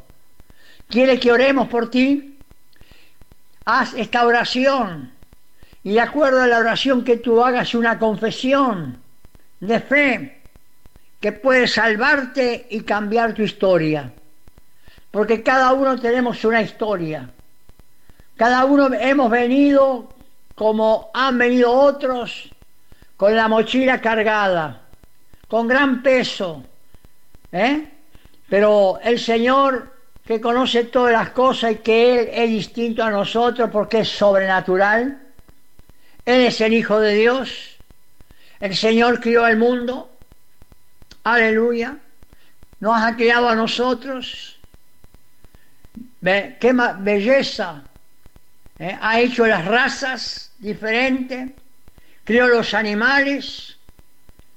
¿Quiere 0.89 1.19
que 1.19 1.31
oremos 1.31 1.67
por 1.67 1.89
ti? 1.89 2.37
Haz 3.65 3.93
esta 3.93 4.25
oración 4.25 5.11
y 5.83 5.93
de 5.93 6.01
acuerdo 6.01 6.41
a 6.41 6.47
la 6.47 6.59
oración 6.59 7.03
que 7.03 7.17
tú 7.17 7.43
hagas 7.43 7.73
una 7.73 7.97
confesión 7.97 8.97
de 9.59 9.79
fe 9.79 10.41
que 11.19 11.31
puede 11.31 11.67
salvarte 11.67 12.67
y 12.69 12.81
cambiar 12.81 13.33
tu 13.33 13.43
historia. 13.43 14.11
Porque 15.11 15.43
cada 15.43 15.73
uno 15.73 15.99
tenemos 15.99 16.43
una 16.45 16.61
historia. 16.61 17.29
Cada 18.35 18.65
uno 18.65 18.89
hemos 18.93 19.29
venido 19.29 20.09
como 20.61 21.09
han 21.15 21.39
venido 21.39 21.71
otros 21.71 22.47
con 23.17 23.35
la 23.35 23.47
mochila 23.47 23.99
cargada, 23.99 24.81
con 25.47 25.67
gran 25.67 26.03
peso. 26.03 26.63
¿eh? 27.51 27.89
Pero 28.47 28.99
el 29.03 29.19
Señor 29.19 29.91
que 30.23 30.39
conoce 30.39 30.83
todas 30.83 31.13
las 31.13 31.31
cosas 31.31 31.71
y 31.71 31.75
que 31.77 32.13
Él 32.13 32.29
es 32.31 32.49
distinto 32.51 33.03
a 33.03 33.09
nosotros 33.09 33.71
porque 33.71 34.01
es 34.01 34.09
sobrenatural, 34.09 35.19
él 36.25 36.41
es 36.41 36.61
el 36.61 36.73
Hijo 36.73 36.99
de 36.99 37.15
Dios. 37.15 37.77
El 38.59 38.75
Señor 38.75 39.19
crió 39.19 39.43
al 39.43 39.57
mundo. 39.57 40.11
Aleluya. 41.23 41.97
Nos 42.79 43.01
ha 43.01 43.15
criado 43.15 43.49
a 43.49 43.55
nosotros. 43.55 44.59
Qué 46.23 46.75
belleza. 46.99 47.81
¿eh? 48.77 48.95
Ha 49.01 49.19
hecho 49.21 49.47
las 49.47 49.65
razas 49.65 50.50
diferentes. 50.61 51.51
Crió 52.23 52.47
los 52.47 52.73
animales. 52.73 53.77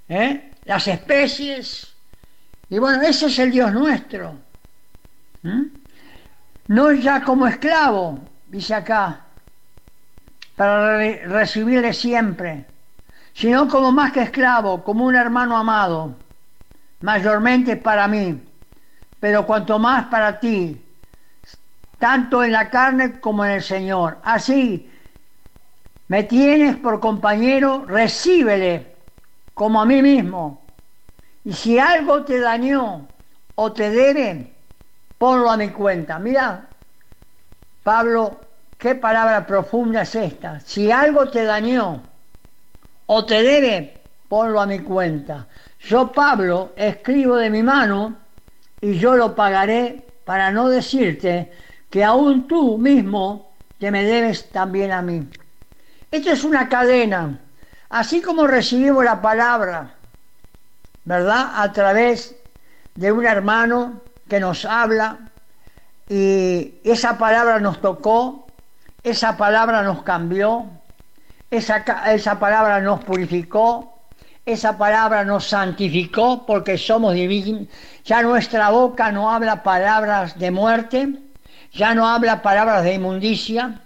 ¿eh? 0.09 0.53
Las 0.65 0.87
especies. 0.87 1.93
Y 2.71 2.79
bueno, 2.79 3.03
ese 3.03 3.27
es 3.27 3.39
el 3.39 3.51
Dios 3.51 3.73
nuestro. 3.73 4.39
No 6.69 6.93
ya 6.93 7.23
como 7.23 7.47
esclavo, 7.47 8.21
dice 8.49 8.75
acá, 8.75 9.21
para 10.57 10.97
recibirle 10.97 11.93
siempre, 11.93 12.65
sino 13.35 13.69
como 13.69 13.93
más 13.93 14.13
que 14.13 14.23
esclavo, 14.23 14.83
como 14.83 15.05
un 15.05 15.17
hermano 15.17 15.57
amado, 15.57 16.17
mayormente 17.03 17.77
para 17.77 18.09
mí, 18.09 18.41
pero 19.21 19.45
cuanto 19.45 19.79
más 19.79 20.07
para 20.07 20.41
ti, 20.41 20.81
tanto 21.99 22.43
en 22.43 22.53
la 22.53 22.71
carne 22.71 23.21
como 23.21 23.45
en 23.45 23.51
el 23.53 23.63
Señor. 23.63 24.19
Así, 24.23 24.91
me 26.09 26.25
tienes 26.25 26.77
por 26.77 27.01
compañero, 27.01 27.85
recíbele 27.87 28.95
como 29.55 29.81
a 29.81 29.87
mí 29.87 30.03
mismo. 30.03 30.63
Y 31.45 31.53
si 31.53 31.79
algo 31.79 32.25
te 32.25 32.41
dañó 32.41 33.09
o 33.55 33.73
te 33.73 33.91
debe, 33.91 34.55
ponlo 35.19 35.51
a 35.51 35.57
mi 35.57 35.69
cuenta. 35.71 36.19
Mira, 36.19 36.69
Pablo 37.83 38.45
qué 38.85 38.95
palabra 38.95 39.47
profunda 39.47 40.03
es 40.03 40.15
esta. 40.15 40.61
Si 40.61 40.91
algo 40.91 41.31
te 41.31 41.45
dañó 41.45 42.03
o 43.07 43.25
te 43.25 43.43
debe, 43.43 44.03
ponlo 44.29 44.61
a 44.61 44.67
mi 44.67 44.81
cuenta. 44.81 45.47
Yo, 45.81 46.13
Pablo, 46.13 46.73
escribo 46.77 47.37
de 47.37 47.49
mi 47.49 47.63
mano 47.63 48.15
y 48.83 48.99
yo 48.99 49.17
lo 49.17 49.35
pagaré 49.35 50.05
para 50.27 50.51
no 50.51 50.69
decirte 50.69 51.51
que 51.89 52.05
aún 52.05 52.47
tú 52.47 52.77
mismo 52.77 53.53
te 53.79 53.91
me 53.91 54.05
debes 54.05 54.51
también 54.51 54.93
a 54.93 55.01
mí. 55.01 55.29
Esto 56.15 56.31
es 56.31 56.45
una 56.45 56.69
cadena. 56.69 57.41
Así 57.91 58.23
como 58.23 58.47
recibimos 58.47 59.05
la 59.05 59.21
palabra, 59.21 59.97
¿verdad? 61.05 61.51
A 61.57 61.73
través 61.73 62.37
de 62.95 63.11
un 63.11 63.27
hermano 63.27 64.01
que 64.29 64.39
nos 64.39 64.65
habla 64.65 65.33
y 66.09 66.75
esa 66.85 67.19
palabra 67.19 67.59
nos 67.59 67.81
tocó, 67.81 68.47
esa 69.03 69.37
palabra 69.37 69.83
nos 69.83 70.05
cambió, 70.05 70.67
esa, 71.51 71.79
esa 72.13 72.39
palabra 72.39 72.81
nos 72.81 73.03
purificó, 73.03 73.99
esa 74.47 74.79
palabra 74.79 75.25
nos 75.25 75.49
santificó 75.49 76.47
porque 76.47 76.79
somos 76.79 77.15
divinos. 77.15 77.67
Ya 78.05 78.23
nuestra 78.23 78.71
boca 78.71 79.11
no 79.11 79.33
habla 79.33 79.65
palabras 79.65 80.39
de 80.39 80.53
muerte, 80.53 81.09
ya 81.73 81.93
no 81.93 82.07
habla 82.07 82.41
palabras 82.41 82.85
de 82.85 82.95
inmundicia, 82.95 83.81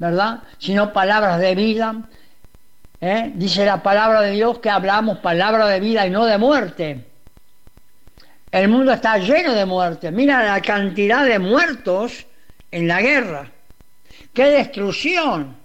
¿verdad? 0.00 0.40
Sino 0.58 0.92
palabras 0.92 1.38
de 1.38 1.54
vida. 1.54 1.94
¿eh? 3.00 3.30
Dice 3.36 3.64
la 3.64 3.80
palabra 3.80 4.22
de 4.22 4.32
Dios 4.32 4.58
que 4.58 4.70
hablamos 4.70 5.18
palabras 5.18 5.68
de 5.68 5.78
vida 5.78 6.04
y 6.04 6.10
no 6.10 6.26
de 6.26 6.38
muerte. 6.38 7.06
El 8.50 8.68
mundo 8.68 8.92
está 8.92 9.18
lleno 9.18 9.52
de 9.52 9.64
muerte. 9.64 10.10
Mira 10.10 10.42
la 10.42 10.60
cantidad 10.60 11.24
de 11.24 11.38
muertos 11.38 12.26
en 12.72 12.88
la 12.88 13.00
guerra 13.00 13.48
qué 14.32 14.44
destrucción. 14.46 15.56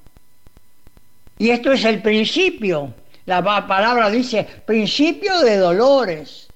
Y 1.38 1.50
esto 1.50 1.72
es 1.72 1.84
el 1.86 2.02
principio. 2.02 2.94
La 3.26 3.44
palabra 3.44 4.10
dice 4.10 4.48
principio 4.66 5.40
de 5.40 5.58
dolores. 5.58 6.48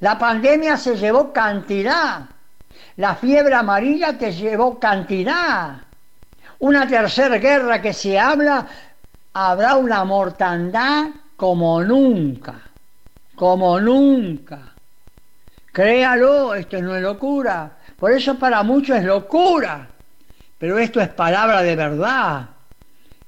La 0.00 0.18
pandemia 0.18 0.76
se 0.76 0.96
llevó 0.96 1.32
cantidad. 1.32 2.28
La 2.96 3.16
fiebre 3.16 3.54
amarilla 3.54 4.16
te 4.16 4.32
llevó 4.32 4.78
cantidad. 4.78 5.82
Una 6.64 6.88
tercera 6.88 7.36
guerra 7.36 7.82
que 7.82 7.92
se 7.92 8.18
habla, 8.18 8.66
habrá 9.34 9.76
una 9.76 10.02
mortandad 10.06 11.08
como 11.36 11.82
nunca, 11.84 12.54
como 13.34 13.78
nunca. 13.78 14.72
Créalo, 15.70 16.54
esto 16.54 16.80
no 16.80 16.96
es 16.96 17.02
locura. 17.02 17.70
Por 17.98 18.12
eso 18.12 18.38
para 18.38 18.62
muchos 18.62 18.96
es 18.96 19.04
locura. 19.04 19.90
Pero 20.56 20.78
esto 20.78 21.02
es 21.02 21.08
palabra 21.08 21.60
de 21.60 21.76
verdad. 21.76 22.48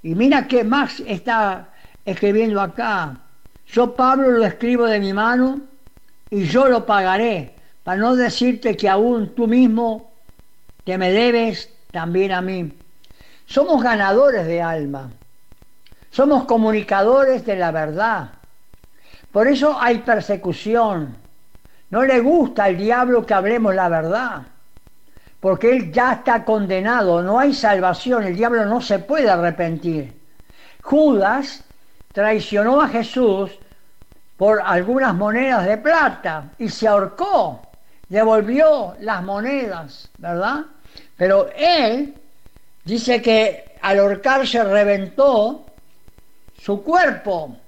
Y 0.03 0.15
mira 0.15 0.49
qué 0.49 0.65
más 0.65 1.01
está 1.01 1.69
escribiendo 2.07 2.59
acá. 2.63 3.19
Yo 3.67 3.95
Pablo 3.95 4.31
lo 4.31 4.47
escribo 4.47 4.87
de 4.87 4.99
mi 4.99 5.13
mano 5.13 5.61
y 6.31 6.45
yo 6.45 6.69
lo 6.69 6.87
pagaré, 6.87 7.55
para 7.85 8.01
no 8.01 8.17
decirte 8.17 8.79
que 8.79 8.89
aún 8.89 9.35
tú 9.35 9.47
mismo 9.47 10.11
te 10.85 10.97
me 10.97 11.11
debes 11.11 11.71
también 11.91 12.33
a 12.33 12.41
mí. 12.41 12.73
Somos 13.47 13.83
ganadores 13.83 14.47
de 14.47 14.61
alma, 14.61 15.11
somos 16.11 16.45
comunicadores 16.45 17.47
de 17.47 17.57
la 17.57 17.71
verdad. 17.71 18.31
Por 19.31 19.47
eso 19.47 19.77
hay 19.81 19.99
persecución. 19.99 21.17
No 21.91 22.03
le 22.05 22.21
gusta 22.21 22.65
al 22.65 22.77
diablo 22.77 23.25
que 23.25 23.35
hablemos 23.35 23.75
la 23.75 23.89
verdad, 23.89 24.43
porque 25.39 25.71
él 25.71 25.93
ya 25.93 26.15
está 26.15 26.45
condenado, 26.45 27.23
no 27.23 27.39
hay 27.39 27.55
salvación, 27.55 28.25
el 28.25 28.37
diablo 28.37 28.65
no 28.67 28.81
se 28.81 28.99
puede 28.99 29.31
arrepentir. 29.31 30.21
Judas 30.83 31.63
traicionó 32.13 32.81
a 32.81 32.89
Jesús 32.89 33.53
por 34.37 34.61
algunas 34.65 35.15
monedas 35.15 35.65
de 35.67 35.79
plata 35.79 36.51
y 36.59 36.69
se 36.69 36.89
ahorcó, 36.89 37.63
devolvió 38.09 38.97
las 39.01 39.23
monedas, 39.23 40.11
¿verdad? 40.19 40.65
Pero 41.17 41.49
él 41.57 42.15
dice 42.87 43.21
que 43.21 43.77
al 43.83 43.99
ahorcarse 43.99 44.65
reventó 44.65 45.67
su 46.59 46.83
cuerpo, 46.83 47.59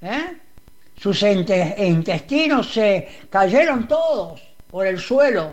¿eh? 0.00 0.38
sus 0.96 1.22
intestinos 1.22 2.72
se 2.72 3.08
cayeron 3.28 3.86
todos 3.86 4.40
por 4.70 4.86
el 4.86 4.98
suelo, 4.98 5.52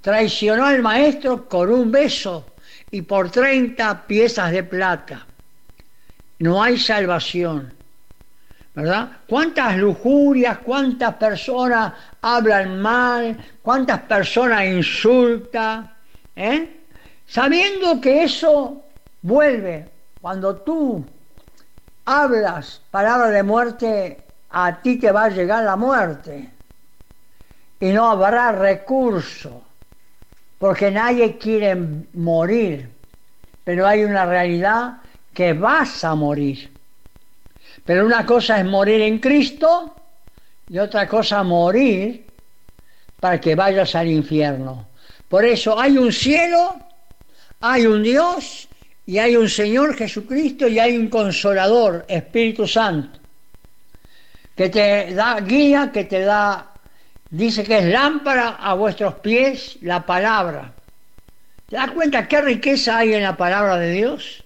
traicionó 0.00 0.66
al 0.66 0.82
maestro 0.82 1.48
con 1.48 1.70
un 1.70 1.92
beso 1.92 2.46
y 2.90 3.02
por 3.02 3.30
30 3.30 4.06
piezas 4.08 4.50
de 4.50 4.64
plata 4.64 5.26
no 6.40 6.62
hay 6.62 6.78
salvación. 6.78 7.72
¿Verdad? 8.72 9.10
¿Cuántas 9.26 9.76
lujurias, 9.76 10.58
cuántas 10.58 11.14
personas 11.16 11.92
hablan 12.22 12.80
mal, 12.80 13.36
cuántas 13.62 14.00
personas 14.02 14.64
insultan? 14.64 15.92
¿eh? 16.36 16.79
Sabiendo 17.30 18.00
que 18.00 18.24
eso 18.24 18.82
vuelve. 19.22 19.88
Cuando 20.20 20.56
tú 20.56 21.06
hablas 22.04 22.82
palabra 22.90 23.28
de 23.28 23.44
muerte, 23.44 24.24
a 24.50 24.82
ti 24.82 24.98
te 24.98 25.12
va 25.12 25.26
a 25.26 25.28
llegar 25.28 25.62
la 25.62 25.76
muerte. 25.76 26.50
Y 27.78 27.92
no 27.92 28.10
habrá 28.10 28.50
recurso, 28.50 29.62
porque 30.58 30.90
nadie 30.90 31.38
quiere 31.38 31.76
morir. 32.14 32.90
Pero 33.62 33.86
hay 33.86 34.02
una 34.02 34.26
realidad 34.26 34.98
que 35.32 35.52
vas 35.52 36.02
a 36.02 36.16
morir. 36.16 36.76
Pero 37.84 38.06
una 38.06 38.26
cosa 38.26 38.58
es 38.58 38.66
morir 38.66 39.02
en 39.02 39.20
Cristo 39.20 39.94
y 40.68 40.78
otra 40.78 41.06
cosa 41.06 41.44
morir 41.44 42.26
para 43.20 43.40
que 43.40 43.54
vayas 43.54 43.94
al 43.94 44.08
infierno. 44.08 44.88
Por 45.28 45.44
eso 45.44 45.78
hay 45.78 45.96
un 45.96 46.12
cielo, 46.12 46.89
hay 47.60 47.86
un 47.86 48.02
Dios 48.02 48.68
y 49.06 49.18
hay 49.18 49.36
un 49.36 49.48
Señor 49.48 49.94
Jesucristo 49.94 50.66
y 50.66 50.78
hay 50.78 50.96
un 50.96 51.08
consolador, 51.08 52.04
Espíritu 52.08 52.66
Santo, 52.66 53.18
que 54.56 54.68
te 54.68 55.14
da 55.14 55.40
guía, 55.40 55.90
que 55.92 56.04
te 56.04 56.20
da, 56.20 56.66
dice 57.28 57.64
que 57.64 57.78
es 57.78 57.84
lámpara 57.86 58.56
a 58.60 58.74
vuestros 58.74 59.14
pies 59.16 59.78
la 59.82 60.04
palabra. 60.06 60.72
¿Te 61.68 61.76
das 61.76 61.90
cuenta 61.92 62.26
qué 62.26 62.40
riqueza 62.40 62.98
hay 62.98 63.14
en 63.14 63.22
la 63.22 63.36
palabra 63.36 63.76
de 63.76 63.92
Dios? 63.92 64.44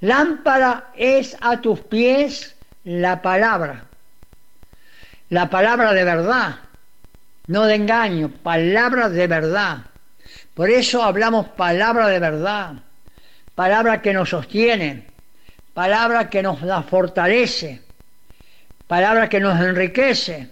Lámpara 0.00 0.90
es 0.96 1.36
a 1.40 1.60
tus 1.60 1.80
pies 1.80 2.56
la 2.84 3.20
palabra, 3.20 3.84
la 5.28 5.50
palabra 5.50 5.92
de 5.92 6.04
verdad, 6.04 6.56
no 7.46 7.64
de 7.64 7.74
engaño, 7.74 8.30
palabra 8.42 9.10
de 9.10 9.26
verdad. 9.26 9.89
Por 10.60 10.68
eso 10.68 11.02
hablamos 11.02 11.48
palabra 11.48 12.06
de 12.08 12.18
verdad, 12.18 12.74
palabra 13.54 14.02
que 14.02 14.12
nos 14.12 14.28
sostiene, 14.28 15.06
palabra 15.72 16.28
que 16.28 16.42
nos 16.42 16.60
da 16.60 16.82
fortalece, 16.82 17.80
palabra 18.86 19.26
que 19.26 19.40
nos 19.40 19.58
enriquece. 19.58 20.50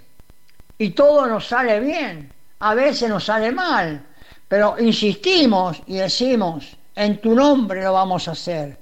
Y 0.78 0.92
todo 0.92 1.26
nos 1.26 1.46
sale 1.46 1.78
bien, 1.80 2.32
a 2.60 2.72
veces 2.72 3.10
nos 3.10 3.24
sale 3.24 3.52
mal, 3.52 4.02
pero 4.48 4.76
insistimos 4.80 5.82
y 5.86 5.98
decimos, 5.98 6.78
en 6.94 7.20
tu 7.20 7.34
nombre 7.34 7.82
lo 7.82 7.92
vamos 7.92 8.28
a 8.28 8.30
hacer 8.30 8.78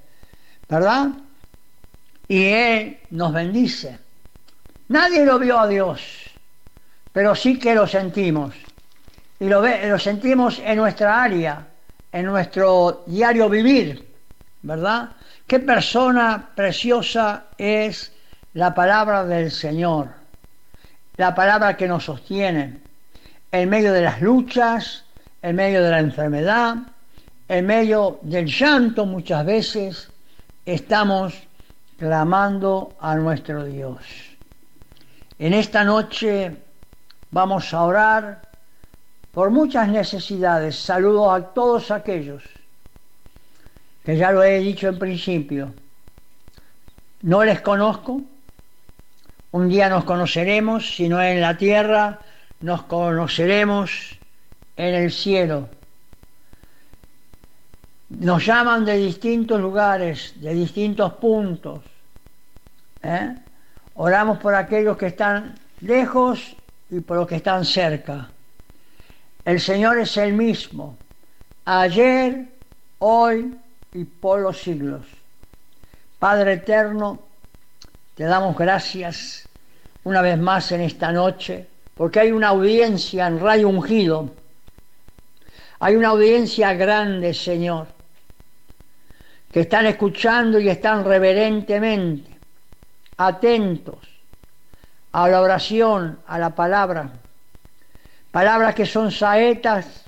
¿verdad? 0.69 1.09
Y 2.29 2.45
Él 2.45 2.99
nos 3.09 3.33
bendice. 3.33 3.99
Nadie 4.87 5.25
lo 5.25 5.37
vio 5.39 5.59
a 5.59 5.67
Dios, 5.67 5.99
pero 7.11 7.35
sí 7.35 7.59
que 7.59 7.75
lo 7.75 7.85
sentimos. 7.85 8.53
Y 9.39 9.45
lo, 9.47 9.61
lo 9.61 9.99
sentimos 9.99 10.59
en 10.59 10.77
nuestra 10.77 11.23
área, 11.23 11.67
en 12.11 12.25
nuestro 12.25 13.03
diario 13.05 13.49
vivir, 13.49 14.07
¿verdad? 14.63 15.09
Qué 15.45 15.59
persona 15.59 16.49
preciosa 16.55 17.45
es 17.57 18.11
la 18.53 18.73
palabra 18.73 19.25
del 19.25 19.51
Señor, 19.51 20.09
la 21.17 21.35
palabra 21.35 21.77
que 21.77 21.87
nos 21.87 22.05
sostiene 22.05 22.79
en 23.51 23.69
medio 23.69 23.93
de 23.93 24.01
las 24.01 24.21
luchas, 24.21 25.03
en 25.41 25.55
medio 25.55 25.83
de 25.83 25.91
la 25.91 25.99
enfermedad, 25.99 26.75
en 27.47 27.65
medio 27.65 28.19
del 28.23 28.47
llanto 28.47 29.05
muchas 29.05 29.45
veces, 29.45 30.09
estamos 30.65 31.33
clamando 31.97 32.95
a 32.99 33.15
nuestro 33.15 33.63
Dios. 33.63 33.99
En 35.39 35.53
esta 35.53 35.83
noche 35.83 36.57
vamos 37.31 37.73
a 37.73 37.83
orar 37.83 38.46
por 39.37 39.51
muchas 39.51 39.87
necesidades. 39.87 40.75
Saludo 40.77 41.31
a 41.31 41.53
todos 41.53 41.91
aquellos 41.91 42.41
que 44.03 44.17
ya 44.17 44.31
lo 44.31 44.41
he 44.41 44.57
dicho 44.57 44.87
en 44.87 44.97
principio. 44.97 45.75
No 47.21 47.43
les 47.43 47.61
conozco. 47.61 48.23
Un 49.51 49.69
día 49.69 49.89
nos 49.89 50.05
conoceremos, 50.05 50.95
si 50.95 51.07
no 51.07 51.21
en 51.21 51.39
la 51.39 51.55
tierra, 51.55 52.17
nos 52.61 52.81
conoceremos 52.85 54.17
en 54.75 54.95
el 54.95 55.11
cielo. 55.11 55.69
Nos 58.09 58.43
llaman 58.43 58.85
de 58.85 58.97
distintos 58.97 59.61
lugares, 59.61 60.33
de 60.41 60.55
distintos 60.55 61.13
puntos. 61.13 61.83
¿eh? 63.03 63.35
Oramos 63.93 64.39
por 64.39 64.55
aquellos 64.55 64.97
que 64.97 65.05
están 65.05 65.53
lejos 65.81 66.55
y 66.89 67.01
por 67.01 67.17
los 67.17 67.27
que 67.27 67.35
están 67.35 67.65
cerca. 67.65 68.29
El 69.47 69.59
Señor 69.59 69.97
es 69.97 70.17
el 70.17 70.33
mismo, 70.33 70.97
ayer, 71.63 72.45
hoy 72.99 73.55
y 73.93 74.03
por 74.03 74.41
los 74.41 74.57
siglos. 74.59 75.05
Padre 76.19 76.53
eterno, 76.53 77.19
te 78.15 78.25
damos 78.25 78.57
gracias 78.57 79.47
una 80.03 80.21
vez 80.21 80.37
más 80.37 80.71
en 80.73 80.81
esta 80.81 81.11
noche, 81.11 81.65
porque 81.95 82.19
hay 82.19 82.31
una 82.31 82.49
audiencia 82.49 83.27
en 83.27 83.39
Radio 83.39 83.69
Ungido. 83.69 84.29
Hay 85.79 85.95
una 85.95 86.09
audiencia 86.09 86.73
grande, 86.73 87.33
Señor 87.33 87.87
que 89.51 89.61
están 89.61 89.85
escuchando 89.85 90.59
y 90.59 90.69
están 90.69 91.05
reverentemente 91.05 92.29
atentos 93.17 93.97
a 95.11 95.27
la 95.29 95.41
oración, 95.41 96.19
a 96.27 96.37
la 96.37 96.51
palabra. 96.51 97.09
Palabras 98.31 98.75
que 98.75 98.85
son 98.85 99.11
saetas 99.11 100.03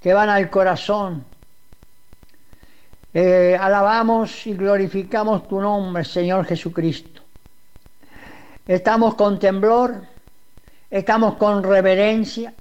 que 0.00 0.12
van 0.12 0.28
al 0.28 0.50
corazón. 0.50 1.24
Eh, 3.14 3.56
alabamos 3.60 4.46
y 4.46 4.54
glorificamos 4.54 5.46
tu 5.46 5.60
nombre, 5.60 6.04
Señor 6.04 6.46
Jesucristo. 6.46 7.22
Estamos 8.66 9.14
con 9.14 9.38
temblor, 9.38 10.02
estamos 10.90 11.36
con 11.36 11.62
reverencia. 11.62 12.54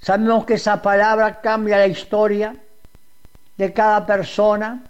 Sabemos 0.00 0.44
que 0.44 0.54
esa 0.54 0.80
palabra 0.80 1.40
cambia 1.40 1.78
la 1.78 1.86
historia 1.86 2.56
de 3.56 3.72
cada 3.72 4.06
persona 4.06 4.84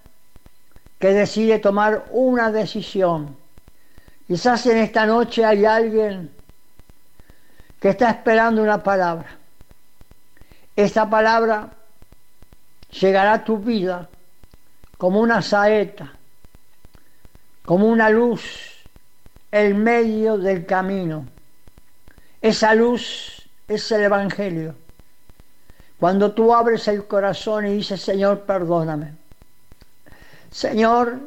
que 0.99 1.09
decide 1.09 1.59
tomar 1.59 2.07
una 2.11 2.51
decisión. 2.51 3.37
Quizás 4.27 4.67
en 4.67 4.79
esta 4.79 5.07
noche 5.07 5.45
hay 5.45 5.65
alguien 5.65 6.36
que 7.81 7.91
está 7.91 8.11
esperando 8.11 8.63
una 8.63 8.83
palabra. 8.83 9.39
Esta 10.75 11.09
palabra 11.09 11.71
llegará 12.91 13.35
a 13.35 13.45
tu 13.45 13.59
vida 13.59 14.09
como 14.99 15.21
una 15.21 15.43
saeta, 15.43 16.13
como 17.65 17.87
una 17.87 18.11
luz 18.11 18.43
en 19.51 19.83
medio 19.83 20.39
del 20.39 20.67
camino. 20.67 21.27
Esa 22.41 22.75
luz 22.75 23.49
es 23.69 23.91
el 23.91 24.03
Evangelio. 24.03 24.75
Cuando 25.99 26.33
tú 26.33 26.55
abres 26.55 26.89
el 26.89 27.07
corazón 27.07 27.67
y 27.67 27.73
dices, 27.77 28.03
Señor, 28.03 28.43
perdóname. 28.43 29.15
Señor, 30.51 31.21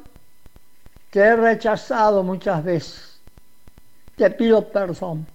te 1.10 1.20
he 1.20 1.36
rechazado 1.36 2.24
muchas 2.24 2.64
veces. 2.64 3.20
Te 4.16 4.30
pido 4.32 4.68
perdón. 4.70 5.26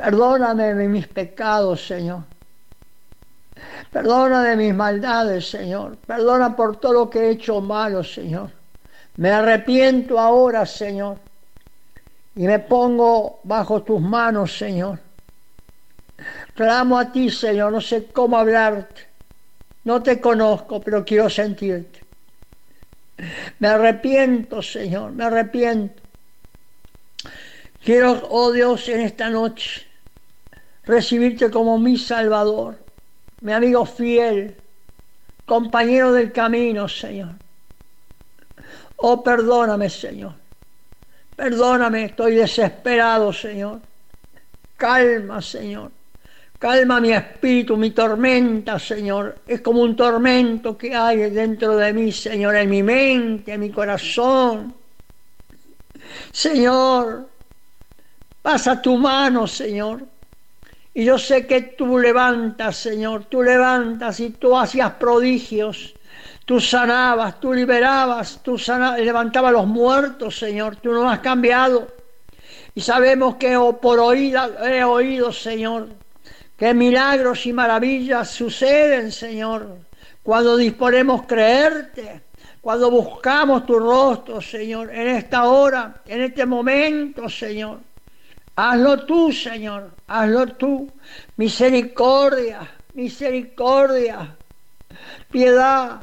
Perdóname 0.00 0.72
de 0.72 0.88
mis 0.88 1.06
pecados, 1.06 1.86
Señor. 1.86 2.22
Perdona 3.92 4.42
de 4.44 4.56
mis 4.56 4.74
maldades, 4.74 5.50
Señor. 5.50 5.98
Perdona 5.98 6.56
por 6.56 6.80
todo 6.80 6.94
lo 6.94 7.10
que 7.10 7.18
he 7.18 7.30
hecho 7.32 7.60
malo, 7.60 8.02
Señor. 8.02 8.50
Me 9.16 9.30
arrepiento 9.30 10.18
ahora, 10.18 10.64
Señor. 10.64 11.18
Y 12.34 12.46
me 12.46 12.60
pongo 12.60 13.40
bajo 13.44 13.82
tus 13.82 14.00
manos, 14.00 14.56
Señor. 14.56 14.98
Clamo 16.54 16.98
a 16.98 17.12
ti, 17.12 17.28
Señor. 17.28 17.70
No 17.70 17.82
sé 17.82 18.06
cómo 18.06 18.38
hablarte. 18.38 19.06
No 19.84 20.02
te 20.02 20.18
conozco, 20.18 20.80
pero 20.80 21.04
quiero 21.04 21.28
sentirte. 21.28 22.00
Me 23.58 23.68
arrepiento, 23.68 24.62
Señor. 24.62 25.12
Me 25.12 25.24
arrepiento. 25.24 26.02
Quiero, 27.84 28.28
oh 28.30 28.50
Dios, 28.50 28.88
en 28.88 29.02
esta 29.02 29.28
noche 29.28 29.89
recibirte 30.90 31.50
como 31.50 31.78
mi 31.78 31.96
Salvador, 31.96 32.76
mi 33.40 33.52
amigo 33.52 33.86
fiel, 33.86 34.56
compañero 35.46 36.12
del 36.12 36.32
camino, 36.32 36.88
Señor. 36.88 37.30
Oh, 38.96 39.22
perdóname, 39.22 39.88
Señor. 39.88 40.34
Perdóname, 41.34 42.04
estoy 42.04 42.34
desesperado, 42.34 43.32
Señor. 43.32 43.80
Calma, 44.76 45.40
Señor. 45.40 45.90
Calma 46.58 47.00
mi 47.00 47.12
espíritu, 47.12 47.76
mi 47.78 47.92
tormenta, 47.92 48.78
Señor. 48.78 49.38
Es 49.46 49.62
como 49.62 49.80
un 49.80 49.96
tormento 49.96 50.76
que 50.76 50.94
hay 50.94 51.30
dentro 51.30 51.76
de 51.76 51.92
mí, 51.94 52.12
Señor, 52.12 52.56
en 52.56 52.68
mi 52.68 52.82
mente, 52.82 53.54
en 53.54 53.60
mi 53.60 53.70
corazón. 53.70 54.74
Señor, 56.30 57.28
pasa 58.42 58.82
tu 58.82 58.98
mano, 58.98 59.46
Señor. 59.46 60.04
Y 60.92 61.04
yo 61.04 61.18
sé 61.18 61.46
que 61.46 61.62
tú 61.62 61.98
levantas, 61.98 62.76
Señor, 62.76 63.24
tú 63.26 63.42
levantas 63.42 64.18
y 64.20 64.30
tú 64.30 64.56
hacías 64.56 64.92
prodigios. 64.92 65.94
Tú 66.44 66.58
sanabas, 66.60 67.38
tú 67.38 67.52
liberabas, 67.52 68.40
tú 68.42 68.60
levantabas 68.98 69.50
a 69.50 69.52
los 69.52 69.66
muertos, 69.66 70.36
Señor. 70.36 70.76
Tú 70.76 70.92
no 70.92 71.08
has 71.08 71.20
cambiado. 71.20 71.86
Y 72.74 72.80
sabemos 72.80 73.36
que 73.36 73.56
por 73.80 74.00
oída 74.00 74.50
he 74.64 74.82
oído, 74.82 75.32
Señor, 75.32 75.88
que 76.56 76.74
milagros 76.74 77.46
y 77.46 77.52
maravillas 77.52 78.30
suceden, 78.30 79.12
Señor, 79.12 79.78
cuando 80.22 80.56
disponemos 80.56 81.22
creerte, 81.22 82.22
cuando 82.60 82.90
buscamos 82.90 83.64
tu 83.64 83.78
rostro, 83.78 84.40
Señor, 84.40 84.92
en 84.92 85.08
esta 85.08 85.44
hora, 85.44 86.02
en 86.06 86.20
este 86.22 86.44
momento, 86.46 87.28
Señor. 87.28 87.78
Hazlo 88.62 89.06
tú, 89.06 89.32
Señor, 89.32 89.90
hazlo 90.06 90.46
tú. 90.48 90.92
Misericordia, 91.38 92.68
misericordia, 92.92 94.36
piedad. 95.30 96.02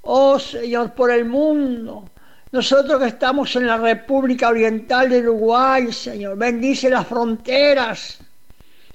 Oh 0.00 0.38
Señor, 0.38 0.94
por 0.94 1.10
el 1.10 1.26
mundo. 1.26 2.08
Nosotros 2.52 2.98
que 3.00 3.08
estamos 3.08 3.54
en 3.56 3.66
la 3.66 3.76
República 3.76 4.48
Oriental 4.48 5.10
de 5.10 5.20
Uruguay, 5.20 5.92
Señor, 5.92 6.38
bendice 6.38 6.88
las 6.88 7.06
fronteras. 7.06 8.18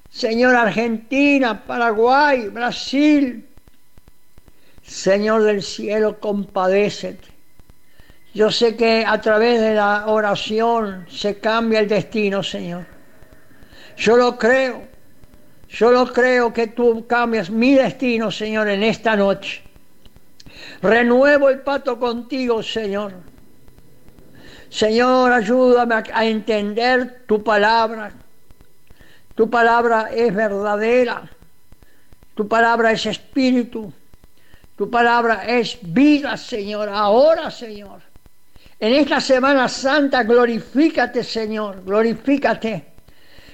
Señor, 0.10 0.56
Argentina, 0.56 1.64
Paraguay, 1.64 2.48
Brasil. 2.48 3.48
Señor 4.82 5.44
del 5.44 5.62
cielo, 5.62 6.20
compadécete. 6.20 7.39
Yo 8.34 8.52
sé 8.52 8.76
que 8.76 9.04
a 9.06 9.20
través 9.20 9.60
de 9.60 9.74
la 9.74 10.06
oración 10.08 11.06
se 11.10 11.40
cambia 11.40 11.80
el 11.80 11.88
destino, 11.88 12.44
Señor. 12.44 12.86
Yo 13.98 14.18
lo 14.18 14.38
creo. 14.38 14.88
Yo 15.68 15.92
lo 15.92 16.12
creo 16.12 16.54
que 16.54 16.68
tú 16.68 17.06
cambias 17.08 17.50
mi 17.50 17.76
destino, 17.76 18.32
Señor, 18.32 18.70
en 18.70 18.84
esta 18.84 19.16
noche. 19.16 19.62
Renuevo 20.82 21.50
el 21.50 21.60
pato 21.60 22.00
contigo, 22.00 22.64
Señor. 22.64 23.14
Señor, 24.70 25.32
ayúdame 25.32 26.04
a 26.14 26.26
entender 26.26 27.24
tu 27.28 27.44
palabra. 27.44 28.12
Tu 29.36 29.50
palabra 29.50 30.10
es 30.14 30.34
verdadera. 30.34 31.30
Tu 32.36 32.48
palabra 32.48 32.92
es 32.92 33.06
espíritu. 33.06 33.92
Tu 34.76 34.90
palabra 34.90 35.46
es 35.46 35.78
vida, 35.82 36.38
Señor. 36.38 36.90
Ahora, 36.90 37.52
Señor. 37.52 38.09
En 38.80 38.94
esta 38.94 39.20
Semana 39.20 39.68
Santa, 39.68 40.24
glorifícate, 40.24 41.22
Señor, 41.22 41.84
glorifícate. 41.84 42.86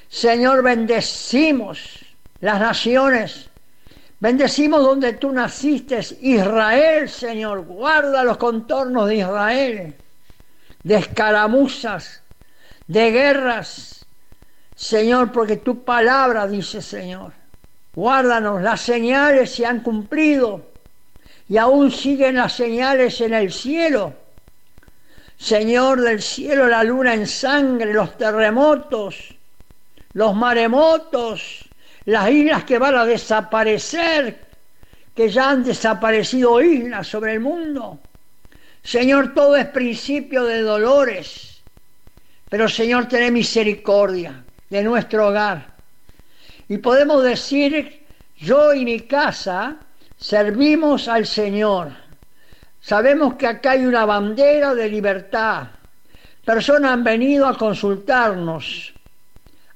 Señor, 0.08 0.62
bendecimos 0.62 2.06
las 2.42 2.60
naciones. 2.60 3.50
Bendecimos 4.20 4.84
donde 4.84 5.14
tú 5.14 5.32
naciste, 5.32 6.00
Israel, 6.22 7.10
Señor. 7.10 7.66
Guarda 7.66 8.24
los 8.24 8.38
contornos 8.38 9.08
de 9.08 9.16
Israel, 9.16 9.96
de 10.84 10.96
escaramuzas, 10.96 12.22
de 12.86 13.12
guerras. 13.12 14.06
Señor, 14.76 15.32
porque 15.32 15.58
tu 15.58 15.84
palabra 15.84 16.48
dice, 16.48 16.84
Señor. 16.84 17.34
Guárdanos, 17.96 18.62
las 18.62 18.82
señales 18.82 19.56
se 19.56 19.66
han 19.66 19.80
cumplido 19.80 20.70
y 21.50 21.58
aún 21.58 21.90
siguen 21.90 22.36
las 22.36 22.54
señales 22.54 23.20
en 23.22 23.34
el 23.34 23.52
cielo 23.52 24.25
Señor 25.38 26.02
del 26.02 26.22
cielo, 26.22 26.68
la 26.68 26.84
luna 26.84 27.14
en 27.14 27.28
sangre, 27.28 27.94
los 27.94 28.18
terremotos, 28.18 29.36
los 30.14 30.36
maremotos, 30.36 31.66
las 32.06 32.30
islas 32.30 32.64
que 32.64 32.80
van 32.80 32.96
a 32.96 33.06
desaparecer, 33.06 34.40
que 35.14 35.30
ya 35.30 35.50
han 35.50 35.64
desaparecido 35.64 36.62
islas 36.62 37.08
sobre 37.08 37.34
el 37.34 37.40
mundo. 37.40 38.00
Señor, 38.84 39.34
todo 39.34 39.56
es 39.56 39.66
principio 39.68 40.44
de 40.46 40.62
dolores, 40.62 41.62
pero 42.50 42.70
Señor, 42.70 43.08
ten 43.08 43.34
misericordia 43.34 44.44
de 44.70 44.84
nuestro 44.84 45.28
hogar. 45.28 45.76
Y 46.70 46.78
podemos 46.78 47.24
decir, 47.24 48.06
yo 48.38 48.74
y 48.74 48.86
mi 48.86 49.02
casa 49.02 49.78
servimos 50.18 51.08
al 51.08 51.26
Señor 51.26 52.05
Sabemos 52.86 53.34
que 53.34 53.48
acá 53.48 53.72
hay 53.72 53.84
una 53.84 54.06
bandera 54.06 54.76
de 54.76 54.88
libertad. 54.88 55.70
Personas 56.46 56.92
han 56.92 57.04
venido 57.04 57.48
a 57.48 57.58
consultarnos, 57.58 58.94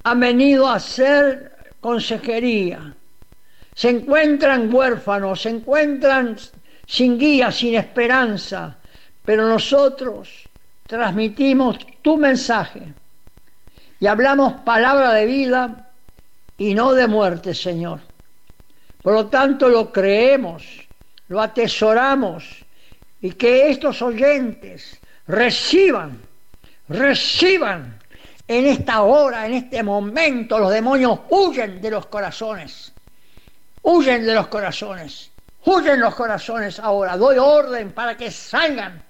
han 0.03 0.19
venido 0.19 0.67
a 0.67 0.75
hacer 0.75 1.73
consejería. 1.79 2.93
Se 3.73 3.89
encuentran 3.89 4.71
huérfanos, 4.71 5.41
se 5.41 5.49
encuentran 5.49 6.37
sin 6.85 7.17
guía, 7.17 7.51
sin 7.51 7.73
esperanza, 7.73 8.77
pero 9.25 9.47
nosotros 9.47 10.47
transmitimos 10.85 11.79
tu 12.03 12.15
mensaje 12.15 12.93
y 13.99 14.05
hablamos 14.05 14.53
palabra 14.61 15.13
de 15.13 15.25
vida 15.25 15.89
y 16.59 16.75
no 16.75 16.93
de 16.93 17.07
muerte, 17.07 17.55
Señor. 17.55 18.01
Por 19.01 19.15
lo 19.15 19.25
tanto, 19.25 19.67
lo 19.67 19.91
creemos, 19.91 20.63
lo 21.27 21.41
atesoramos 21.41 22.68
y 23.21 23.31
que 23.31 23.69
estos 23.69 24.01
oyentes 24.01 24.99
reciban, 25.27 26.21
reciban 26.87 27.99
en 28.47 28.65
esta 28.65 29.03
hora, 29.03 29.45
en 29.45 29.53
este 29.53 29.83
momento, 29.83 30.57
los 30.57 30.71
demonios 30.71 31.19
huyen 31.29 31.81
de 31.81 31.91
los 31.91 32.07
corazones, 32.07 32.93
huyen 33.83 34.25
de 34.25 34.33
los 34.33 34.47
corazones, 34.47 35.31
huyen 35.65 35.99
los 35.99 36.15
corazones 36.15 36.79
ahora, 36.79 37.15
doy 37.15 37.37
orden 37.37 37.91
para 37.91 38.17
que 38.17 38.31
salgan 38.31 39.03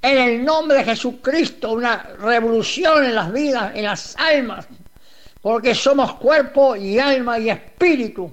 en 0.00 0.18
el 0.18 0.44
nombre 0.44 0.78
de 0.78 0.84
Jesucristo, 0.84 1.72
una 1.72 2.02
revolución 2.18 3.04
en 3.04 3.14
las 3.14 3.32
vidas, 3.32 3.72
en 3.74 3.84
las 3.84 4.16
almas, 4.16 4.66
porque 5.40 5.74
somos 5.74 6.14
cuerpo 6.14 6.74
y 6.74 6.98
alma 6.98 7.38
y 7.38 7.50
espíritu. 7.50 8.32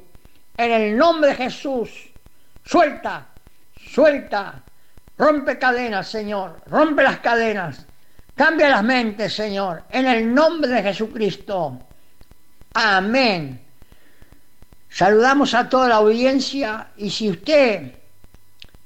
En 0.57 0.72
el 0.72 0.98
nombre 0.98 1.31
de 1.31 1.36
Jesús, 1.36 1.90
suelta, 2.65 3.27
suelta, 3.91 4.64
Rompe 5.20 5.60
cadenas, 5.60 6.08
Señor. 6.08 6.62
Rompe 6.68 7.04
las 7.04 7.20
cadenas. 7.20 7.86
Cambia 8.34 8.70
las 8.70 8.84
mentes, 8.84 9.34
Señor. 9.34 9.84
En 9.90 10.08
el 10.08 10.34
nombre 10.34 10.72
de 10.72 10.82
Jesucristo. 10.82 11.78
Amén. 12.74 13.60
Saludamos 14.90 15.54
a 15.54 15.68
toda 15.68 15.90
la 15.90 15.96
audiencia 15.96 16.88
y 16.96 17.10
si 17.10 17.30
usted 17.30 17.91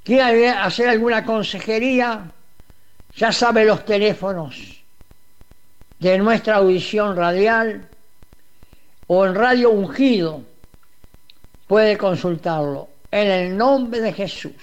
quiere 0.03 0.49
hacer 0.49 0.89
alguna 0.89 1.23
consejería, 1.23 2.31
ya 3.15 3.31
sabe 3.31 3.63
los 3.63 3.85
teléfonos 3.85 4.83
de 5.99 6.17
nuestra 6.17 6.55
audición 6.55 7.15
radial. 7.15 7.89
o 9.05 9.25
en 9.25 9.35
Radio 9.35 9.69
Ungido. 9.69 10.41
Puede 11.67 11.95
consultarlo 11.95 12.89
en 13.11 13.27
el 13.27 13.55
nombre 13.55 14.01
de 14.01 14.13
Jesús. 14.13 14.53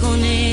Con 0.00 0.24
él 0.24 0.51